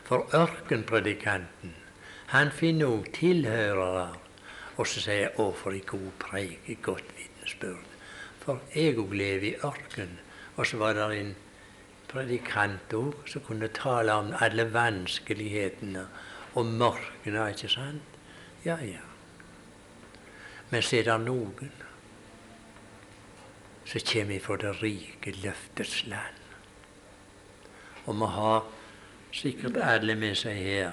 For 0.04 0.26
ørkenpredikanten, 0.34 1.76
han 2.34 2.50
finner 2.52 2.90
òg 2.90 3.12
tilhørere 3.14 4.08
og 4.80 4.88
så 4.88 5.02
sier 5.04 5.20
jeg 5.20 5.32
'Å, 5.36 5.52
for 5.56 5.76
ei 5.76 5.84
god 5.86 6.12
preik, 6.20 6.70
et 6.70 6.82
godt 6.82 7.04
vitnesbyrd'. 7.18 7.96
For 8.40 8.60
jeg 8.76 8.96
òg 8.98 9.12
lever 9.12 9.48
i 9.48 9.56
ørken. 9.64 10.20
Og 10.56 10.68
så 10.68 10.78
var 10.78 10.94
det 10.94 11.20
en 11.20 11.36
predikant 12.08 12.94
òg 12.94 13.28
som 13.28 13.42
kunne 13.42 13.68
tale 13.68 14.12
om 14.12 14.34
alle 14.40 14.74
vanskelighetene 14.74 16.08
og 16.56 16.66
mørkene, 16.66 17.50
ikke 17.50 17.70
sant? 17.70 18.02
Ja, 18.66 18.78
ja. 18.82 19.04
Men 20.70 20.82
så 20.82 20.98
er 20.98 21.04
det 21.04 21.26
noen 21.26 21.72
som 23.90 24.00
kommer 24.06 24.34
vi 24.34 24.40
fra 24.40 24.58
det 24.62 24.72
rike 24.84 25.32
løftets 25.42 26.04
land. 26.06 26.42
Og 28.06 28.16
vi 28.16 28.28
har 28.36 28.68
sikkert 29.34 29.80
alle 29.82 30.16
med 30.16 30.38
seg 30.38 30.60
her 30.62 30.92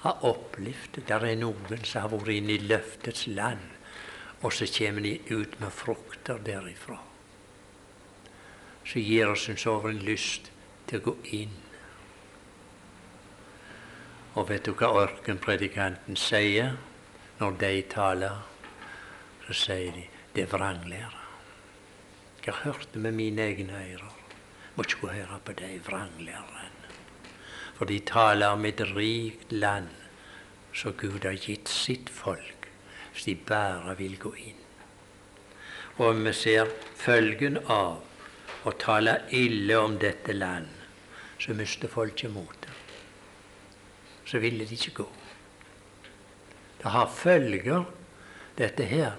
har 0.00 0.24
opplevd 0.24 0.96
det. 0.96 1.10
er 1.10 1.36
noen 1.36 1.84
som 1.84 2.06
har 2.06 2.12
vært 2.14 2.32
inne 2.38 2.56
i 2.56 2.68
løftets 2.70 3.26
land, 3.26 3.60
og 4.40 4.52
så 4.52 4.68
kommer 4.78 5.04
de 5.04 5.18
ut 5.28 5.60
med 5.60 5.72
frukter 5.72 6.40
derifra. 6.46 6.98
Så 8.86 9.02
gir 9.02 9.28
oss 9.34 9.48
en 9.50 9.60
sånn 9.60 10.00
lyst 10.06 10.50
til 10.86 11.00
å 11.00 11.06
gå 11.10 11.16
inn. 11.42 11.56
Og 14.36 14.48
vet 14.48 14.64
du 14.64 14.72
hva 14.72 14.92
ørkenpredikanten 15.04 16.16
sier 16.16 16.76
når 17.40 17.60
de 17.60 17.76
taler? 17.92 18.42
Så 19.46 19.60
sier 19.66 19.94
de 19.96 20.08
det 20.36 20.44
er 20.44 20.52
vranglære. 20.52 21.25
Jeg 22.46 22.54
hørte 22.54 22.98
med 23.02 23.12
mine 23.12 23.42
egne 23.42 23.74
ører. 23.74 24.12
Må 24.76 24.84
ikke 24.84 25.00
gå 25.00 25.06
og 25.08 25.14
høre 25.14 25.38
på 25.44 25.52
de 25.58 25.70
vranglærerne. 25.86 26.90
For 27.74 27.84
de 27.90 27.98
taler 28.06 28.54
om 28.54 28.64
et 28.64 28.80
rikt 28.94 29.52
land 29.52 29.88
som 30.72 30.94
Gud 30.94 31.24
har 31.24 31.34
gitt 31.42 31.68
sitt 31.68 32.10
folk, 32.12 32.68
hvis 33.12 33.26
de 33.26 33.34
bare 33.48 33.96
vil 33.98 34.14
gå 34.20 34.32
inn. 34.38 34.62
Og 35.98 36.22
vi 36.22 36.32
ser 36.36 36.70
følgen 36.94 37.58
av 37.66 38.04
å 38.68 38.76
tale 38.78 39.18
ille 39.34 39.80
om 39.80 39.98
dette 39.98 40.36
land, 40.36 40.70
så 41.42 41.56
mister 41.56 41.90
folket 41.90 42.30
motet. 42.30 42.70
Så 44.26 44.38
ville 44.38 44.68
de 44.68 44.78
ikke 44.78 45.02
gå. 45.02 45.10
Det 46.78 46.94
har 46.94 47.10
følger, 47.10 47.86
dette 48.56 48.86
her. 48.86 49.16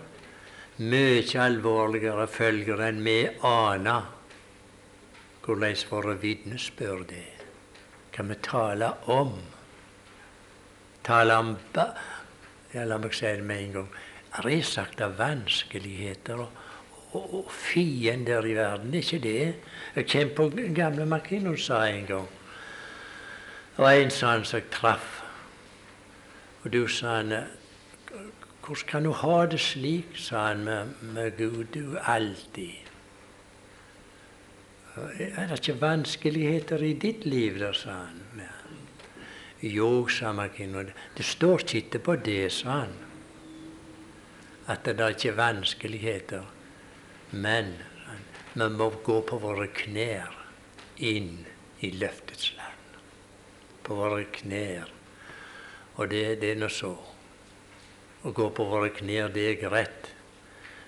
Mye 0.77 1.23
alvorligere 1.41 2.27
følger 2.29 2.83
enn 2.85 2.99
vi 3.01 3.23
aner 3.49 4.13
hvordan 5.47 5.79
våre 5.89 6.13
vitnesbyrd 6.21 7.15
er 7.17 7.37
kan 8.17 8.29
vi 8.29 8.35
tale 8.41 8.91
om. 9.13 9.33
Tale 11.03 11.35
om 11.37 11.55
ja, 12.73 12.83
La 12.85 12.97
meg 12.97 13.13
si 13.13 13.25
det 13.25 13.45
med 13.45 13.63
en 13.63 13.73
gang. 13.73 13.89
Det 14.43 14.63
sagt 14.65 15.01
av 15.01 15.17
vanskeligheter 15.17 16.41
og, 16.41 16.63
og, 17.11 17.33
og, 17.33 17.51
fiender 17.51 18.45
i 18.45 18.55
verden. 18.57 18.91
Det 18.91 18.99
er 18.99 19.05
ikke 19.05 19.23
det. 19.23 19.55
Jeg 19.95 20.09
kommer 20.11 20.35
på 20.35 20.73
gamle 20.75 21.05
Makinon 21.05 21.57
sa 21.57 21.85
en 21.87 22.05
gang. 22.05 22.27
Det 23.75 23.85
var 23.85 23.93
en 23.93 24.13
sånn 24.13 24.45
som 24.45 24.59
jeg 24.59 24.69
traff. 24.73 25.21
Og 26.63 26.73
du 26.73 26.83
sa 26.87 27.19
han 27.21 27.33
Hvordan 28.67 28.87
kan 28.87 29.07
du 29.07 29.13
ha 29.15 29.45
det 29.47 29.61
slik, 29.63 30.17
sa 30.19 30.49
han, 30.49 30.65
med, 30.67 30.99
med 31.15 31.37
Gud? 31.37 31.71
Du 31.73 31.95
alltid 32.03 32.87
er 34.97 35.47
det 35.47 35.59
ikke 35.59 35.81
vanskeligheter 35.81 36.83
i 36.83 36.93
ditt 36.93 37.25
liv, 37.25 37.59
da, 37.61 37.71
sa 37.73 37.93
han. 38.07 38.41
Jo, 39.61 40.07
sa 40.07 40.31
Makino, 40.37 40.83
det 41.17 41.25
står 41.25 41.65
ikke 41.79 42.01
på 42.05 42.15
det, 42.21 42.51
sa 42.53 42.83
han, 42.83 42.95
at 44.67 44.85
det 44.85 44.99
er 44.99 45.15
ikke 45.15 45.37
vanskeligheter. 45.37 46.45
Men 47.31 47.73
vi 48.53 48.69
må 48.73 48.89
gå 49.03 49.21
på 49.27 49.39
våre 49.41 49.67
knær 49.73 50.33
inn 50.97 51.45
i 51.81 51.91
løftets 51.93 52.53
land. 52.57 52.97
På 53.83 53.97
våre 54.01 54.25
knær. 54.33 54.89
Og 55.97 56.09
det, 56.09 56.39
det 56.41 56.53
er 56.53 56.61
nå 56.61 56.69
så. 56.71 56.93
Å 58.25 58.33
gå 58.33 58.49
på 58.49 58.65
våre 58.65 58.89
knær, 58.95 59.29
det 59.33 59.49
er 59.51 59.59
greit. 59.61 60.13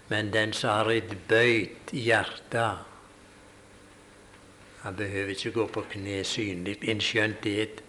Men 0.10 0.32
den 0.34 0.54
som 0.58 0.80
har 0.80 0.90
et 0.94 1.12
bøyt 1.30 1.94
hjerte 1.94 2.70
han 4.80 4.96
behøver 4.96 5.36
ikke 5.36 5.52
gå 5.58 5.66
på 5.76 5.82
kne 5.92 6.22
synlig, 6.24 6.78
innskjønt 6.88 7.42
det 7.44 7.52
er 7.52 7.66
et 7.68 7.82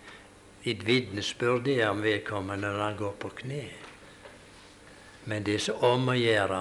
et 0.65 0.87
vitnesbyrd 0.87 1.69
om 1.89 2.03
vedkommende 2.05 2.69
når 2.69 2.83
han 2.85 2.97
går 2.97 3.13
på 3.21 3.31
kne. 3.43 3.63
Men 5.25 5.45
det 5.45 5.59
som 5.65 5.81
om 5.85 6.11
å 6.13 6.17
gjøre, 6.17 6.61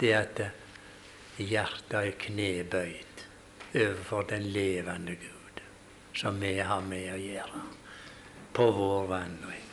det 0.00 0.12
er 0.12 0.22
at 0.22 0.40
hjertet 1.40 1.98
er 2.00 2.16
knebøyd 2.24 3.24
overfor 3.74 4.28
den 4.30 4.48
levende 4.54 5.16
Gud, 5.20 5.60
som 6.16 6.40
vi 6.40 6.56
har 6.60 6.80
med 6.88 7.10
å 7.12 7.20
gjøre 7.20 7.62
på 8.54 8.70
vår 8.72 9.06
vandring. 9.12 9.63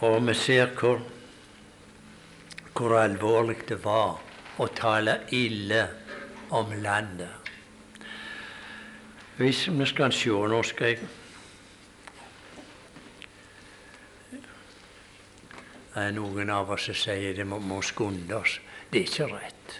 Og 0.00 0.20
vi 0.26 0.34
ser 0.34 0.70
hvor, 0.78 1.00
hvor 2.72 2.94
alvorlig 3.00 3.56
det 3.66 3.80
var 3.82 4.20
å 4.62 4.66
tale 4.70 5.16
ille 5.34 5.80
om 6.54 6.70
landet. 6.82 7.50
Hvis 9.38 9.68
vi 9.70 9.86
skal 9.86 10.14
se 10.14 10.30
Nå 10.30 10.62
skal 10.66 10.92
jeg 10.92 11.08
Det 15.98 16.04
er 16.06 16.14
noen 16.14 16.50
av 16.54 16.70
oss 16.70 16.84
som 16.86 16.94
sier 16.94 17.34
det 17.34 17.44
må, 17.48 17.58
skunde 17.82 18.36
oss. 18.36 18.60
Det 18.90 19.00
er 19.00 19.06
ikke 19.08 19.26
rett. 19.32 19.72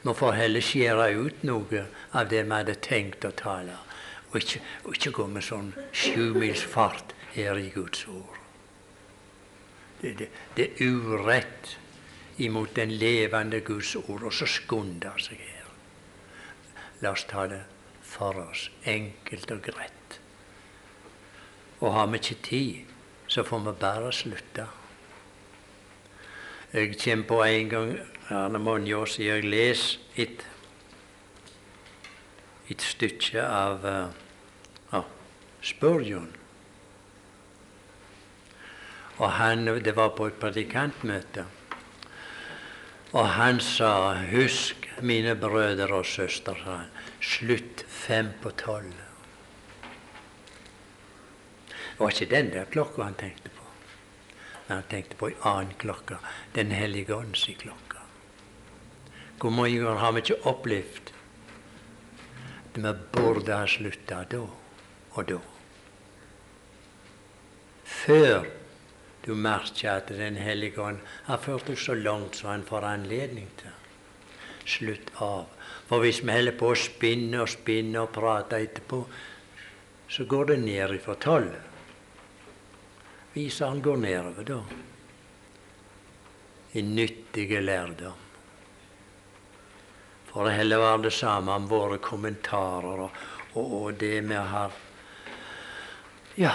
Vi 0.00 0.14
får 0.16 0.32
heller 0.38 0.64
skjære 0.64 1.08
ut 1.20 1.42
noe 1.44 1.82
av 2.16 2.30
det 2.30 2.46
vi 2.46 2.54
hadde 2.54 2.78
tenkt 2.80 3.26
å 3.28 3.34
tale, 3.36 3.76
og 4.30 4.38
ikke, 4.40 4.62
og 4.86 4.96
ikke 4.96 5.12
gå 5.18 5.26
med 5.28 5.44
sånn 5.44 5.74
sjumilsfart 5.92 7.12
her 7.34 7.60
i 7.60 7.68
Guds 7.74 8.06
ord. 8.08 8.29
Det, 10.02 10.14
det, 10.18 10.28
det, 10.56 10.66
er 10.70 10.90
urett 10.90 11.78
imot 12.38 12.76
den 12.76 12.90
levende 12.90 13.60
Guds 13.60 13.94
ord, 13.96 14.22
og 14.22 14.32
så 14.32 14.46
skunder 14.48 15.18
seg 15.20 15.40
her. 15.44 15.68
La 17.00 17.12
oss 17.12 17.26
ta 17.28 17.46
det 17.48 17.62
for 18.04 18.36
oss, 18.48 18.70
enkelt 18.88 19.50
og 19.52 19.62
greit. 19.68 20.20
Og 21.80 21.92
har 21.94 22.08
vi 22.12 22.20
ikke 22.20 22.42
tid, 22.44 22.94
så 23.28 23.44
får 23.44 23.64
vi 23.66 23.76
bare 23.80 24.12
slutte. 24.12 24.66
Jeg 26.72 26.96
kommer 27.04 27.26
på 27.26 27.42
en 27.44 27.68
gang 27.68 27.92
Arne 28.30 28.58
mange 28.62 28.94
år 28.96 29.10
jeg 29.18 29.42
leser 29.42 29.98
et, 30.16 30.44
et 32.70 32.82
stykke 32.82 33.42
av 33.42 33.82
uh, 34.92 35.02
Spurgeon. 35.62 36.30
Og 39.20 39.30
han, 39.36 39.66
Det 39.84 39.96
var 39.96 40.08
på 40.16 40.26
et 40.26 40.38
predikantmøte. 40.40 41.44
Og 43.12 43.28
han 43.28 43.60
sa 43.60 44.14
'Husk, 44.14 44.88
mine 45.02 45.34
brødre 45.34 45.94
og 45.94 46.04
søstre', 46.04 46.86
slutt 47.20 47.84
fem 47.88 48.28
på 48.42 48.50
tolv. 48.50 48.94
Det 51.70 51.98
var 51.98 52.10
ikke 52.10 52.36
den 52.36 52.52
der 52.52 52.64
klokka 52.64 53.02
han 53.02 53.14
tenkte 53.14 53.50
på. 53.50 53.64
Men 54.68 54.76
han 54.76 54.84
tenkte 54.90 55.16
på 55.16 55.26
en 55.26 55.34
annen 55.44 55.74
klokke. 55.78 56.16
Den 56.54 56.70
hellige 56.70 57.14
ånds 57.14 57.50
klokke. 57.58 57.98
Hvor 59.40 59.50
mange 59.50 59.78
ganger 59.78 59.98
har 59.98 60.12
vi 60.12 60.18
ikke 60.18 60.46
opplevd 60.46 61.12
at 62.74 62.82
vi 62.82 62.92
burde 63.12 63.52
ha 63.52 63.66
slutta 63.66 64.24
da 64.30 64.46
og 65.10 65.28
da? 65.28 65.38
Før 67.84 68.59
du 69.24 69.34
merker 69.34 69.90
at 69.98 70.08
Den 70.08 70.36
hellige 70.36 70.80
ånd 70.80 71.00
har 71.26 71.38
ført 71.38 71.66
deg 71.68 71.78
så 71.78 71.94
langt 71.94 72.40
som 72.40 72.50
han 72.50 72.64
får 72.64 72.86
anledning 72.88 73.48
til. 73.60 73.74
Slutt 74.64 75.10
av. 75.20 75.46
For 75.88 76.00
hvis 76.04 76.22
vi 76.22 76.32
holder 76.32 76.56
på 76.56 76.70
å 76.70 76.78
spinne 76.78 77.42
og 77.42 77.50
spinne 77.50 78.04
og 78.04 78.12
prate 78.14 78.60
etterpå, 78.62 79.02
så 80.10 80.24
går 80.24 80.52
det 80.52 80.56
ned 80.64 80.96
ifra 80.96 81.16
tolv 81.20 81.58
Viseren 83.30 83.78
går 83.78 83.96
nedover, 84.02 84.42
da. 84.42 84.56
I 86.72 86.82
nyttige 86.82 87.60
lærdom. 87.62 88.26
For 90.30 90.46
det 90.46 90.56
heller 90.58 90.82
var 90.82 90.98
det 90.98 91.12
samme 91.14 91.54
om 91.54 91.68
våre 91.70 91.98
kommentarer 92.02 93.04
og, 93.06 93.22
og, 93.54 93.72
og 93.82 93.94
det 93.98 94.20
vi 94.26 94.34
har 94.54 94.74
Ja, 96.38 96.52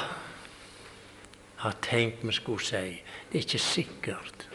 har 1.66 1.80
tenkt 1.82 2.24
vi 2.24 2.36
skulle 2.38 2.64
si. 2.64 3.02
Det 3.30 3.42
er 3.42 3.48
ikke 3.48 3.66
sikkert 3.66 4.46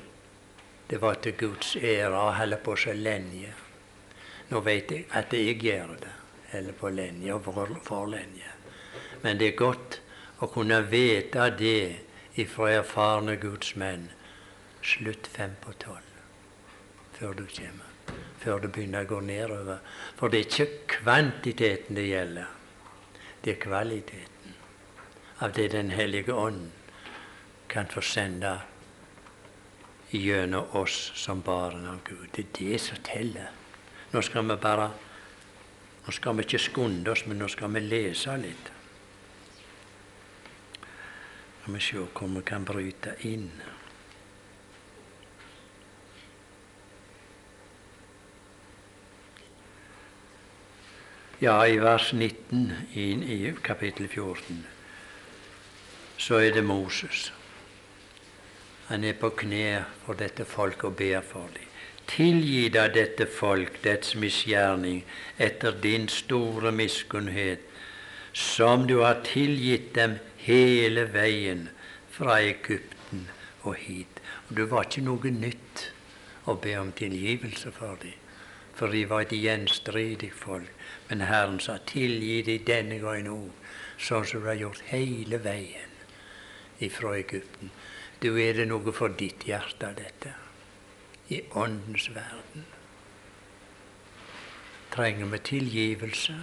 det 0.90 0.98
var 0.98 1.20
til 1.22 1.36
Guds 1.38 1.76
ære 1.76 2.18
å 2.18 2.32
holde 2.34 2.56
på 2.66 2.72
så 2.74 2.90
lenge. 2.98 3.52
Nå 4.50 4.58
vet 4.66 4.90
jeg 4.90 5.04
at 5.14 5.30
jeg 5.38 5.61
gjør 5.62 5.92
det, 6.02 6.14
holder 6.50 6.74
på 6.80 6.90
lenge 6.90 7.34
og 7.36 7.44
for, 7.46 7.74
for 7.86 8.11
lenge. 8.11 8.48
Men 9.22 9.38
det 9.38 9.52
er 9.52 9.61
godt 9.61 10.00
å 10.42 10.48
kunne 10.50 10.80
vite 10.90 11.46
det 11.61 12.40
ifra 12.42 12.72
erfarne 12.80 13.36
Guds 13.38 13.76
menn. 13.78 14.08
Slutt 14.82 15.30
fem 15.30 15.54
på 15.62 15.76
tolv 15.78 16.11
før 17.20 17.38
du 17.38 17.44
kommer. 17.46 17.86
Før 18.42 18.58
det 18.64 18.72
begynner 18.74 19.06
å 19.06 19.11
gå 19.12 19.20
nedover. 19.28 19.78
For 20.18 20.32
det 20.32 20.40
er 20.40 20.48
ikke 20.48 20.96
kvantiteten 20.96 22.00
det 22.00 22.08
gjelder. 22.08 22.50
Det 23.44 23.54
er 23.54 23.62
kvaliteten 23.62 24.58
av 25.38 25.54
det 25.54 25.70
Den 25.72 25.94
hellige 25.94 26.34
ånd 26.34 26.80
kan 27.71 27.87
få 27.87 28.03
sende 28.03 28.57
gjennom 30.11 30.75
oss 30.77 31.12
som 31.14 31.41
barn 31.47 31.87
av 31.87 32.03
Gud. 32.05 32.27
Det 32.35 32.45
er 32.45 32.59
det 32.59 32.81
som 32.83 32.99
teller. 33.07 33.55
Nå 34.11 34.23
skal 34.27 34.49
vi 34.49 34.59
bare 34.59 34.91
Nå 36.01 36.12
skal 36.16 36.37
vi 36.37 36.43
ikke 36.43 36.59
skunde 36.59 37.11
oss, 37.12 37.27
men 37.29 37.39
nå 37.39 37.47
skal 37.53 37.75
vi 37.75 37.81
lese 37.85 38.33
litt 38.41 38.71
skal 41.71 41.79
vi 41.79 41.81
se 41.81 41.97
hvor 42.18 42.29
vi 42.29 42.41
kan 42.43 42.64
bryte 42.64 43.12
inn. 43.23 43.51
Ja, 51.41 51.66
i 51.66 51.79
vers 51.79 52.12
19 52.12 52.73
i, 52.93 53.05
i 53.35 53.55
kapittel 53.62 54.09
14 54.09 54.66
så 56.18 56.41
er 56.43 56.51
det 56.53 56.64
Moses. 56.64 57.31
Han 58.91 59.05
er 59.07 59.14
på 59.14 59.28
kne 59.38 59.84
for 60.03 60.18
dette 60.18 60.43
folk 60.43 60.80
og 60.88 60.97
ber 60.99 61.20
for 61.22 61.47
dem. 61.55 61.66
Tilgi 62.11 62.64
da 62.74 62.88
dette 62.91 63.28
folk 63.30 63.76
dets 63.84 64.16
misgjerning 64.18 65.05
etter 65.38 65.76
din 65.84 66.09
store 66.11 66.72
miskunnhet, 66.74 67.62
som 68.34 68.88
du 68.91 68.97
har 69.05 69.22
tilgitt 69.28 69.93
dem 69.95 70.16
hele 70.43 71.05
veien 71.14 71.68
fra 72.11 72.41
Egypten 72.43 73.28
og 73.62 73.76
hit. 73.78 74.18
Og 74.49 74.57
det 74.59 74.66
var 74.72 74.88
ikke 74.88 75.05
noe 75.07 75.32
nytt 75.36 75.84
å 76.51 76.57
be 76.59 76.74
om 76.80 76.91
tilgivelse 76.91 77.70
for 77.76 77.95
dem, 78.03 78.18
for 78.74 78.91
de 78.91 79.05
var 79.07 79.28
et 79.28 79.36
gjenstridig 79.38 80.32
folk. 80.34 80.74
Men 81.07 81.22
Herren 81.30 81.62
sa, 81.62 81.78
tilgi 81.86 82.41
dem 82.51 82.66
denne 82.66 82.99
gangen 82.99 83.30
òg, 83.36 83.55
sånn 84.03 84.26
som 84.26 84.43
du 84.43 84.51
har 84.51 84.59
gjort 84.59 84.82
hele 84.91 85.38
veien 85.47 85.95
ifra 86.82 87.14
Egypten. 87.20 87.70
Du 88.21 88.35
er 88.37 88.53
det 88.59 88.68
noe 88.68 88.93
for 88.93 89.09
ditt 89.09 89.47
hjerte, 89.49 89.95
dette. 89.97 90.35
I 91.31 91.43
Åndens 91.57 92.11
verden. 92.14 92.66
Trenger 94.91 95.31
vi 95.31 95.39
tilgivelse? 95.39 96.35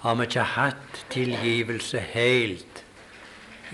har 0.00 0.14
vi 0.16 0.24
ikke 0.24 0.44
hatt 0.54 1.00
tilgivelse 1.12 2.00
helt 2.14 2.78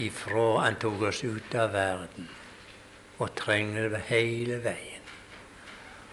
ifra 0.03 0.47
han 0.65 0.79
tok 0.83 1.05
oss 1.09 1.21
ut 1.23 1.55
av 1.55 1.71
verden, 1.77 2.27
og 3.23 3.31
trenger 3.39 3.87
det 3.93 4.01
hele 4.09 4.59
veien. 4.65 5.07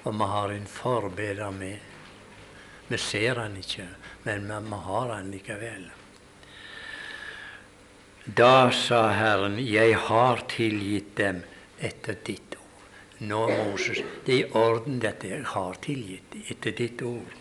Og 0.06 0.14
vi 0.20 0.28
har 0.36 0.54
en 0.54 0.70
forbeder 0.70 1.50
med. 1.58 1.80
Vi 2.92 3.00
ser 3.02 3.42
han 3.42 3.58
ikke, 3.58 3.88
men 4.28 4.46
vi 4.46 4.82
har 4.86 5.16
han 5.16 5.34
likevel. 5.34 5.90
Da 8.24 8.72
sa 8.72 9.10
Herren, 9.12 9.58
jeg 9.60 9.98
har 10.00 10.46
tilgitt 10.48 11.18
dem 11.18 11.42
etter 11.84 12.16
ditt 12.24 12.56
ord. 12.56 12.84
Nå, 13.20 13.42
Moses, 13.52 14.00
det 14.24 14.34
er 14.34 14.46
i 14.46 14.52
orden 14.56 15.02
dette 15.04 15.28
jeg 15.28 15.44
har 15.52 15.76
tilgitt 15.84 16.38
etter 16.48 16.72
ditt 16.78 17.02
ord. 17.04 17.34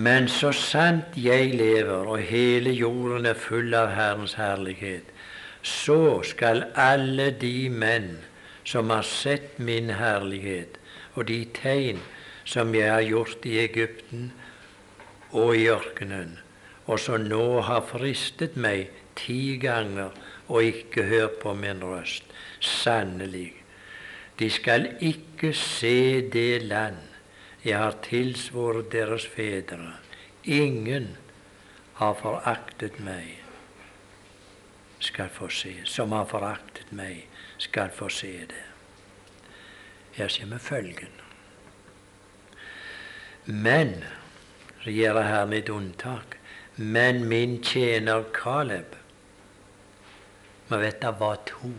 Men 0.00 0.30
så 0.32 0.48
sant 0.56 1.12
jeg 1.20 1.52
lever 1.56 2.08
og 2.08 2.24
hele 2.24 2.72
jorden 2.72 3.28
er 3.28 3.36
full 3.36 3.76
av 3.76 3.92
Herrens 3.92 4.38
herlighet, 4.40 5.12
så 5.60 6.22
skal 6.24 6.64
alle 6.72 7.28
de 7.36 7.68
menn 7.68 8.10
som 8.64 8.88
har 8.92 9.04
sett 9.04 9.60
min 9.60 9.92
herlighet 10.00 10.80
og 11.14 11.28
de 11.28 11.42
tegn 11.60 12.00
som 12.48 12.72
jeg 12.72 12.88
har 12.92 13.04
gjort 13.04 13.44
i 13.44 13.58
Egypten 13.60 14.30
og 15.36 15.52
i 15.52 15.68
ørkenen, 15.68 16.38
og 16.86 17.00
som 17.02 17.26
nå 17.26 17.60
har 17.66 17.84
fristet 17.88 18.56
meg 18.56 18.90
ti 19.18 19.56
ganger 19.62 20.14
og 20.46 20.62
ikke 20.62 21.06
hørt 21.10 21.40
på 21.42 21.54
min 21.58 21.82
røst, 21.84 22.24
sannelig, 22.60 23.52
de 24.38 24.50
skal 24.52 24.90
ikke 25.00 25.52
se 25.56 26.20
det 26.32 26.62
land 26.68 27.02
jeg 27.66 27.78
har 27.78 27.96
tilsvoret 28.04 28.92
deres 28.92 29.26
fedre, 29.26 29.96
ingen 30.44 31.16
har 31.98 32.14
foraktet 32.20 33.00
meg, 33.02 33.40
skal 35.00 35.28
få 35.32 35.48
se. 35.52 35.72
Som 35.84 36.12
har 36.14 36.28
foraktet 36.30 36.92
meg, 36.94 37.24
skal 37.58 37.90
få 37.90 38.08
se 38.12 38.32
det. 38.52 38.64
Her 40.16 40.30
kommer 40.38 40.62
følgen. 40.62 41.12
Men 43.46 43.96
så 44.84 44.90
gjør 44.90 45.20
jeg 45.20 45.30
her 45.32 45.46
mitt 45.50 45.68
unntak. 45.72 46.38
Men 46.76 47.28
min 47.28 47.62
tjener 47.62 48.24
Kaleb 48.34 48.96
Vi 50.68 50.76
vet 50.76 51.00
det 51.00 51.12
var 51.20 51.38
to. 51.46 51.70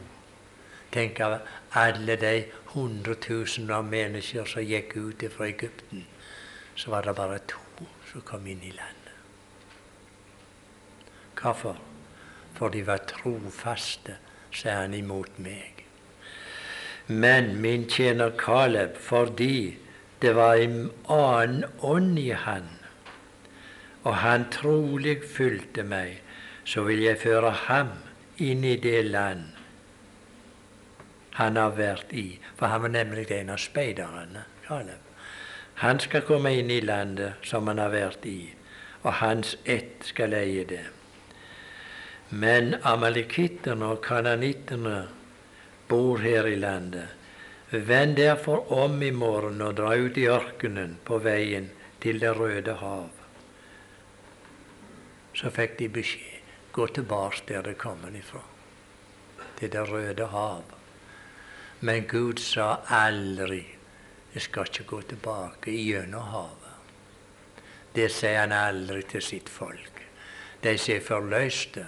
Tenk 0.91 1.19
av 1.19 1.35
alle 1.71 2.15
de 2.15 2.45
hundretusener 2.71 3.75
av 3.75 3.85
mennesker 3.85 4.47
som 4.49 4.63
gikk 4.63 4.95
ut 4.95 5.25
fra 5.35 5.45
Egypten, 5.45 6.05
så 6.75 6.91
var 6.91 7.05
det 7.05 7.13
bare 7.13 7.37
to 7.45 7.85
som 8.09 8.23
kom 8.25 8.47
inn 8.47 8.63
i 8.63 8.71
landet. 8.71 9.13
Hvorfor? 11.37 11.77
For 12.57 12.73
de 12.73 12.81
var 12.87 13.03
trofaste, 13.05 14.17
sa 14.49 14.79
han 14.79 14.95
imot 14.97 15.37
meg. 15.37 15.83
Men 17.07 17.61
min 17.61 17.85
tjener 17.89 18.33
Kaleb, 18.39 18.97
fordi 18.97 19.77
det 20.21 20.33
var 20.33 20.57
en 20.57 20.89
annen 21.05 21.67
ånd 21.85 22.17
i 22.19 22.31
han, 22.31 22.76
og 24.07 24.15
han 24.23 24.47
trolig 24.53 25.19
fulgte 25.27 25.83
meg, 25.83 26.21
så 26.63 26.85
vil 26.87 27.03
jeg 27.03 27.19
føre 27.19 27.51
ham 27.67 27.91
inn 28.39 28.63
i 28.63 28.77
det 28.79 29.01
land 29.11 29.49
han 31.37 31.57
har 31.59 31.75
vært 31.77 32.13
i. 32.17 32.39
For 32.57 32.71
han 32.71 32.81
var 32.81 32.93
nemlig 32.95 33.27
en 33.31 33.51
av 33.53 33.61
speiderne, 33.61 34.45
Kaleb. 34.65 35.03
Han 35.83 35.99
skal 36.01 36.23
komme 36.25 36.49
inn 36.57 36.71
i 36.73 36.79
landet 36.81 37.45
som 37.45 37.67
han 37.69 37.77
har 37.77 37.91
vært 37.93 38.25
i, 38.25 38.53
og 39.03 39.19
hans 39.19 39.53
ett 39.63 40.07
skal 40.07 40.33
eie 40.33 40.63
det. 40.65 40.87
Men 42.29 42.73
amalekittene 42.81 43.93
og 43.93 44.01
kananittene 44.07 45.03
bor 45.87 46.25
her 46.25 46.49
i 46.49 46.57
landet. 46.57 47.13
Vend 47.69 48.17
derfor 48.17 48.65
om 48.73 48.97
i 49.03 49.11
morgen 49.11 49.61
og 49.61 49.77
dra 49.77 49.93
ut 49.93 50.17
i 50.17 50.25
ørkenen 50.31 50.97
på 51.05 51.21
veien 51.21 51.69
til 52.01 52.19
Det 52.19 52.33
røde 52.39 52.79
hav. 52.81 53.16
Så 55.37 55.53
fikk 55.53 55.77
de 55.79 55.89
beskjed 55.99 56.73
gå 56.73 56.87
tilbake 56.93 57.45
der 57.47 57.61
det 57.65 57.77
kommer 57.77 58.13
ifra, 58.15 58.41
til 59.59 59.71
Det 59.71 59.89
røde 59.89 60.25
hav. 60.33 60.63
Men 61.79 62.07
Gud 62.07 62.39
sa 62.39 62.77
aldri 62.89 63.65
jeg 64.33 64.41
skal 64.41 64.67
ikke 64.69 64.83
gå 64.83 65.01
tilbake 65.01 65.71
gjennom 65.71 66.21
havet. 66.29 66.73
Det 67.95 68.11
sier 68.13 68.43
han 68.43 68.51
aldri 68.53 69.01
til 69.09 69.23
sitt 69.25 69.49
folk. 69.49 70.01
De 70.61 70.75
som 70.77 70.93
er 70.93 71.01
forløste 71.01 71.85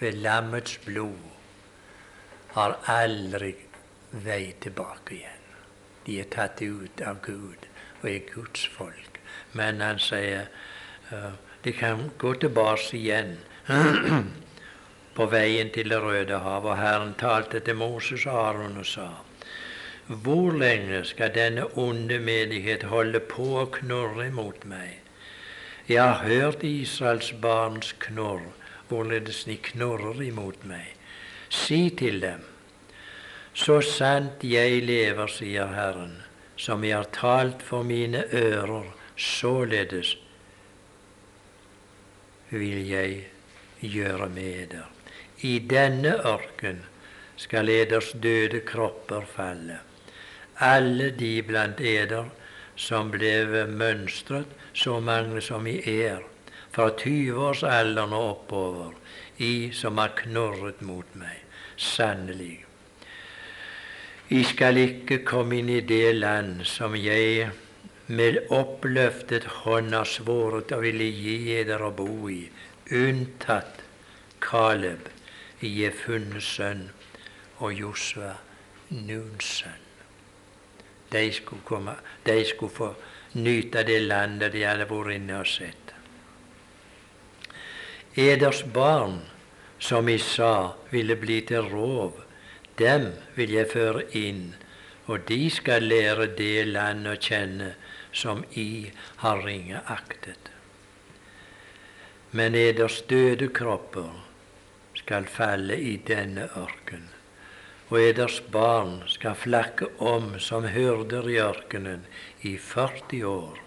ved 0.00 0.18
lammets 0.24 0.80
blod, 0.82 1.28
har 2.56 2.74
aldri 2.90 3.52
vei 4.10 4.54
tilbake 4.60 5.14
igjen. 5.14 5.46
De 6.06 6.18
er 6.20 6.30
tatt 6.32 6.62
ut 6.62 7.02
av 7.06 7.20
Gud 7.22 7.68
og 8.00 8.10
er 8.10 8.26
Guds 8.32 8.66
folk. 8.66 9.20
Men 9.52 9.78
han 9.84 10.02
sier 10.02 10.48
uh, 11.12 11.34
de 11.66 11.72
kan 11.72 12.10
gå 12.18 12.34
tilbake 12.34 12.94
igjen 12.94 13.32
på 15.18 15.24
veien 15.26 15.70
til 15.74 15.88
Det 15.90 15.96
røde 15.98 16.36
hav. 16.38 16.62
Og 16.62 16.76
Herren 16.78 17.14
talte 17.18 17.58
til 17.58 17.74
Moses 17.74 18.26
og 18.26 18.36
Aron 18.48 18.76
og 18.78 18.86
sa:" 18.86 19.08
Hvor 20.06 20.52
lenge 20.54 21.00
skal 21.04 21.32
denne 21.34 21.64
onde 21.74 22.20
menighet 22.22 22.84
holde 22.86 23.18
på 23.18 23.46
å 23.58 23.64
knorre 23.74 24.28
mot 24.30 24.62
meg? 24.64 25.00
Jeg 25.88 26.02
har 26.02 26.22
hørt 26.22 26.62
Israels 26.62 27.32
barns 27.32 27.90
knorr, 27.98 28.44
hvorledes 28.88 29.42
de 29.44 29.56
knorrer 29.56 30.22
imot 30.22 30.62
meg. 30.64 30.92
Si 31.50 31.90
til 31.90 32.20
dem, 32.20 32.44
så 33.54 33.80
sant 33.80 34.46
jeg 34.46 34.86
lever, 34.86 35.26
sier 35.26 35.74
Herren, 35.74 36.22
som 36.56 36.86
jeg 36.86 36.94
har 36.94 37.10
talt 37.10 37.66
for 37.66 37.82
mine 37.82 38.22
ører, 38.30 38.86
således 39.16 40.14
vil 42.50 42.86
jeg 42.86 43.24
gjøre 43.80 44.28
med 44.28 44.52
eder. 44.62 44.86
I 45.42 45.58
denne 45.58 46.14
ørken 46.24 46.84
skal 47.36 47.68
eders 47.68 48.12
døde 48.12 48.62
kropper 48.66 49.26
falle. 49.28 49.80
Alle 50.58 51.10
de 51.10 51.42
blant 51.44 51.80
eder 51.80 52.30
som 52.76 53.10
ble 53.12 53.66
mønstret, 53.68 54.48
så 54.72 55.00
mange 55.00 55.40
som 55.44 55.66
i 55.68 55.76
er, 55.84 56.22
fra 56.72 56.90
tyveårsalderen 56.96 58.12
og 58.12 58.30
oppover, 58.30 58.94
i 59.38 59.70
som 59.72 59.98
har 60.00 60.14
knorret 60.16 60.80
mot 60.84 61.08
meg. 61.16 61.42
Sannelig. 61.76 62.64
I 64.32 64.42
skal 64.48 64.80
ikke 64.80 65.20
komme 65.28 65.60
inn 65.60 65.68
i 65.70 65.82
det 65.84 66.16
land 66.16 66.64
som 66.66 66.96
jeg 66.98 67.50
med 68.06 68.38
oppløftet 68.54 69.44
hånd 69.62 69.94
har 69.94 70.06
svoret 70.06 70.70
å 70.72 70.78
ville 70.82 71.08
gi 71.10 71.36
eder 71.58 71.82
å 71.82 71.90
bo 71.94 72.28
i, 72.30 72.44
unntatt 72.94 73.82
Kaleb, 74.42 75.08
Jefunnes 75.60 76.46
sønn, 76.56 76.90
og 77.58 77.72
Josva, 77.74 78.36
Nuns 78.90 79.48
sønn. 79.62 79.82
De 81.10 81.22
skulle, 81.32 81.62
komme, 81.64 81.96
de 82.26 82.36
skulle 82.46 82.74
få 82.74 82.90
nyte 83.34 83.82
det 83.86 83.98
landet 84.04 84.52
de 84.54 84.62
hadde 84.66 84.86
vært 84.90 85.16
inne 85.16 85.40
og 85.40 85.50
sett. 85.50 85.94
Eders 88.16 88.62
barn, 88.72 89.18
som 89.78 90.08
jeg 90.08 90.22
sa 90.24 90.76
ville 90.92 91.18
bli 91.20 91.40
til 91.48 91.66
rov, 91.72 92.22
dem 92.78 93.10
vil 93.34 93.52
jeg 93.58 93.72
føre 93.72 94.06
inn, 94.16 94.54
og 95.06 95.26
de 95.28 95.50
skal 95.50 95.86
lære 95.90 96.30
det 96.38 96.66
landet 96.70 97.12
å 97.12 97.20
kjenne 97.28 97.74
som 98.16 98.44
I 98.56 98.92
har 99.22 99.44
ringe 99.44 99.84
aktet 99.84 100.52
men 102.36 102.54
eders 102.54 103.02
døde 103.08 103.48
kropper 103.48 104.10
skal 104.98 105.28
falle 105.30 105.76
i 105.78 105.94
denne 106.08 106.48
ørken, 106.58 107.06
og 107.88 108.00
eders 108.00 108.40
barn 108.52 108.98
skal 109.08 109.38
flakke 109.38 109.88
om 110.02 110.34
som 110.42 110.66
hyrder 110.74 111.30
i 111.30 111.38
ørkenen 111.40 112.02
i 112.42 112.56
40 112.58 113.22
år, 113.30 113.62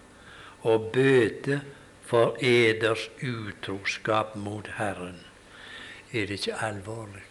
og 0.62 0.92
bøte 0.94 1.62
for 2.06 2.38
eders 2.44 3.08
utroskap 3.24 4.36
mot 4.36 4.70
Herren. 4.78 5.24
Er 6.12 6.30
det 6.30 6.42
ikke 6.42 6.62
alvorlig? 6.70 7.29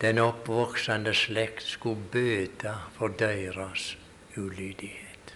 Den 0.00 0.18
oppvoksende 0.18 1.14
slekt 1.14 1.62
skulle 1.62 2.10
bøte 2.12 2.74
for 2.98 3.08
deres 3.08 3.94
ulydighet. 4.36 5.32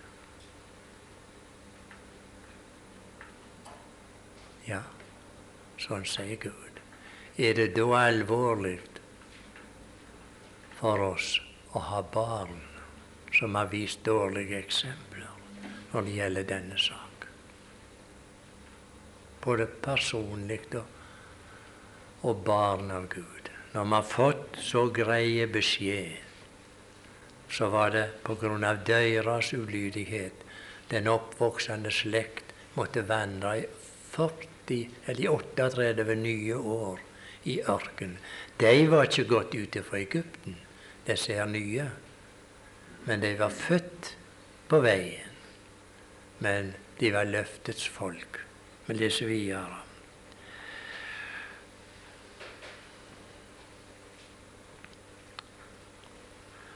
Ja, 4.69 4.83
sånn 5.81 6.05
sier 6.05 6.37
Gud. 6.43 6.83
Er 7.41 7.57
det 7.57 7.71
da 7.79 7.87
alvorlig 8.03 8.77
for 10.77 11.07
oss 11.09 11.39
å 11.73 11.81
ha 11.89 12.05
barn 12.13 12.61
som 13.33 13.57
har 13.57 13.73
vist 13.73 14.05
dårlige 14.05 14.61
eksempler 14.61 15.31
når 15.95 16.05
det 16.05 16.17
gjelder 16.19 16.49
denne 16.53 16.81
sak? 16.85 17.29
Både 19.41 19.65
personlig 19.89 20.61
og 20.77 22.45
barn 22.45 22.91
av 22.93 23.09
Gud. 23.09 23.40
Når 23.73 23.85
vi 23.85 23.95
har 23.95 24.07
fått 24.11 24.61
så 24.61 24.87
greie 24.95 25.47
beskjed, 25.47 26.19
så 27.51 27.69
var 27.71 27.91
det 27.95 28.07
av 28.27 28.85
deres 28.87 29.53
ulydighet 29.53 30.47
den 30.91 31.09
oppvoksende 31.09 31.91
slekt 31.91 32.55
måtte 32.75 33.03
vandre 33.07 33.59
i 33.59 33.67
40 34.11 34.51
80 34.71 34.89
eller 35.07 35.29
38 35.29 36.15
nye 36.15 36.55
år 36.55 37.01
i 37.43 37.61
ørkenen. 37.63 38.19
De 38.57 38.87
var 38.89 39.09
ikke 39.09 39.29
gått 39.29 39.55
ut 39.55 39.79
fra 39.87 39.99
Egypten, 39.99 40.57
disse 41.07 41.35
her 41.35 41.47
nye. 41.47 41.89
Men 43.07 43.21
de 43.21 43.35
var 43.39 43.51
født 43.51 44.15
på 44.69 44.81
veien. 44.85 45.35
Men 46.39 46.75
de 47.01 47.13
var 47.13 47.25
løftets 47.25 47.89
folk. 47.89 48.43
Vi 48.87 48.95
leser 48.95 49.27
videre. 49.27 49.81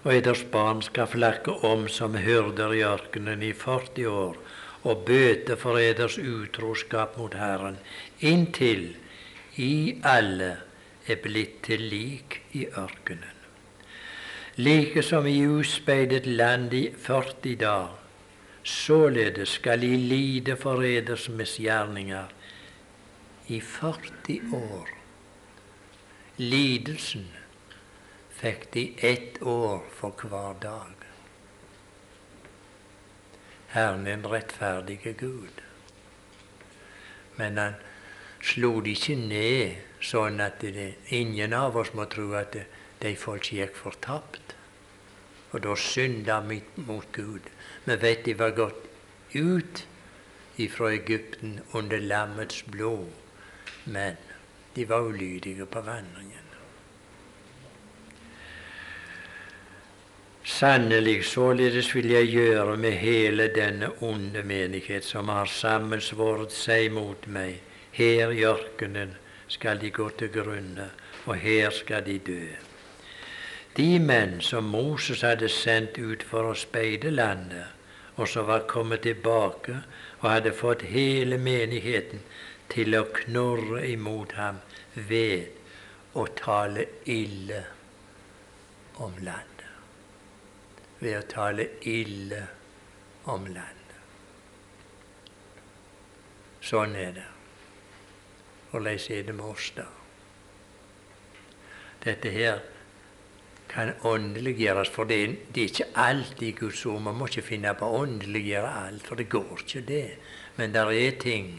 Og 0.04 0.12
eders 0.12 0.44
barn 0.52 0.82
skal 0.84 1.08
flakke 1.08 1.54
om 1.64 1.88
som 1.88 2.16
hyrder 2.20 2.74
i 2.76 2.84
ørkenen 2.84 3.42
i 3.42 3.52
40 3.56 4.08
år 4.10 4.36
og 4.84 5.04
bøte 5.08 5.56
for 5.56 5.80
eders 5.80 6.18
utroskap 6.20 7.16
mot 7.16 7.34
Herren, 7.40 7.78
inntil 8.20 8.90
I 9.56 10.00
alle 10.04 10.50
er 11.08 11.20
blitt 11.24 11.62
til 11.64 11.88
lik 11.88 12.42
i 12.52 12.66
ørkenen. 12.68 13.32
Like 14.60 15.02
som 15.02 15.26
i 15.26 15.40
uspeidet 15.48 16.26
land 16.26 16.74
i 16.76 16.86
40 16.92 17.56
dager, 17.58 18.00
Således 18.64 19.48
skal 19.48 19.82
I 19.84 19.96
lide 19.96 20.56
for 20.56 20.80
eders 20.82 21.28
misgjerninger 21.28 22.30
i 23.52 23.60
40 23.60 24.40
år. 24.56 24.88
Lidelsen 26.38 27.26
fikk 28.44 28.72
de 28.72 28.92
ett 29.00 29.42
år 29.42 29.84
for 29.96 30.12
hver 30.20 30.58
dag. 30.60 31.04
Herren 33.72 34.06
er 34.06 34.18
en 34.18 34.26
rettferdige 34.28 35.14
Gud. 35.16 35.62
Men 37.38 37.56
han 37.58 37.78
slo 38.44 38.82
de 38.84 38.92
ikke 38.92 39.16
ned 39.16 39.80
sånn 40.04 40.44
at 40.44 40.60
det, 40.60 40.90
ingen 41.08 41.56
av 41.56 41.78
oss 41.80 41.94
må 41.96 42.04
tro 42.12 42.28
at 42.36 42.52
det, 42.52 42.66
de 43.00 43.14
folk 43.16 43.48
gikk 43.48 43.80
fortapt. 43.80 44.54
Og 45.54 45.64
da 45.64 45.72
synda 45.80 46.42
vi 46.44 46.60
mot 46.84 47.08
Gud. 47.16 47.48
Vi 47.88 47.96
vet 48.04 48.24
de 48.28 48.36
var 48.36 48.56
gått 48.60 48.84
ut 49.32 49.86
ifra 50.60 50.92
Egypten 50.92 51.60
under 51.72 52.00
lammets 52.00 52.62
blod, 52.68 53.08
men 53.84 54.20
de 54.76 54.84
var 54.84 55.08
ulydige 55.08 55.66
på 55.66 55.80
vandringen. 55.80 56.33
Sannelig 60.46 61.24
således 61.24 61.94
vil 61.94 62.10
jeg 62.10 62.26
gjøre 62.28 62.76
med 62.76 62.92
hele 63.00 63.46
denne 63.48 63.88
onde 64.04 64.42
menighet 64.44 65.04
som 65.04 65.30
har 65.32 65.48
sammensvoret 65.48 66.52
seg 66.52 66.90
mot 66.92 67.24
meg. 67.32 67.62
Her 67.96 68.28
i 68.28 68.42
ørkenen 68.44 69.14
skal 69.48 69.80
de 69.80 69.88
gå 69.90 70.10
til 70.18 70.28
grunne, 70.34 70.90
og 71.24 71.40
her 71.40 71.70
skal 71.72 72.04
de 72.04 72.18
dø. 72.26 72.44
De 73.76 73.88
menn 73.98 74.36
som 74.44 74.68
Moses 74.68 75.24
hadde 75.24 75.48
sendt 75.48 75.96
ut 75.96 76.26
for 76.28 76.50
å 76.50 76.58
speide 76.58 77.14
landet, 77.14 77.72
og 78.20 78.28
som 78.28 78.44
var 78.52 78.68
kommet 78.68 79.06
tilbake 79.08 79.78
og 80.20 80.28
hadde 80.28 80.52
fått 80.52 80.84
hele 80.92 81.40
menigheten 81.40 82.20
til 82.68 83.00
å 83.00 83.06
knurre 83.16 83.80
imot 83.88 84.36
ham 84.36 84.60
ved 84.94 85.48
å 86.12 86.28
tale 86.36 86.84
ille 87.08 87.64
om 89.00 89.16
landet 89.24 89.53
ved 91.04 91.18
å 91.20 91.26
tale 91.28 91.68
ille 91.86 92.42
om 93.30 93.46
landet. 93.46 93.80
Sånn 96.64 96.96
er 96.96 97.12
det. 97.12 97.26
Hvordan 98.70 98.96
er 98.96 99.26
det 99.26 99.34
med 99.36 99.44
oss, 99.46 99.68
da? 99.76 99.84
Dette 102.04 102.32
her 102.32 102.62
kan 103.68 103.92
åndeliggjøres, 104.06 104.90
for 104.92 105.08
det, 105.08 105.20
er 105.24 105.60
ikke 105.64 105.90
alt 105.98 106.42
i 106.42 106.52
Guds 106.56 106.84
ord. 106.86 107.02
Man 107.04 107.18
må 107.18 107.28
ikke 107.28 107.46
finne 107.46 107.74
på 107.78 107.86
å 107.86 108.02
åndeliggjøre 108.04 108.72
alt, 108.86 109.06
for 109.06 109.20
det 109.20 109.28
går 109.32 109.62
ikke, 109.64 109.84
det. 109.88 110.08
Men 110.56 110.74
det 110.74 110.84
er 110.94 111.16
ting 111.20 111.54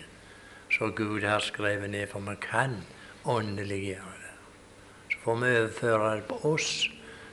som 0.73 0.93
Gud 0.95 1.23
har 1.23 1.43
skrevet 1.43 1.91
ned, 1.91 2.07
for 2.11 2.23
man 2.23 2.39
kan 2.41 2.81
åndeliggjøre 3.25 4.19
det. 4.21 4.35
Så 5.13 5.23
får 5.23 5.41
vi 5.41 5.55
overføre 5.55 6.13
det 6.15 6.29
på 6.29 6.39
oss 6.51 6.69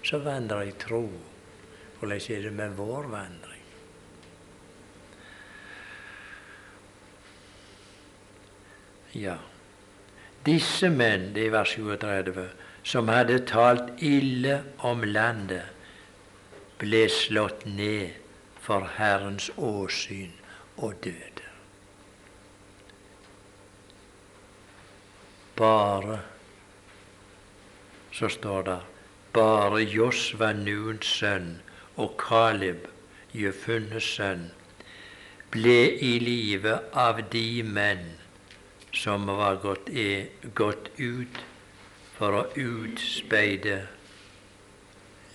som 0.06 0.24
vandrer 0.24 0.68
i 0.70 0.74
tro. 0.80 1.06
Hvordan 2.02 2.32
er 2.34 2.42
det 2.42 2.52
med 2.52 2.70
vår 2.70 3.02
vandring? 3.02 3.62
Ja, 9.14 9.36
disse 10.42 10.90
menn, 10.90 11.28
det 11.36 11.44
er 11.46 11.54
vers 11.54 11.76
37, 11.76 12.48
som 12.82 13.06
hadde 13.06 13.38
talt 13.46 14.02
ille 14.02 14.58
om 14.82 15.06
landet, 15.06 15.70
ble 16.82 17.06
slått 17.06 17.62
ned 17.70 18.18
for 18.58 18.90
Herrens 18.98 19.52
åsyn 19.54 20.34
og 20.82 20.98
døde. 21.06 21.48
Bare, 25.54 26.22
så 28.10 28.26
står 28.26 28.72
det, 28.74 28.80
bare 29.32 29.86
Josva 29.86 30.50
Nuns 30.52 31.20
sønn 31.20 31.60
og 32.00 32.16
Kaleb, 32.20 32.86
Jefunnes 33.36 34.06
sønn, 34.16 34.50
ble 35.52 35.78
i 36.00 36.12
live 36.22 36.78
av 36.96 37.20
de 37.32 37.62
menn 37.64 38.06
som 38.96 39.26
var 39.28 39.58
gått, 39.60 39.88
er, 39.88 40.28
gått 40.56 40.88
ut 40.98 41.42
for 42.16 42.38
å 42.38 42.44
utspeide 42.56 43.82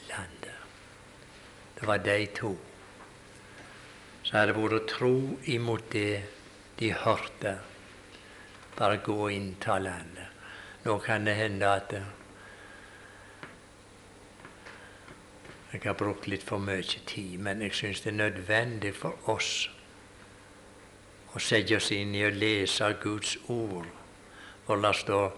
landet. 0.09 0.57
Det 1.77 1.89
var 1.89 2.01
de 2.05 2.17
to 2.37 2.55
som 4.27 4.39
hadde 4.41 4.57
vært 4.57 4.89
tro 4.91 5.15
imot 5.47 5.85
det 5.93 6.23
de 6.81 6.91
hørte. 6.91 7.57
Bare 8.77 8.99
gå 9.05 9.29
inn 9.33 9.53
ta 9.63 9.77
landet. 9.79 10.33
Nå 10.83 10.97
kan 11.03 11.25
det 11.25 11.37
hende 11.37 11.69
at 11.69 11.93
Jeg 15.77 15.91
har 15.91 15.97
brukt 15.99 16.25
litt 16.25 16.41
for 16.41 16.57
mye 16.57 16.81
tid, 17.05 17.35
men 17.37 17.59
jeg 17.61 17.75
syns 17.77 17.99
det 18.01 18.09
er 18.09 18.15
nødvendig 18.17 18.95
for 18.97 19.29
oss 19.29 19.67
å 21.37 21.41
sette 21.43 21.77
oss 21.77 21.91
inn 21.93 22.15
i 22.17 22.23
å 22.25 22.31
lese 22.33 22.87
Guds 23.03 23.35
ord. 23.53 23.85
For 24.65 24.81
det 24.81 24.93
står 24.97 25.35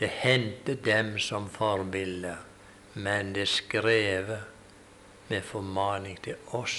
det 0.00 0.08
hendte 0.22 0.78
dem 0.80 1.18
som 1.20 1.50
forbilde, 1.52 2.38
men 2.94 3.34
det 3.36 3.44
er 3.44 3.52
skrevet 3.52 5.28
med 5.28 5.44
formaning 5.44 6.16
til 6.24 6.40
oss, 6.56 6.78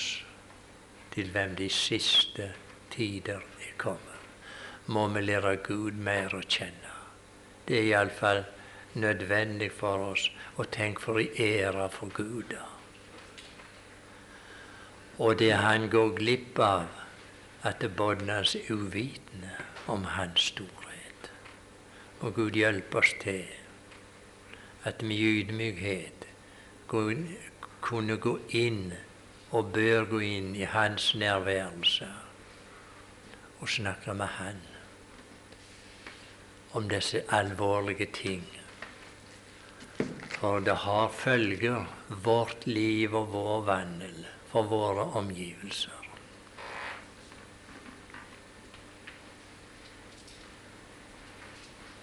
til 1.14 1.30
hvem 1.38 1.53
de 1.61 1.70
siste 1.70 2.49
tider 2.97 3.45
er 3.61 3.78
kommet. 3.78 4.09
Må 4.89 5.05
vi 5.14 5.22
lære 5.22 5.59
Gud 5.70 6.01
mer 6.01 6.34
å 6.34 6.41
kjenne. 6.41 6.97
Det 7.70 7.78
er 7.78 7.91
iallfall 7.93 8.47
nødvendig 8.97 9.70
for 9.78 10.09
oss 10.09 10.32
å 10.57 10.66
tenke 10.66 11.05
for 11.05 11.22
i 11.22 11.30
ære 11.53 11.91
for 11.93 12.09
Gud. 12.09 12.49
da. 12.49 12.72
Og 15.18 15.38
det 15.39 15.53
han 15.53 15.89
går 15.93 16.16
glipp 16.18 16.59
av, 16.59 16.88
at 17.64 17.86
båndene 17.97 18.41
er 18.41 18.72
uvitende 18.74 19.51
om 19.87 20.08
hans 20.16 20.50
storhet. 20.50 21.29
Og 22.20 22.33
Gud 22.36 22.58
hjelpe 22.58 22.97
oss 22.97 23.13
til 23.21 23.46
at 24.83 25.04
vi 25.05 25.16
i 25.16 25.29
ydmykhet 25.39 26.25
kunne 26.89 28.17
gå 28.17 28.33
inn 28.50 28.92
og 29.54 29.71
bør 29.75 30.09
gå 30.09 30.20
inn 30.25 30.51
i 30.58 30.66
hans 30.67 31.13
nærværelse 31.16 32.09
og 33.62 33.70
snakke 33.70 34.13
med 34.17 34.28
han 34.39 34.59
om 36.74 36.89
disse 36.89 37.21
alvorlige 37.29 38.09
ting. 38.17 38.43
For 40.39 40.59
det 40.59 40.75
har 40.83 41.09
følger, 41.13 41.86
vårt 42.09 42.66
liv 42.67 43.13
og 43.16 43.29
vår 43.33 43.62
vandel 43.70 44.22
for 44.54 44.63
våre 44.63 45.01
omgivelser. 45.17 46.03